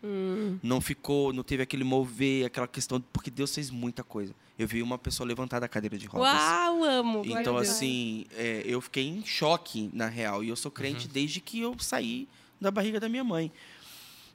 Não 0.61 0.79
ficou, 0.79 1.33
não 1.33 1.41
teve 1.41 1.63
aquele 1.63 1.83
mover, 1.83 2.45
aquela 2.45 2.67
questão, 2.67 3.01
porque 3.11 3.31
Deus 3.31 3.53
fez 3.53 3.71
muita 3.71 4.03
coisa. 4.03 4.35
Eu 4.59 4.67
vi 4.67 4.83
uma 4.83 4.97
pessoa 4.99 5.25
levantar 5.25 5.59
da 5.59 5.67
cadeira 5.67 5.97
de 5.97 6.05
rodas. 6.05 6.31
Uau, 6.31 6.83
amo. 6.83 7.23
Glória 7.23 7.41
Então, 7.41 7.57
assim, 7.57 8.25
é, 8.35 8.61
eu 8.63 8.79
fiquei 8.79 9.07
em 9.07 9.25
choque, 9.25 9.89
na 9.91 10.07
real. 10.07 10.43
E 10.43 10.49
eu 10.49 10.55
sou 10.55 10.69
crente 10.69 11.07
desde 11.07 11.41
que 11.41 11.59
eu 11.59 11.75
saí 11.79 12.27
da 12.61 12.69
barriga 12.69 12.99
da 12.99 13.09
minha 13.09 13.23
mãe. 13.23 13.51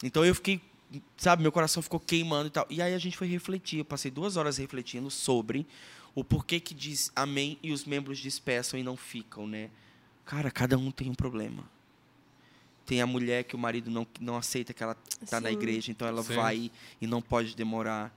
Então, 0.03 0.24
eu 0.24 0.34
fiquei, 0.34 0.61
sabe, 1.16 1.42
meu 1.42 1.53
coração 1.53 1.80
ficou 1.80 2.01
queimando 2.01 2.49
e 2.49 2.51
tal. 2.51 2.66
E 2.70 2.82
aí 2.82 2.92
a 2.92 2.99
gente 2.99 3.16
foi 3.16 3.28
refletir. 3.28 3.78
Eu 3.80 3.84
passei 3.84 4.11
duas 4.11 4.36
horas 4.36 4.57
refletindo 4.57 5.11
sobre 5.11 5.64
o 6.14 6.22
porquê 6.22 6.60
que 6.60 6.74
diz 6.74 7.10
amém 7.14 7.58
e 7.62 7.72
os 7.72 7.84
membros 7.84 8.18
dispersam 8.18 8.78
e 8.78 8.82
não 8.82 8.96
ficam, 8.96 9.46
né? 9.46 9.70
Cara, 10.24 10.50
cada 10.50 10.78
um 10.78 10.90
tem 10.90 11.10
um 11.10 11.14
problema. 11.14 11.64
Tem 12.86 13.00
a 13.00 13.06
mulher 13.06 13.44
que 13.44 13.56
o 13.56 13.58
marido 13.58 13.90
não, 13.90 14.06
não 14.20 14.36
aceita 14.36 14.72
que 14.72 14.82
ela 14.82 14.96
está 15.22 15.40
na 15.40 15.50
igreja, 15.50 15.90
então 15.90 16.06
ela 16.06 16.22
Sim. 16.22 16.34
vai 16.34 16.70
e 17.00 17.06
não 17.06 17.20
pode 17.20 17.56
demorar. 17.56 18.14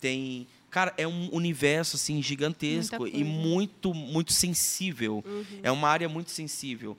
Tem. 0.00 0.46
Cara, 0.70 0.92
é 0.96 1.06
um 1.06 1.32
universo 1.32 1.96
assim 1.96 2.22
gigantesco 2.22 3.06
e 3.06 3.22
muito, 3.22 3.94
muito 3.94 4.32
sensível. 4.32 5.22
Uhum. 5.24 5.60
É 5.62 5.70
uma 5.70 5.88
área 5.88 6.08
muito 6.08 6.30
sensível. 6.30 6.96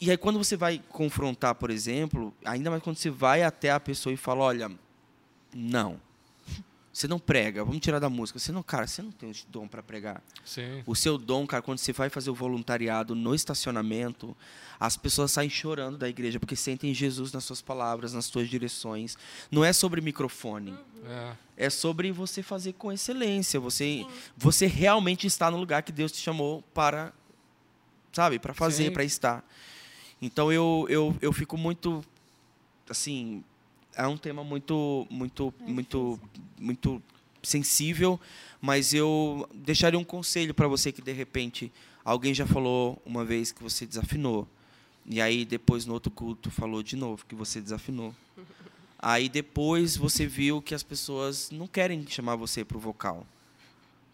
E 0.00 0.10
aí, 0.10 0.16
quando 0.16 0.38
você 0.38 0.56
vai 0.56 0.80
confrontar, 0.88 1.54
por 1.56 1.70
exemplo, 1.70 2.32
ainda 2.44 2.70
mais 2.70 2.82
quando 2.82 2.96
você 2.96 3.10
vai 3.10 3.42
até 3.42 3.70
a 3.70 3.80
pessoa 3.80 4.12
e 4.12 4.16
fala: 4.16 4.44
olha, 4.44 4.70
não. 5.54 6.00
Você 6.98 7.06
não 7.06 7.20
prega, 7.20 7.64
vamos 7.64 7.78
tirar 7.78 8.00
da 8.00 8.10
música. 8.10 8.40
Você 8.40 8.50
não, 8.50 8.60
cara, 8.60 8.84
você 8.84 9.00
não 9.00 9.12
tem 9.12 9.30
esse 9.30 9.46
dom 9.46 9.68
para 9.68 9.80
pregar. 9.84 10.20
Sim. 10.44 10.82
O 10.84 10.96
seu 10.96 11.16
dom, 11.16 11.46
cara, 11.46 11.62
quando 11.62 11.78
você 11.78 11.92
vai 11.92 12.10
fazer 12.10 12.28
o 12.28 12.34
voluntariado 12.34 13.14
no 13.14 13.36
estacionamento, 13.36 14.36
as 14.80 14.96
pessoas 14.96 15.30
saem 15.30 15.48
chorando 15.48 15.96
da 15.96 16.08
igreja 16.08 16.40
porque 16.40 16.56
sentem 16.56 16.92
Jesus 16.92 17.30
nas 17.30 17.44
suas 17.44 17.62
palavras, 17.62 18.14
nas 18.14 18.24
suas 18.24 18.48
direções. 18.48 19.16
Não 19.48 19.64
é 19.64 19.72
sobre 19.72 20.00
microfone. 20.00 20.76
É. 21.06 21.66
É 21.66 21.70
sobre 21.70 22.10
você 22.10 22.42
fazer 22.42 22.72
com 22.72 22.90
excelência. 22.90 23.60
Você, 23.60 24.04
você 24.36 24.66
realmente 24.66 25.24
está 25.24 25.52
no 25.52 25.56
lugar 25.56 25.84
que 25.84 25.92
Deus 25.92 26.10
te 26.10 26.18
chamou 26.18 26.62
para, 26.74 27.12
sabe, 28.12 28.40
para 28.40 28.52
fazer, 28.52 28.92
para 28.92 29.04
estar. 29.04 29.48
Então 30.20 30.52
eu, 30.52 30.84
eu, 30.88 31.16
eu 31.22 31.32
fico 31.32 31.56
muito, 31.56 32.04
assim, 32.90 33.44
é 33.98 34.06
um 34.06 34.16
tema 34.16 34.42
muito, 34.44 35.06
muito, 35.10 35.52
muito, 35.60 36.20
muito 36.58 37.02
sensível, 37.42 38.18
mas 38.60 38.94
eu 38.94 39.48
deixaria 39.52 39.98
um 39.98 40.04
conselho 40.04 40.54
para 40.54 40.66
você 40.68 40.90
que 40.92 41.02
de 41.02 41.12
repente 41.12 41.70
alguém 42.04 42.32
já 42.32 42.46
falou 42.46 43.00
uma 43.04 43.24
vez 43.24 43.52
que 43.52 43.62
você 43.62 43.84
desafinou. 43.84 44.46
E 45.04 45.20
aí 45.20 45.44
depois 45.44 45.84
no 45.86 45.94
outro 45.94 46.10
culto 46.10 46.50
falou 46.50 46.82
de 46.82 46.94
novo 46.96 47.24
que 47.26 47.34
você 47.34 47.60
desafinou. 47.60 48.14
Aí 49.00 49.28
depois 49.28 49.96
você 49.96 50.26
viu 50.26 50.60
que 50.60 50.74
as 50.74 50.82
pessoas 50.82 51.52
não 51.52 51.68
querem 51.68 52.04
chamar 52.08 52.34
você 52.34 52.64
pro 52.64 52.80
vocal. 52.80 53.24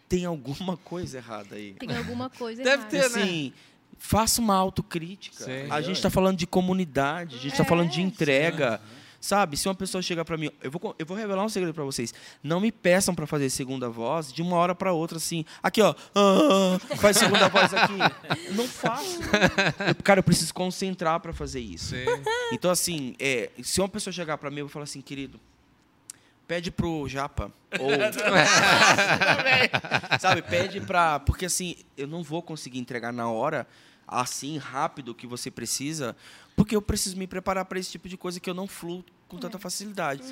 Tem 0.07 0.25
alguma 0.25 0.77
coisa 0.77 1.17
errada 1.17 1.55
aí. 1.55 1.73
Tem 1.73 1.97
alguma 1.97 2.29
coisa 2.29 2.61
Deve 2.63 2.83
errada. 2.83 2.89
ter, 2.91 2.99
né? 3.17 3.23
Assim, 3.23 3.53
faça 3.97 4.39
uma 4.39 4.53
autocrítica. 4.55 5.43
Sim. 5.43 5.71
A 5.71 5.81
gente 5.81 5.95
está 5.95 6.11
falando 6.11 6.37
de 6.37 6.45
comunidade, 6.45 7.33
a 7.35 7.39
gente 7.39 7.53
está 7.53 7.63
É, 7.63 7.67
falando 7.67 7.89
de 7.89 7.99
entrega. 8.03 8.79
Sabe, 9.25 9.57
se 9.57 9.67
uma 9.67 9.73
pessoa 9.73 10.03
chegar 10.03 10.23
para 10.23 10.37
mim, 10.37 10.51
eu 10.61 10.69
vou, 10.69 10.95
eu 10.99 11.03
vou 11.03 11.17
revelar 11.17 11.43
um 11.43 11.49
segredo 11.49 11.73
para 11.73 11.83
vocês. 11.83 12.13
Não 12.43 12.59
me 12.59 12.71
peçam 12.71 13.15
para 13.15 13.25
fazer 13.25 13.49
segunda 13.49 13.89
voz 13.89 14.31
de 14.31 14.43
uma 14.43 14.55
hora 14.55 14.75
para 14.75 14.93
outra, 14.93 15.17
assim. 15.17 15.43
Aqui, 15.63 15.81
ó. 15.81 15.95
ah, 16.13 16.77
faz 16.97 17.17
segunda 17.17 17.49
voz 17.49 17.73
aqui. 17.73 17.97
Não 18.53 18.67
faço. 18.67 19.19
Eu- 19.87 19.95
cara, 20.03 20.19
eu 20.19 20.23
preciso 20.23 20.53
concentrar 20.53 21.19
para 21.21 21.33
fazer 21.33 21.59
isso. 21.59 21.95
Sim. 21.95 22.05
Então, 22.51 22.69
assim, 22.69 23.15
é, 23.17 23.49
se 23.63 23.81
uma 23.81 23.89
pessoa 23.89 24.13
chegar 24.13 24.37
para 24.37 24.51
mim, 24.51 24.59
eu 24.59 24.67
vou 24.67 24.71
falar 24.71 24.83
assim, 24.83 25.01
querido, 25.01 25.39
pede 26.47 26.69
pro 26.69 27.09
Japa. 27.09 27.51
Ou. 27.79 27.89
Sabe, 30.21 30.43
pede 30.43 30.81
pra. 30.81 31.19
Porque 31.19 31.47
assim, 31.47 31.77
eu 31.97 32.05
não 32.05 32.21
vou 32.21 32.43
conseguir 32.43 32.77
entregar 32.77 33.11
na 33.11 33.27
hora, 33.27 33.65
assim, 34.07 34.59
rápido 34.59 35.15
que 35.15 35.25
você 35.25 35.49
precisa, 35.49 36.15
porque 36.55 36.75
eu 36.75 36.81
preciso 36.81 37.17
me 37.17 37.25
preparar 37.25 37.65
para 37.65 37.79
esse 37.79 37.89
tipo 37.89 38.07
de 38.07 38.17
coisa 38.17 38.39
que 38.39 38.47
eu 38.47 38.53
não 38.53 38.67
fluo 38.67 39.03
com 39.27 39.37
tanta 39.37 39.57
facilidade. 39.59 40.23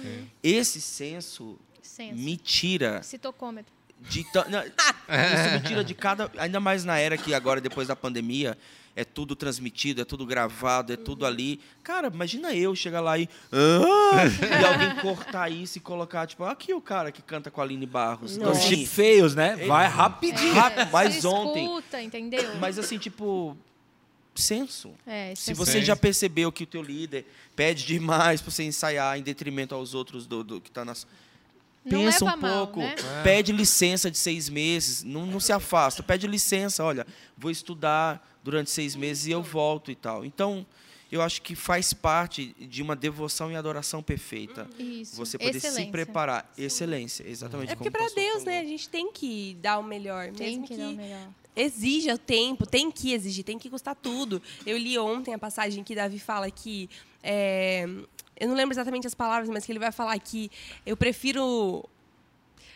Esse 0.42 0.80
senso 0.82 1.58
Senso. 1.82 2.16
me 2.16 2.38
tira 2.38 3.02
Citocômetro. 3.04 3.72
de 4.00 4.26
não, 4.50 4.64
isso 4.64 5.54
me 5.54 5.60
tira 5.68 5.84
de 5.84 5.94
cada 5.94 6.32
ainda 6.38 6.60
mais 6.60 6.84
na 6.86 6.98
era 6.98 7.18
que 7.18 7.34
agora 7.34 7.60
depois 7.62 7.88
da 7.88 7.96
pandemia 7.96 8.58
é 8.96 9.04
tudo 9.04 9.36
transmitido 9.36 10.02
é 10.02 10.06
tudo 10.06 10.26
gravado 10.26 10.94
é 10.94 10.96
tudo 10.98 11.26
ali 11.26 11.60
cara 11.84 12.08
imagina 12.14 12.54
eu 12.54 12.74
chegar 12.76 13.02
lá 13.02 13.18
e 13.18 13.28
"Ah!" 13.52 14.24
e 14.62 14.66
alguém 14.66 14.96
cortar 15.02 15.50
isso 15.50 15.78
e 15.78 15.82
colocar 15.82 16.26
tipo 16.28 16.44
aqui 16.46 16.74
o 16.74 16.82
cara 16.82 17.12
que 17.12 17.22
canta 17.22 17.50
com 17.52 17.60
a 17.60 17.64
Aline 17.64 17.86
Barros 17.86 18.38
então, 18.38 18.52
Os 18.52 18.58
assim, 18.60 18.68
chip 18.78 18.86
feios, 18.88 19.36
né? 19.36 19.56
Vai 19.68 19.88
rapidinho. 19.88 20.54
rápido, 20.54 20.90
mas 20.92 21.16
você 21.16 21.28
ontem 21.28 21.66
escuta, 21.66 22.02
entendeu? 22.02 22.56
mas 22.60 22.78
assim 22.80 22.98
tipo 22.98 23.58
senso 24.42 24.92
É, 25.06 25.34
se 25.36 25.44
senso. 25.46 25.58
você 25.66 25.80
Sim. 25.80 25.86
já 25.86 25.96
percebeu 25.96 26.52
que 26.52 26.64
o 26.64 26.68
teu 26.68 26.82
líder 26.82 27.26
pede 27.56 27.86
demais 27.86 28.42
para 28.42 28.52
você 28.52 28.64
ensaiar 28.64 29.18
em 29.18 29.22
detrimento 29.24 29.74
aos 29.76 29.94
outros 29.94 30.26
do, 30.26 30.44
do 30.44 30.60
que 30.62 30.72
tá 30.72 30.84
nas 30.84 31.06
Não 31.86 31.92
pensa 32.00 32.26
um 32.26 32.36
mal, 32.38 32.68
pouco, 32.68 32.80
né? 32.80 32.96
É. 33.20 33.24
pede 33.24 33.52
licença 33.52 34.10
de 34.10 34.18
seis 34.18 34.50
meses, 34.50 35.04
não, 35.04 35.26
não 35.26 35.40
se 35.40 35.52
afasta, 35.52 36.02
pede 36.02 36.26
licença, 36.28 36.84
olha, 36.84 37.06
vou 37.38 37.52
estudar 37.52 38.26
durante 38.44 38.70
seis 38.72 38.96
meses 38.96 39.26
e 39.28 39.32
eu 39.32 39.42
volto 39.44 39.92
e 39.92 39.96
tal. 39.96 40.26
Então, 40.26 40.66
eu 41.12 41.22
acho 41.22 41.42
que 41.44 41.54
faz 41.56 41.94
parte 41.94 42.56
de 42.60 42.82
uma 42.82 42.96
devoção 42.96 43.52
e 43.52 43.56
adoração 43.56 44.02
perfeita. 44.02 44.68
Isso. 44.80 45.16
Você 45.16 45.38
poder 45.38 45.60
se 45.60 45.68
Excelência. 45.68 45.92
preparar. 45.92 46.52
Excelência, 46.58 47.24
exatamente. 47.28 47.72
É 47.72 47.76
porque 47.76 47.92
para 47.92 48.08
Deus, 48.10 48.30
falou. 48.44 48.46
né? 48.46 48.60
A 48.60 48.66
gente 48.66 48.90
tem 48.90 49.12
que 49.12 49.56
dar 49.62 49.78
o 49.78 49.84
melhor. 49.84 50.32
Tem 50.32 50.58
mesmo 50.60 50.68
que 50.68 50.76
dar 50.76 50.90
o 50.90 50.94
melhor. 50.94 51.28
Exija 51.56 52.16
o 52.16 52.18
tempo, 52.18 52.66
tem 52.66 52.92
que 52.92 53.14
exigir, 53.14 53.44
tem 53.44 53.58
que 53.58 53.70
custar 53.70 53.96
tudo. 53.96 54.42
Eu 54.66 54.78
li 54.78 54.98
ontem 54.98 55.34
a 55.34 55.40
passagem 55.40 55.84
que 55.84 55.96
Davi 55.96 56.20
fala 56.20 56.50
que. 56.50 56.90
é, 57.22 57.86
eu 58.40 58.48
não 58.48 58.56
lembro 58.56 58.74
exatamente 58.74 59.08
as 59.08 59.14
palavras, 59.14 59.50
mas 59.50 59.66
que 59.66 59.72
ele 59.72 59.80
vai 59.80 59.92
falar 59.92 60.18
que 60.20 60.50
eu 60.86 60.98
prefiro. 60.98 61.88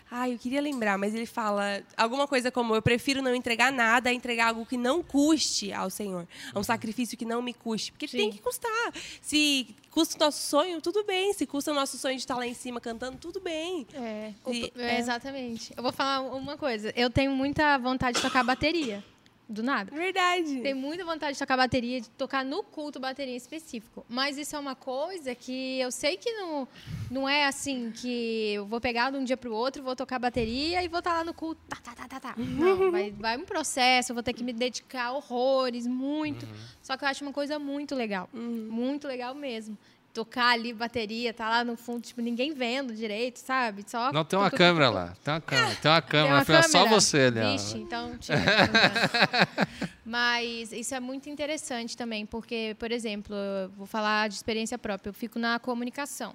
Ai, 0.10 0.34
eu 0.34 0.40
queria 0.40 0.62
lembrar, 0.62 0.98
mas 0.98 1.14
ele 1.14 1.26
fala 1.26 1.84
alguma 1.98 2.28
coisa 2.28 2.50
como: 2.50 2.74
eu 2.74 2.82
prefiro 2.82 3.22
não 3.22 3.36
entregar 3.36 3.72
nada 3.72 4.10
a 4.10 4.14
entregar 4.14 4.48
algo 4.50 4.66
que 4.66 4.78
não 4.78 5.04
custe 5.04 5.74
ao 5.74 5.90
Senhor. 5.90 6.28
Um 6.56 6.64
sacrifício 6.64 7.18
que 7.18 7.26
não 7.26 7.42
me 7.42 7.54
custe. 7.54 7.92
Porque 7.92 8.08
Sim. 8.08 8.18
tem 8.18 8.32
que 8.32 8.40
custar. 8.40 8.94
Se 9.22 9.68
custa 9.92 10.16
o 10.16 10.20
nosso 10.20 10.42
sonho, 10.48 10.80
tudo 10.82 11.04
bem. 11.04 11.34
Se 11.34 11.46
custa 11.46 11.72
o 11.72 11.76
nosso 11.76 11.98
sonho 11.98 12.16
de 12.16 12.22
estar 12.22 12.36
lá 12.38 12.48
em 12.48 12.54
cima 12.54 12.80
cantando, 12.80 13.18
tudo 13.18 13.42
bem. 13.42 13.86
É, 13.94 14.34
E- 14.50 14.72
é, 14.78 14.96
é. 14.96 15.00
exatamente. 15.00 15.74
Eu 15.76 15.84
vou 15.84 15.92
falar 15.92 16.22
uma 16.22 16.58
coisa. 16.58 16.94
Eu 16.96 17.10
tenho 17.10 17.32
muita 17.32 17.78
vontade 17.78 18.16
de 18.18 18.22
tocar 18.24 18.44
bateria. 18.44 19.04
Do 19.50 19.64
nada. 19.64 19.90
Verdade. 19.96 20.60
Tenho 20.62 20.76
muita 20.76 21.06
vontade 21.06 21.34
de 21.34 21.40
tocar 21.40 21.56
bateria, 21.56 22.02
de 22.02 22.10
tocar 22.10 22.44
no 22.44 22.64
culto 22.64 23.00
bateria 23.00 23.34
em 23.34 23.38
específico. 23.38 24.06
Mas 24.10 24.38
isso 24.38 24.56
é 24.56 24.60
uma 24.60 24.76
coisa 24.76 25.34
que 25.34 25.80
eu 25.80 25.90
sei 25.90 26.18
que 26.18 26.30
não, 26.34 26.68
não 27.10 27.30
é 27.30 27.46
assim 27.46 27.92
que 27.92 28.54
eu 28.54 28.66
vou 28.66 28.82
pegar 28.82 29.10
de 29.10 29.18
um 29.18 29.24
dia 29.24 29.38
para 29.38 29.50
o 29.50 29.54
outro, 29.54 29.82
vou 29.82 29.96
tocar 29.96 30.20
bateria 30.20 30.84
e 30.84 30.90
vou 30.90 31.00
estar 31.00 31.14
lá 31.14 31.24
no 31.24 31.34
culto. 31.34 31.62
Tá, 31.70 31.78
tá, 31.82 31.96
tá, 31.96 32.08
tá, 32.08 32.20
tá. 32.20 32.36
Não, 32.38 32.92
vai, 32.92 33.12
vai 33.12 33.38
um 33.38 33.46
processo, 33.46 34.12
eu 34.12 34.16
vou 34.16 34.24
ter 34.24 34.34
que 34.34 34.44
me 34.44 34.52
dedicar 34.52 35.14
horrores, 35.14 35.88
muito. 35.88 36.46
Só 36.82 36.98
que 36.98 37.06
eu 37.06 37.08
acho 37.08 37.24
uma 37.24 37.34
coisa 37.34 37.58
muito 37.58 37.96
legal. 37.96 38.30
Muito 38.34 39.08
legal 39.08 39.34
mesmo. 39.34 39.78
Tocar 40.18 40.54
ali 40.54 40.74
bateria, 40.74 41.32
tá 41.32 41.48
lá 41.48 41.64
no 41.64 41.78
fundo, 41.78 42.02
tipo, 42.02 42.22
ninguém 42.22 42.52
vendo 42.52 42.92
direito, 42.92 43.38
sabe? 43.38 43.86
Só 43.88 44.12
Não, 44.12 44.26
tem 44.26 44.40
uma 44.40 44.50
câmera 44.50 44.90
lá. 44.90 45.14
Tem 45.24 45.32
uma 45.32 45.42
câmera. 45.42 45.76
Tem 45.76 45.92
uma 45.92 46.02
Tem 46.02 46.10
câmera. 46.10 46.34
uma 46.34 46.42
Afinal, 46.42 46.64
só 46.64 46.80
câmera? 46.84 47.00
você 47.02 47.28
ó. 47.28 47.52
Vixe, 47.52 47.78
então 47.78 48.18
tira. 48.18 48.40
câmera. 48.40 49.80
Mas 50.04 50.72
isso 50.72 50.96
é 50.96 51.00
muito 51.00 51.30
interessante 51.30 51.96
também, 51.96 52.26
porque, 52.26 52.76
por 52.80 52.92
exemplo, 52.92 53.36
eu 53.36 53.70
vou 53.78 53.86
falar 53.86 54.28
de 54.28 54.34
experiência 54.34 54.76
própria. 54.80 55.10
Eu 55.12 55.14
fico 55.14 55.38
na 55.38 55.60
comunicação. 55.60 56.34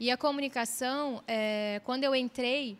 E 0.00 0.10
a 0.10 0.16
comunicação, 0.16 1.22
é, 1.28 1.82
quando 1.84 2.04
eu 2.04 2.14
entrei, 2.14 2.78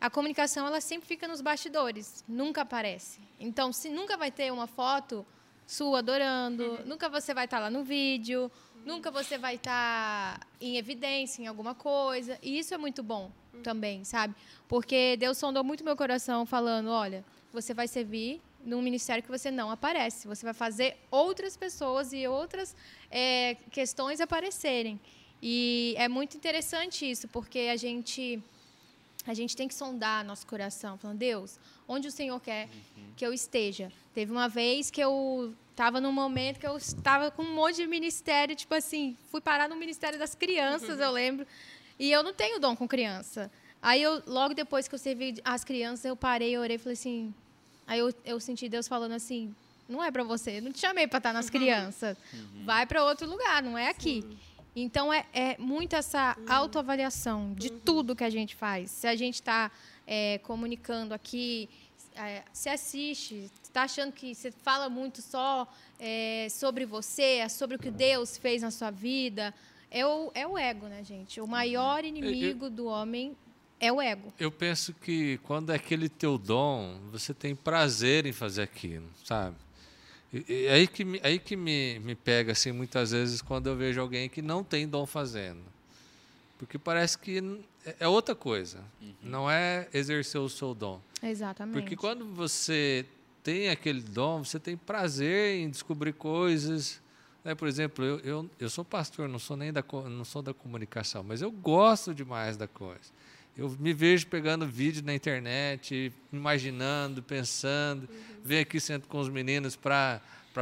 a 0.00 0.08
comunicação 0.08 0.66
ela 0.66 0.80
sempre 0.80 1.06
fica 1.06 1.28
nos 1.28 1.42
bastidores, 1.42 2.24
nunca 2.26 2.62
aparece. 2.62 3.20
Então, 3.38 3.70
se 3.70 3.90
nunca 3.90 4.16
vai 4.16 4.30
ter 4.30 4.50
uma 4.50 4.66
foto 4.66 5.26
sua 5.66 5.98
adorando, 5.98 6.80
nunca 6.86 7.10
você 7.10 7.34
vai 7.34 7.44
estar 7.44 7.58
lá 7.58 7.68
no 7.68 7.84
vídeo, 7.84 8.50
nunca 8.84 9.10
você 9.10 9.38
vai 9.38 9.56
estar 9.56 10.46
em 10.60 10.76
evidência 10.76 11.42
em 11.42 11.46
alguma 11.46 11.74
coisa. 11.74 12.38
E 12.42 12.58
isso 12.58 12.74
é 12.74 12.78
muito 12.78 13.02
bom 13.02 13.30
também, 13.62 14.04
sabe? 14.04 14.34
Porque 14.68 15.16
Deus 15.16 15.38
sondou 15.38 15.62
muito 15.64 15.84
meu 15.84 15.96
coração 15.96 16.46
falando, 16.46 16.90
olha, 16.90 17.24
você 17.52 17.74
vai 17.74 17.88
servir 17.88 18.40
num 18.64 18.82
ministério 18.82 19.22
que 19.22 19.30
você 19.30 19.50
não 19.50 19.70
aparece. 19.70 20.26
Você 20.26 20.44
vai 20.44 20.54
fazer 20.54 20.96
outras 21.10 21.56
pessoas 21.56 22.12
e 22.12 22.26
outras 22.26 22.74
é, 23.10 23.56
questões 23.70 24.20
aparecerem. 24.20 25.00
E 25.42 25.94
é 25.96 26.08
muito 26.08 26.36
interessante 26.36 27.08
isso, 27.08 27.28
porque 27.28 27.70
a 27.72 27.76
gente 27.76 28.42
a 29.26 29.34
gente 29.34 29.54
tem 29.54 29.68
que 29.68 29.74
sondar 29.74 30.24
nosso 30.24 30.46
coração, 30.46 30.96
falando, 30.96 31.18
Deus, 31.18 31.58
onde 31.88 32.06
o 32.06 32.10
Senhor 32.12 32.38
quer 32.40 32.66
uhum. 32.66 33.04
que 33.16 33.26
eu 33.26 33.32
esteja? 33.32 33.90
Teve 34.14 34.30
uma 34.30 34.48
vez 34.48 34.90
que 34.90 35.00
eu 35.00 35.54
estava 35.70 36.00
num 36.00 36.12
momento 36.12 36.58
que 36.58 36.66
eu 36.66 36.76
estava 36.76 37.30
com 37.30 37.42
um 37.42 37.54
monte 37.54 37.76
de 37.76 37.86
ministério, 37.86 38.54
tipo 38.54 38.74
assim, 38.74 39.16
fui 39.30 39.40
parar 39.40 39.68
no 39.68 39.76
Ministério 39.76 40.18
das 40.18 40.34
Crianças, 40.34 40.98
uhum. 40.98 41.04
eu 41.04 41.10
lembro, 41.12 41.46
e 41.98 42.10
eu 42.10 42.22
não 42.22 42.34
tenho 42.34 42.58
dom 42.58 42.76
com 42.76 42.86
criança. 42.86 43.50
Aí 43.80 44.02
eu, 44.02 44.20
logo 44.26 44.54
depois 44.54 44.88
que 44.88 44.94
eu 44.94 44.98
servi 44.98 45.40
as 45.44 45.62
crianças, 45.62 46.04
eu 46.04 46.16
parei, 46.16 46.50
eu 46.50 46.60
orei 46.60 46.76
e 46.76 46.78
falei 46.78 46.94
assim, 46.94 47.32
aí 47.86 48.00
eu, 48.00 48.12
eu 48.24 48.40
senti 48.40 48.68
Deus 48.68 48.88
falando 48.88 49.12
assim, 49.12 49.54
não 49.88 50.02
é 50.02 50.10
para 50.10 50.24
você, 50.24 50.60
não 50.60 50.72
te 50.72 50.80
chamei 50.80 51.06
para 51.06 51.18
estar 51.18 51.32
nas 51.32 51.46
uhum. 51.46 51.52
crianças, 51.52 52.16
uhum. 52.32 52.64
vai 52.64 52.84
para 52.84 53.04
outro 53.04 53.28
lugar, 53.28 53.62
não 53.62 53.78
é 53.78 53.88
aqui. 53.88 54.22
Sim. 54.22 54.38
Então, 54.74 55.12
é, 55.12 55.24
é 55.32 55.56
muito 55.58 55.96
essa 55.96 56.36
autoavaliação 56.48 57.52
de 57.54 57.68
uhum. 57.68 57.80
tudo 57.84 58.14
que 58.14 58.22
a 58.22 58.30
gente 58.30 58.54
faz. 58.54 58.90
Se 58.90 59.06
a 59.06 59.16
gente 59.16 59.34
está 59.34 59.70
é, 60.08 60.38
comunicando 60.38 61.12
aqui, 61.12 61.68
é, 62.16 62.42
se 62.50 62.70
assiste, 62.70 63.50
está 63.62 63.82
achando 63.82 64.10
que 64.10 64.34
você 64.34 64.50
fala 64.50 64.88
muito 64.88 65.20
só 65.20 65.70
é, 66.00 66.48
sobre 66.50 66.86
você, 66.86 67.36
é 67.36 67.48
sobre 67.48 67.76
o 67.76 67.78
que 67.78 67.90
Deus 67.90 68.38
fez 68.38 68.62
na 68.62 68.70
sua 68.70 68.90
vida, 68.90 69.54
é 69.90 70.06
o, 70.06 70.32
é 70.34 70.46
o 70.46 70.56
ego, 70.56 70.86
né, 70.86 71.04
gente? 71.04 71.40
O 71.42 71.46
maior 71.46 72.06
inimigo 72.06 72.66
eu, 72.66 72.70
do 72.70 72.86
homem 72.86 73.36
é 73.78 73.92
o 73.92 74.00
ego. 74.00 74.32
Eu 74.40 74.50
penso 74.50 74.94
que 74.94 75.38
quando 75.44 75.72
é 75.72 75.76
aquele 75.76 76.08
teu 76.08 76.38
dom, 76.38 76.98
você 77.12 77.34
tem 77.34 77.54
prazer 77.54 78.24
em 78.24 78.32
fazer 78.32 78.62
aquilo, 78.62 79.08
sabe? 79.22 79.56
E, 80.32 80.68
aí 80.68 80.86
que, 80.86 81.04
me, 81.04 81.20
aí 81.22 81.38
que 81.38 81.54
me, 81.54 81.98
me 82.00 82.14
pega 82.14 82.52
assim 82.52 82.72
muitas 82.72 83.12
vezes 83.12 83.42
quando 83.42 83.66
eu 83.66 83.76
vejo 83.76 84.00
alguém 84.00 84.28
que 84.28 84.40
não 84.40 84.64
tem 84.64 84.88
dom 84.88 85.04
fazendo. 85.06 85.62
Porque 86.58 86.76
parece 86.76 87.16
que 87.16 87.40
é, 87.88 87.96
é 88.00 88.08
outra 88.08 88.34
coisa. 88.34 88.78
Uhum. 89.00 89.14
Não 89.22 89.50
é 89.50 89.88
exercer 89.92 90.40
o 90.40 90.48
seu 90.48 90.74
dom. 90.74 91.00
Exatamente. 91.22 91.80
Porque 91.80 91.96
quando 91.96 92.24
você 92.26 93.06
tem 93.42 93.70
aquele 93.70 94.00
dom, 94.00 94.44
você 94.44 94.58
tem 94.58 94.76
prazer 94.76 95.60
em 95.60 95.70
descobrir 95.70 96.12
coisas. 96.12 97.00
Né? 97.44 97.54
Por 97.54 97.66
exemplo, 97.66 98.04
eu, 98.04 98.18
eu, 98.20 98.50
eu 98.60 98.70
sou 98.70 98.84
pastor, 98.84 99.28
não 99.28 99.38
sou 99.38 99.56
nem 99.56 99.72
da, 99.72 99.82
não 100.10 100.24
sou 100.24 100.42
da 100.42 100.52
comunicação, 100.52 101.22
mas 101.22 101.40
eu 101.40 101.50
gosto 101.50 102.14
demais 102.14 102.56
da 102.56 102.68
coisa. 102.68 103.18
Eu 103.56 103.74
me 103.80 103.92
vejo 103.92 104.26
pegando 104.28 104.66
vídeo 104.66 105.02
na 105.04 105.14
internet, 105.14 106.12
imaginando, 106.32 107.22
pensando, 107.22 108.02
uhum. 108.02 108.40
venho 108.44 108.62
aqui 108.62 108.78
sento 108.78 109.08
com 109.08 109.18
os 109.18 109.28
meninos 109.28 109.74
para 109.74 110.20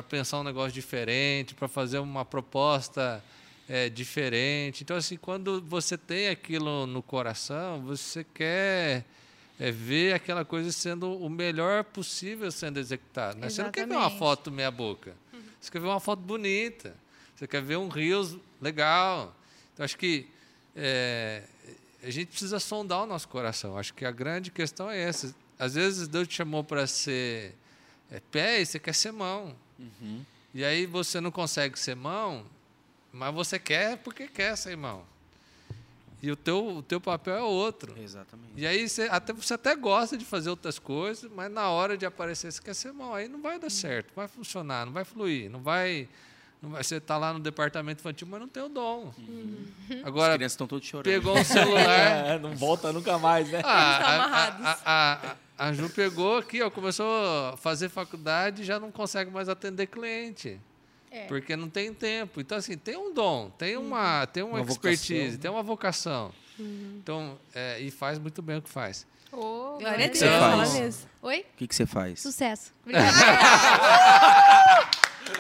pensar 0.09 0.41
um 0.41 0.45
negócio 0.45 0.73
diferente, 0.73 1.55
para 1.55 1.69
fazer 1.69 1.99
uma 1.99 2.25
proposta 2.25 3.23
é, 3.69 3.89
diferente. 3.89 4.83
Então, 4.83 4.97
assim, 4.97 5.17
quando 5.17 5.61
você 5.63 5.97
tem 5.99 6.29
aquilo 6.29 6.87
no 6.87 7.03
coração, 7.03 7.83
você 7.83 8.25
quer 8.25 9.05
é, 9.59 9.71
ver 9.71 10.15
aquela 10.15 10.45
coisa 10.45 10.71
sendo 10.73 11.17
o 11.17 11.29
melhor 11.29 11.85
possível 11.85 12.51
sendo 12.51 12.79
executada. 12.79 13.39
Né? 13.39 13.49
Você 13.49 13.63
não 13.63 13.71
quer 13.71 13.87
ver 13.87 13.97
uma 13.97 14.11
foto 14.11 14.51
meia 14.51 14.71
boca. 14.71 15.15
Uhum. 15.33 15.41
Você 15.61 15.71
quer 15.71 15.81
ver 15.81 15.89
uma 15.89 16.01
foto 16.01 16.21
bonita. 16.21 16.95
Você 17.35 17.47
quer 17.47 17.63
ver 17.63 17.77
um 17.77 17.89
rios 17.89 18.37
legal. 18.61 19.35
Então, 19.73 19.85
acho 19.85 19.99
que 19.99 20.29
é, 20.75 21.43
a 22.03 22.11
gente 22.11 22.29
precisa 22.29 22.61
sondar 22.61 23.03
o 23.03 23.07
nosso 23.07 23.29
coração. 23.29 23.77
Acho 23.77 23.93
que 23.95 24.05
a 24.05 24.11
grande 24.11 24.51
questão 24.51 24.91
é 24.91 25.01
essa. 25.01 25.35
Às 25.59 25.75
vezes 25.75 26.07
Deus 26.07 26.29
te 26.29 26.35
chamou 26.35 26.63
para 26.63 26.87
ser 26.87 27.55
é, 28.11 28.21
pé 28.31 28.61
e 28.61 28.67
você 28.67 28.79
quer 28.79 28.95
ser 28.95 29.13
mão. 29.13 29.55
Uhum. 29.79 30.25
E 30.55 30.65
aí 30.65 30.87
você 30.87 31.21
não 31.21 31.31
consegue 31.31 31.79
ser 31.79 31.97
mão, 31.97 32.47
mas 33.17 33.35
você 33.35 33.59
quer 33.59 33.97
porque 33.99 34.29
quer 34.29 34.57
ser 34.57 34.77
mão. 34.77 35.05
E 36.23 36.31
o 36.31 36.37
teu, 36.37 36.79
o 36.79 36.83
teu 36.83 37.01
papel 37.01 37.37
é 37.37 37.43
outro. 37.43 37.95
Exatamente. 37.99 38.53
E 38.57 38.67
aí 38.67 38.89
você 38.89 39.03
até, 39.03 39.33
você 39.33 39.55
até 39.55 39.75
gosta 39.75 40.17
de 40.17 40.25
fazer 40.25 40.51
outras 40.51 40.79
coisas, 40.79 41.31
mas 41.31 41.51
na 41.51 41.69
hora 41.69 41.97
de 41.97 42.07
aparecer 42.07 42.51
você 42.51 42.63
quer 42.63 42.75
ser 42.75 42.93
mão. 42.93 43.15
Aí 43.15 43.29
não 43.29 43.41
vai 43.43 43.59
dar 43.59 43.71
certo, 43.71 44.09
não 44.09 44.17
vai 44.17 44.29
funcionar, 44.29 44.87
não 44.87 44.93
vai 44.93 45.05
fluir, 45.05 45.51
não 45.51 45.61
vai 45.61 46.09
você 46.63 46.97
está 46.97 47.17
lá 47.17 47.33
no 47.33 47.39
departamento 47.39 48.01
infantil, 48.01 48.27
mas 48.31 48.41
não 48.41 48.49
tem 48.49 48.63
o 48.63 48.69
dom. 48.69 49.13
Uhum. 49.19 49.67
Agora, 50.05 50.33
As 50.33 50.37
crianças 50.37 50.53
estão 50.53 50.67
todas 50.67 50.87
chorando. 50.87 51.05
Pegou 51.05 51.39
um 51.39 51.45
celular. 51.45 52.27
é, 52.27 52.39
não 52.39 52.57
volta 52.57 52.93
nunca 52.93 53.19
mais, 53.19 53.51
né? 53.51 53.61
Ah, 53.63 53.99
a, 53.99 54.73
a, 54.73 55.33
a, 55.59 55.67
a, 55.69 55.73
Ju 55.73 55.89
pegou 55.91 56.39
aqui, 56.39 56.63
ó, 56.63 56.71
começou 56.71 57.07
a 57.07 57.57
fazer 57.57 57.89
faculdade 57.89 58.63
e 58.63 58.65
já 58.65 58.81
não 58.81 58.91
consegue 58.91 59.31
mais 59.31 59.49
atender 59.49 59.87
cliente. 59.87 60.59
É. 61.17 61.27
Porque 61.27 61.57
não 61.57 61.71
tem 61.71 61.95
tempo. 61.95 62.41
Então, 62.41 62.59
assim, 62.59 62.77
tem 62.77 62.97
um 62.97 63.13
dom, 63.15 63.51
tem 63.57 63.77
uhum. 63.77 63.87
uma, 63.87 64.27
tem 64.27 64.43
uma, 64.43 64.61
uma 64.61 64.71
expertise, 64.71 65.23
vocação. 65.23 65.41
tem 65.41 65.51
uma 65.51 65.63
vocação. 65.63 66.33
Uhum. 66.59 66.99
Então, 67.03 67.39
é, 67.55 67.81
e 67.81 67.91
faz 67.91 68.19
muito 68.19 68.43
bem 68.43 68.59
o 68.59 68.63
que 68.63 68.69
faz. 68.69 69.07
Oh, 69.33 69.79
Glória 69.79 70.07
a 70.07 70.09
Deus. 70.09 70.19
Faz? 70.19 71.07
Oi? 71.23 71.41
O 71.41 71.57
que, 71.57 71.67
que 71.67 71.75
você 71.75 71.87
faz? 71.87 72.21
Sucesso. 72.21 72.73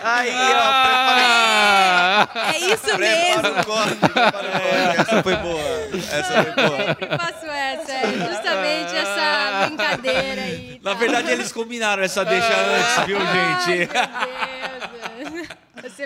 Aí, 0.02 0.30
ó, 0.30 0.66
prepara. 0.84 2.28
É 2.52 2.58
isso 2.58 2.98
mesmo. 2.98 3.40
Prepara 3.40 3.60
o 3.60 3.64
corte, 3.64 3.96
prepara 3.96 4.48
o 4.48 4.52
corte. 4.52 5.00
Essa 5.00 5.22
foi 5.22 5.36
boa. 5.36 5.62
Essa 6.12 6.42
foi 6.42 6.52
boa. 6.52 6.78
Eu 6.78 6.86
sempre 6.86 7.18
faço 7.18 7.46
essa, 7.46 7.92
é 7.92 8.12
justamente 8.12 8.94
essa 8.94 9.66
brincadeira 9.66 10.42
aí. 10.42 10.80
Na 10.82 10.94
verdade, 10.94 11.30
eles 11.30 11.52
combinaram 11.52 12.02
essa 12.02 12.24
deixa 12.24 12.52
antes, 12.54 13.06
viu, 13.06 13.18
gente? 13.18 13.88
Ai, 13.94 14.50
meu 14.50 14.55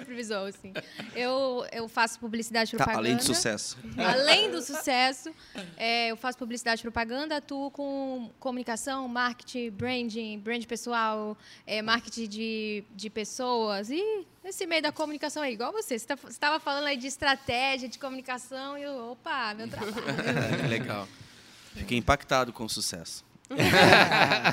Visou, 0.06 0.46
assim. 0.46 0.72
Eu, 1.14 1.64
eu 1.72 1.88
faço 1.88 2.18
publicidade 2.18 2.74
e 2.74 2.76
propaganda. 2.76 2.94
Tá, 2.94 2.98
além 2.98 3.16
do 3.16 3.22
sucesso. 3.22 3.78
Além 3.96 4.50
do 4.50 4.62
sucesso, 4.62 5.34
é, 5.76 6.08
eu 6.08 6.16
faço 6.16 6.38
publicidade 6.38 6.80
e 6.80 6.82
propaganda, 6.82 7.36
atuo 7.36 7.70
com 7.70 8.30
comunicação, 8.38 9.06
marketing, 9.08 9.70
branding, 9.70 10.38
brand 10.38 10.64
pessoal, 10.64 11.36
é, 11.66 11.82
marketing 11.82 12.28
de, 12.28 12.84
de 12.94 13.10
pessoas. 13.10 13.90
E 13.90 14.26
esse 14.44 14.66
meio 14.66 14.82
da 14.82 14.92
comunicação 14.92 15.42
é 15.42 15.52
igual 15.52 15.72
você. 15.72 15.98
Você 15.98 16.06
tá, 16.06 16.18
estava 16.28 16.58
falando 16.58 16.86
aí 16.86 16.96
de 16.96 17.06
estratégia, 17.06 17.88
de 17.88 17.98
comunicação, 17.98 18.76
e 18.76 18.82
eu, 18.82 19.12
opa, 19.12 19.54
meu 19.54 19.68
trabalho. 19.70 20.68
Legal. 20.68 21.08
Fiquei 21.74 21.98
impactado 21.98 22.52
com 22.52 22.64
o 22.64 22.68
sucesso. 22.68 23.29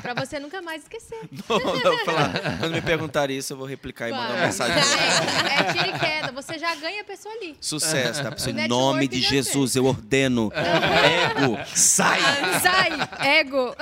Pra 0.02 0.14
você 0.14 0.40
nunca 0.40 0.62
mais 0.62 0.84
esquecer. 0.84 1.20
Não, 1.48 1.60
não, 1.60 2.06
falar. 2.06 2.60
Quando 2.60 2.74
me 2.74 2.82
perguntar 2.82 3.30
isso, 3.30 3.54
eu 3.54 3.58
vou 3.58 3.66
replicar 3.66 4.10
e 4.10 4.12
mandar 4.12 4.34
uma 4.34 4.46
mensagem. 4.46 4.76
É, 4.76 5.60
é 5.60 5.74
tira 5.74 5.88
e 5.88 6.00
queda. 6.00 6.32
Você 6.32 6.58
já 6.58 6.74
ganha 6.76 7.02
a 7.02 7.04
pessoa 7.04 7.34
ali. 7.36 7.56
Sucesso, 7.62 8.24
tá? 8.24 8.50
Em 8.50 8.68
nome 8.68 9.08
de 9.08 9.22
Jesus, 9.22 9.76
eu 9.76 9.86
ordeno. 9.86 10.52
Ego, 10.54 11.58
sai! 11.76 12.20
Sai, 12.62 13.38
ego. 13.40 13.76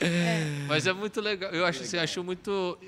É. 0.00 0.42
Mas 0.68 0.86
é 0.86 0.92
muito 0.92 1.20
legal. 1.20 1.50
Eu 1.50 1.66
acho 1.66 1.82
assim, 1.82 1.98
acho 1.98 2.22
muito. 2.22 2.78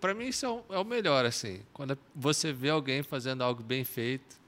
Para 0.00 0.14
mim, 0.14 0.26
isso 0.26 0.62
é 0.70 0.78
o 0.78 0.84
melhor, 0.84 1.24
assim. 1.24 1.60
Quando 1.72 1.98
você 2.14 2.52
vê 2.52 2.70
alguém 2.70 3.02
fazendo 3.02 3.42
algo 3.42 3.62
bem 3.62 3.84
feito 3.84 4.43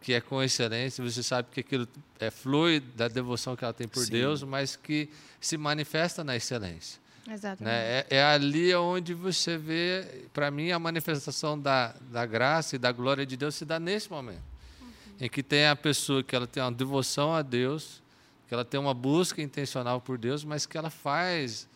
que 0.00 0.14
é 0.14 0.20
com 0.20 0.42
excelência, 0.42 1.04
você 1.04 1.22
sabe 1.22 1.48
que 1.52 1.60
aquilo 1.60 1.86
é 2.18 2.30
flui 2.30 2.80
da 2.80 3.06
devoção 3.06 3.54
que 3.54 3.64
ela 3.64 3.74
tem 3.74 3.86
por 3.86 4.04
Sim. 4.04 4.12
Deus, 4.12 4.42
mas 4.42 4.76
que 4.76 5.08
se 5.40 5.56
manifesta 5.56 6.24
na 6.24 6.34
excelência. 6.34 7.00
Exatamente. 7.28 7.62
Né? 7.62 7.98
É, 8.00 8.06
é, 8.10 8.24
ali 8.24 8.74
onde 8.74 9.12
você 9.12 9.58
vê, 9.58 10.24
para 10.32 10.50
mim, 10.50 10.70
a 10.70 10.78
manifestação 10.78 11.58
da, 11.58 11.94
da 12.10 12.24
graça 12.24 12.76
e 12.76 12.78
da 12.78 12.90
glória 12.90 13.26
de 13.26 13.36
Deus 13.36 13.54
se 13.54 13.64
dá 13.64 13.78
nesse 13.78 14.10
momento. 14.10 14.42
Uhum. 14.80 14.88
Em 15.20 15.28
que 15.28 15.42
tem 15.42 15.66
a 15.66 15.76
pessoa 15.76 16.22
que 16.22 16.34
ela 16.34 16.46
tem 16.46 16.62
uma 16.62 16.72
devoção 16.72 17.34
a 17.34 17.42
Deus, 17.42 18.02
que 18.48 18.54
ela 18.54 18.64
tem 18.64 18.80
uma 18.80 18.94
busca 18.94 19.40
intencional 19.42 20.00
por 20.00 20.18
Deus, 20.18 20.44
mas 20.44 20.66
que 20.66 20.76
ela 20.76 20.90
faz 20.90 21.68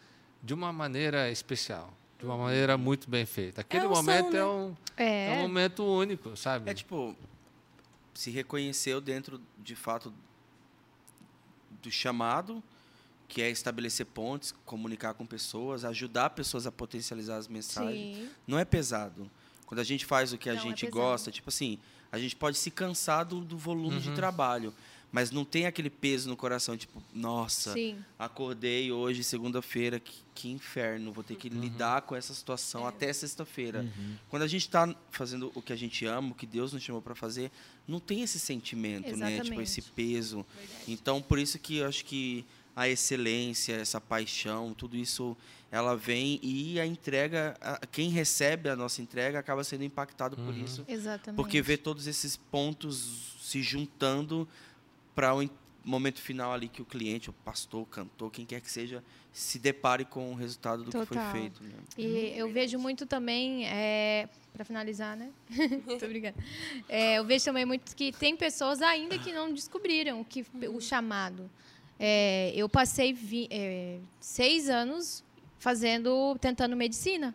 de 0.43 0.53
uma 0.53 0.73
maneira 0.73 1.31
especial, 1.31 1.93
de 2.19 2.25
uma 2.25 2.37
maneira 2.37 2.77
muito 2.77 3.09
bem 3.09 3.25
feita. 3.25 3.61
Aquele 3.61 3.85
é 3.85 3.89
momento 3.89 4.33
som, 4.33 4.37
é, 4.37 4.45
um, 4.45 4.77
é. 4.97 5.27
é 5.27 5.39
um 5.39 5.43
momento 5.43 5.85
único, 5.85 6.37
sabe? 6.37 6.71
É 6.71 6.75
tipo, 6.75 7.15
se 8.15 8.31
reconheceu 8.31 9.01
dentro, 9.01 9.41
de 9.59 9.75
fato, 9.75 10.13
do 11.83 11.91
chamado, 11.91 12.63
que 13.29 13.43
é 13.43 13.51
estabelecer 13.51 14.07
pontes, 14.07 14.55
comunicar 14.65 15.15
com 15.15 15.27
pessoas, 15.27 15.85
ajudar 15.85 16.31
pessoas 16.31 16.67
a 16.67 16.73
potencializar 16.73 17.37
as 17.37 17.49
mensagens. 17.49 18.17
Sim. 18.17 18.31
Não 18.47 18.59
é 18.59 18.65
pesado. 18.65 19.31
Quando 19.67 19.81
a 19.81 19.85
gente 19.85 20.07
faz 20.07 20.33
o 20.33 20.39
que 20.39 20.49
a 20.49 20.55
Não 20.55 20.61
é 20.61 20.65
gente 20.65 20.87
é 20.87 20.91
gosta, 20.91 21.31
tipo 21.31 21.49
assim, 21.49 21.79
a 22.13 22.19
gente 22.19 22.37
pode 22.37 22.57
se 22.57 22.71
cansar 22.71 23.25
do, 23.25 23.41
do 23.41 23.59
volume 23.59 23.97
uhum. 23.97 24.01
de 24.01 24.15
trabalho 24.15 24.73
mas 25.15 25.31
não 25.31 25.45
tem 25.45 25.65
aquele 25.65 25.89
peso 25.89 26.29
no 26.29 26.37
coração, 26.37 26.77
tipo, 26.77 27.01
nossa, 27.15 27.73
Sim. 27.73 27.97
acordei 28.19 28.91
hoje, 28.91 29.23
segunda-feira, 29.23 30.01
que, 30.01 30.25
que, 30.35 30.51
inferno, 30.51 31.13
vou 31.13 31.23
ter 31.23 31.37
que 31.37 31.47
uhum. 31.47 31.61
lidar 31.61 32.03
com 32.03 32.17
essa 32.17 32.35
situação 32.35 32.85
é. 32.85 32.89
até 32.89 33.13
sexta-feira. 33.13 33.83
Uhum. 33.83 34.17
Quando 34.29 34.43
a 34.43 34.49
gente 34.49 34.63
está 34.63 34.93
fazendo 35.13 35.53
o 35.55 35.63
que 35.63 35.73
a 35.73 35.77
gente 35.77 36.05
ama, 36.05 36.33
o 36.33 36.35
que 36.35 36.45
Deus 36.45 36.73
nos 36.73 36.83
chamou 36.83 37.01
para 37.01 37.15
fazer, 37.15 37.53
não 37.87 38.01
tem 38.01 38.23
esse 38.23 38.39
sentimento, 38.39 39.09
Exatamente. 39.09 39.39
né? 39.39 39.45
Tipo, 39.45 39.61
esse 39.61 39.83
peso. 39.83 40.47
Verdade. 40.57 40.85
Então, 40.89 41.21
por 41.21 41.39
isso 41.39 41.59
que 41.59 41.79
eu 41.79 41.89
acho 41.89 42.05
que 42.05 42.45
a 42.75 42.89
excelência, 42.89 43.75
essa 43.75 44.01
paixão, 44.01 44.75
tudo 44.75 44.97
isso 44.97 45.37
ela 45.71 45.97
vem 45.97 46.39
e 46.43 46.79
a 46.79 46.87
entrega, 46.87 47.57
a, 47.61 47.85
quem 47.87 48.09
recebe 48.09 48.69
a 48.69 48.77
nossa 48.77 49.03
entrega 49.03 49.39
acaba 49.41 49.65
sendo 49.65 49.83
impactado 49.83 50.39
uhum. 50.39 50.47
por 50.47 50.57
isso. 50.57 50.85
Exatamente. 50.87 51.37
Porque 51.37 51.61
vê 51.61 51.77
todos 51.77 52.07
esses 52.07 52.37
pontos 52.37 53.37
se 53.41 53.61
juntando 53.63 54.49
para 55.15 55.35
momento 55.85 56.21
final 56.21 56.53
ali 56.53 56.69
que 56.69 56.81
o 56.81 56.85
cliente, 56.85 57.29
o 57.31 57.33
pastor, 57.33 57.83
o 57.83 57.87
cantor, 57.87 58.31
quem 58.31 58.47
quer 58.47 58.61
que 58.61 58.71
seja, 58.71 59.03
se 59.33 59.59
depare 59.59 60.05
com 60.05 60.33
o 60.33 60.35
resultado 60.35 60.85
do 60.85 60.91
que 60.91 60.99
Total. 60.99 61.31
foi 61.31 61.41
feito. 61.41 61.63
Né? 61.63 61.73
E 61.99 62.33
eu 62.37 62.51
vejo 62.51 62.79
muito 62.79 63.05
também, 63.07 63.67
é, 63.67 64.29
para 64.53 64.65
finalizar, 64.65 65.17
né? 65.17 65.31
Tô 65.99 66.07
brincando. 66.09 66.37
É, 66.89 67.19
eu 67.19 67.25
vejo 67.25 67.45
também 67.45 67.65
muito 67.65 67.95
que 67.95 68.13
tem 68.13 68.37
pessoas 68.37 68.81
ainda 68.81 69.19
que 69.19 69.33
não 69.33 69.53
descobriram 69.53 70.21
o, 70.21 70.25
que, 70.25 70.45
o 70.69 70.81
chamado. 70.81 71.51
É, 71.99 72.53
eu 72.57 72.69
passei 72.69 73.13
vi- 73.13 73.49
é, 73.51 73.99
seis 74.21 74.69
anos 74.69 75.23
fazendo, 75.59 76.37
tentando 76.41 76.77
medicina. 76.77 77.35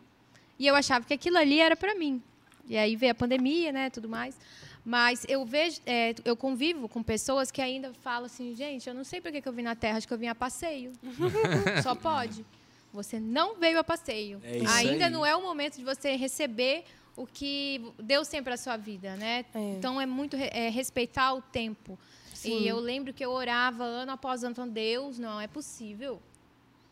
E 0.57 0.67
eu 0.67 0.75
achava 0.75 1.05
que 1.05 1.13
aquilo 1.13 1.37
ali 1.37 1.59
era 1.59 1.75
para 1.75 1.95
mim. 1.95 2.21
E 2.67 2.77
aí 2.77 2.95
veio 2.95 3.11
a 3.11 3.15
pandemia, 3.15 3.71
né, 3.71 3.89
tudo 3.89 4.07
mais. 4.07 4.37
Mas 4.85 5.25
eu 5.27 5.45
vejo, 5.45 5.81
é, 5.85 6.15
eu 6.25 6.35
convivo 6.35 6.87
com 6.87 7.03
pessoas 7.03 7.51
que 7.51 7.61
ainda 7.61 7.93
falam 8.01 8.25
assim, 8.25 8.55
gente, 8.55 8.87
eu 8.87 8.93
não 8.95 9.03
sei 9.03 9.19
por 9.21 9.31
que 9.31 9.41
que 9.41 9.47
eu 9.47 9.53
vim 9.53 9.61
na 9.61 9.75
Terra, 9.75 9.97
acho 9.97 10.07
que 10.07 10.13
eu 10.13 10.17
vim 10.17 10.27
a 10.27 10.35
passeio. 10.35 10.93
Só 11.83 11.93
pode. 11.95 12.45
Você 12.93 13.19
não 13.19 13.55
veio 13.59 13.77
a 13.79 13.83
passeio. 13.83 14.41
É 14.43 14.61
ainda 14.65 15.05
aí. 15.05 15.11
não 15.11 15.25
é 15.25 15.35
o 15.35 15.41
momento 15.41 15.77
de 15.77 15.83
você 15.83 16.15
receber 16.15 16.85
o 17.15 17.27
que 17.27 17.81
Deus 18.01 18.27
tem 18.27 18.41
para 18.41 18.55
sua 18.57 18.77
vida, 18.77 19.15
né? 19.15 19.45
É. 19.53 19.59
Então 19.73 19.99
é 19.99 20.05
muito 20.05 20.35
é, 20.37 20.69
respeitar 20.69 21.33
o 21.33 21.41
tempo. 21.41 21.99
Sim. 22.33 22.61
E 22.61 22.67
eu 22.67 22.79
lembro 22.79 23.13
que 23.13 23.23
eu 23.23 23.31
orava 23.31 23.83
ano 23.83 24.13
após 24.13 24.43
ano, 24.43 24.55
falando, 24.55 24.71
Deus, 24.71 25.19
não 25.19 25.39
é 25.41 25.45
possível. 25.47 26.21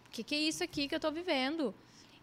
O 0.08 0.10
que, 0.12 0.24
que 0.24 0.36
é 0.36 0.40
isso 0.40 0.64
aqui 0.64 0.88
que 0.88 0.94
eu 0.94 0.98
estou 0.98 1.12
vivendo? 1.12 1.74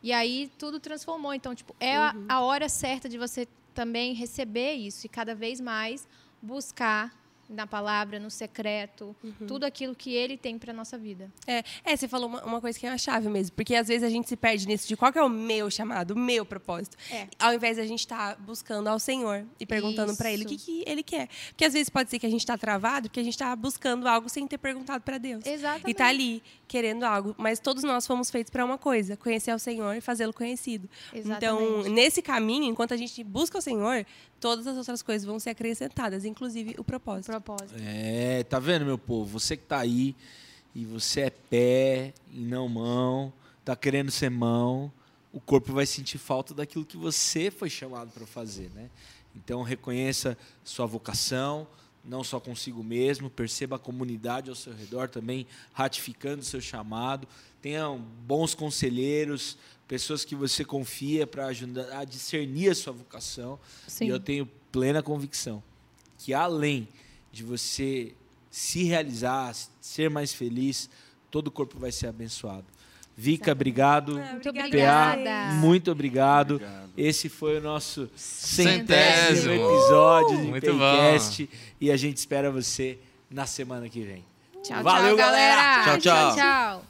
E 0.03 0.13
aí 0.13 0.51
tudo 0.59 0.79
transformou. 0.79 1.33
Então, 1.33 1.55
tipo, 1.55 1.75
é 1.81 1.97
a, 1.97 2.13
Uhum. 2.15 2.27
a 2.29 2.41
hora 2.43 2.69
certa 2.69 3.09
de 3.09 3.17
você 3.17 3.49
também 3.75 4.15
receber 4.15 4.75
isso 4.75 5.07
e 5.07 5.09
cada 5.09 5.35
vez 5.35 5.61
mais 5.61 6.07
buscar 6.41 7.13
na 7.47 7.67
palavra, 7.67 8.19
no 8.19 8.31
secreto, 8.31 9.15
Uhum. 9.23 9.47
tudo 9.47 9.65
aquilo 9.65 9.95
que 9.95 10.15
ele 10.15 10.35
tem 10.35 10.59
para 10.59 10.73
nossa 10.73 10.97
vida. 10.97 11.31
É, 11.47 11.63
é, 11.85 11.95
você 11.95 12.09
falou 12.09 12.27
uma, 12.27 12.43
uma 12.43 12.59
coisa 12.61 12.79
que 12.79 12.87
é 12.87 12.91
uma 12.91 12.97
chave 12.97 13.29
mesmo. 13.29 13.55
Porque 13.55 13.75
às 13.75 13.89
vezes 13.89 14.03
a 14.03 14.09
gente 14.09 14.27
se 14.29 14.35
perde 14.35 14.67
nisso 14.67 14.89
de 14.89 14.97
qual 14.97 15.13
é 15.15 15.23
o 15.23 15.29
meu 15.29 15.71
chamado, 15.71 16.13
o 16.13 16.19
meu 16.19 16.47
propósito. 16.47 16.97
É. 17.11 17.29
Ao 17.39 17.53
invés 17.53 17.77
da 17.77 17.85
gente 17.85 18.01
estar 18.01 18.37
buscando 18.37 18.89
ao 18.89 18.99
Senhor 18.99 19.45
e 19.61 19.67
perguntando 19.67 20.17
pra 20.17 20.33
Ele 20.33 20.45
o 20.45 20.49
que, 20.49 20.57
que 20.57 20.85
Ele 20.87 21.03
quer. 21.03 21.29
Porque 21.49 21.67
às 21.67 21.75
vezes 21.75 21.91
pode 21.91 22.09
ser 22.09 22.19
que 22.19 22.25
a 22.27 22.31
gente 22.31 22.41
está 22.41 22.57
travado 22.57 23.09
porque 23.11 23.21
a 23.21 23.25
gente 23.25 23.35
está 23.35 23.55
buscando 23.55 24.09
algo 24.09 24.27
sem 24.31 24.47
ter 24.47 24.57
perguntado 24.57 25.05
pra 25.05 25.19
Deus. 25.19 25.45
Exatamente. 25.45 25.91
E 25.91 25.95
tá 25.95 26.07
ali 26.07 26.43
querendo 26.75 27.05
algo. 27.05 27.37
Mas 27.39 27.61
todos 27.61 27.85
nós 27.85 28.05
fomos 28.05 28.33
feitos 28.33 28.51
para 28.51 28.65
uma 28.65 28.77
coisa: 28.77 29.17
conhecer 29.17 29.53
ao 29.53 29.61
Senhor 29.61 29.95
e 29.95 30.01
fazê-lo 30.01 30.33
conhecido. 30.33 30.91
Então, 31.13 31.61
Exatamente. 31.61 31.89
nesse 31.91 32.21
caminho, 32.21 32.65
enquanto 32.65 32.93
a 32.93 32.97
gente 32.97 33.23
busca 33.23 33.59
o 33.59 33.63
Senhor, 33.63 34.05
todas 34.41 34.67
as 34.67 34.77
outras 34.77 35.01
coisas 35.01 35.25
vão 35.25 35.39
ser 35.39 35.51
acrescentadas, 35.51 36.25
inclusive 36.25 36.75
o 36.77 36.83
propósito. 36.83 37.27
propósito. 37.27 37.75
É, 37.81 38.43
tá 38.43 38.59
vendo, 38.59 38.85
meu 38.85 38.99
povo? 38.99 39.39
Você 39.39 39.57
que 39.57 39.63
tá 39.63 39.79
aí 39.79 40.17
e 40.75 40.85
você 40.85 41.21
é 41.21 41.31
pé 41.31 42.13
e 42.33 42.41
não 42.41 42.69
mão, 42.69 43.33
tá 43.65 43.77
querendo 43.77 44.11
ser 44.11 44.29
mão, 44.29 44.91
o 45.33 45.41
corpo 45.41 45.73
vai 45.73 45.87
sentir 45.87 46.19
falta 46.19 46.53
daquilo 46.53 46.85
que 46.85 46.97
você 46.97 47.53
foi 47.53 47.71
chamado 47.71 48.11
para 48.11 48.27
fazer, 48.27 48.69
né? 48.75 48.91
Então 49.37 49.63
reconheça 49.63 50.37
sua 50.65 50.87
vocação, 50.87 51.69
não 52.05 52.23
só 52.23 52.39
consigo 52.39 52.83
mesmo, 52.83 53.31
perceba 53.31 53.77
a 53.77 53.79
comunidade 53.79 54.51
ao 54.51 54.57
seu 54.57 54.75
redor 54.75 55.09
também 55.09 55.47
ratificando 55.73 56.43
o 56.43 56.45
seu 56.45 56.61
chamado. 56.61 57.27
Tenham 57.63 57.99
bons 57.99 58.55
conselheiros, 58.55 59.57
pessoas 59.89 60.25
que 60.25 60.35
você 60.35 60.65
confia 60.65 61.27
para 61.27 61.47
ajudar 61.47 61.99
a 61.99 62.05
discernir 62.05 62.71
a 62.71 62.75
sua 62.75 62.93
vocação. 62.93 63.59
Sim. 63.87 64.07
E 64.07 64.09
eu 64.09 64.21
tenho 64.21 64.47
plena 64.71 65.03
convicção 65.03 65.63
que 66.19 66.33
além 66.33 66.89
de 67.31 67.43
você 67.43 68.15
se 68.51 68.85
realizar, 68.85 69.55
ser 69.81 70.09
mais 70.09 70.33
feliz, 70.33 70.89
todo 71.31 71.49
o 71.49 71.51
corpo 71.51 71.79
vai 71.79 71.93
ser 71.93 72.07
abençoado. 72.07 72.65
Vica, 73.17 73.53
obrigado. 73.53 74.21
Ah, 74.21 74.33
Muito 74.33 74.49
obrigada. 74.49 75.45
Muito 75.55 75.91
obrigado. 75.91 76.55
Obrigado. 76.57 76.85
Esse 76.97 77.29
foi 77.29 77.59
o 77.59 77.61
nosso 77.61 78.09
centésimo 78.17 78.87
Centésimo. 78.87 79.53
episódio 79.55 80.39
do 80.39 80.45
Muito. 80.45 80.67
Paycast 80.67 81.51
e 81.81 81.91
a 81.91 81.97
gente 81.97 82.17
espera 82.19 82.51
você 82.51 82.99
na 83.31 83.47
semana 83.47 83.89
que 83.89 84.01
vem. 84.01 84.25
Tchau, 84.63 84.83
Valeu, 84.83 85.09
tchau, 85.09 85.17
galera. 85.17 85.57
galera. 85.57 85.85
Tchau, 85.85 85.99
tchau. 85.99 86.37
tchau. 86.37 86.85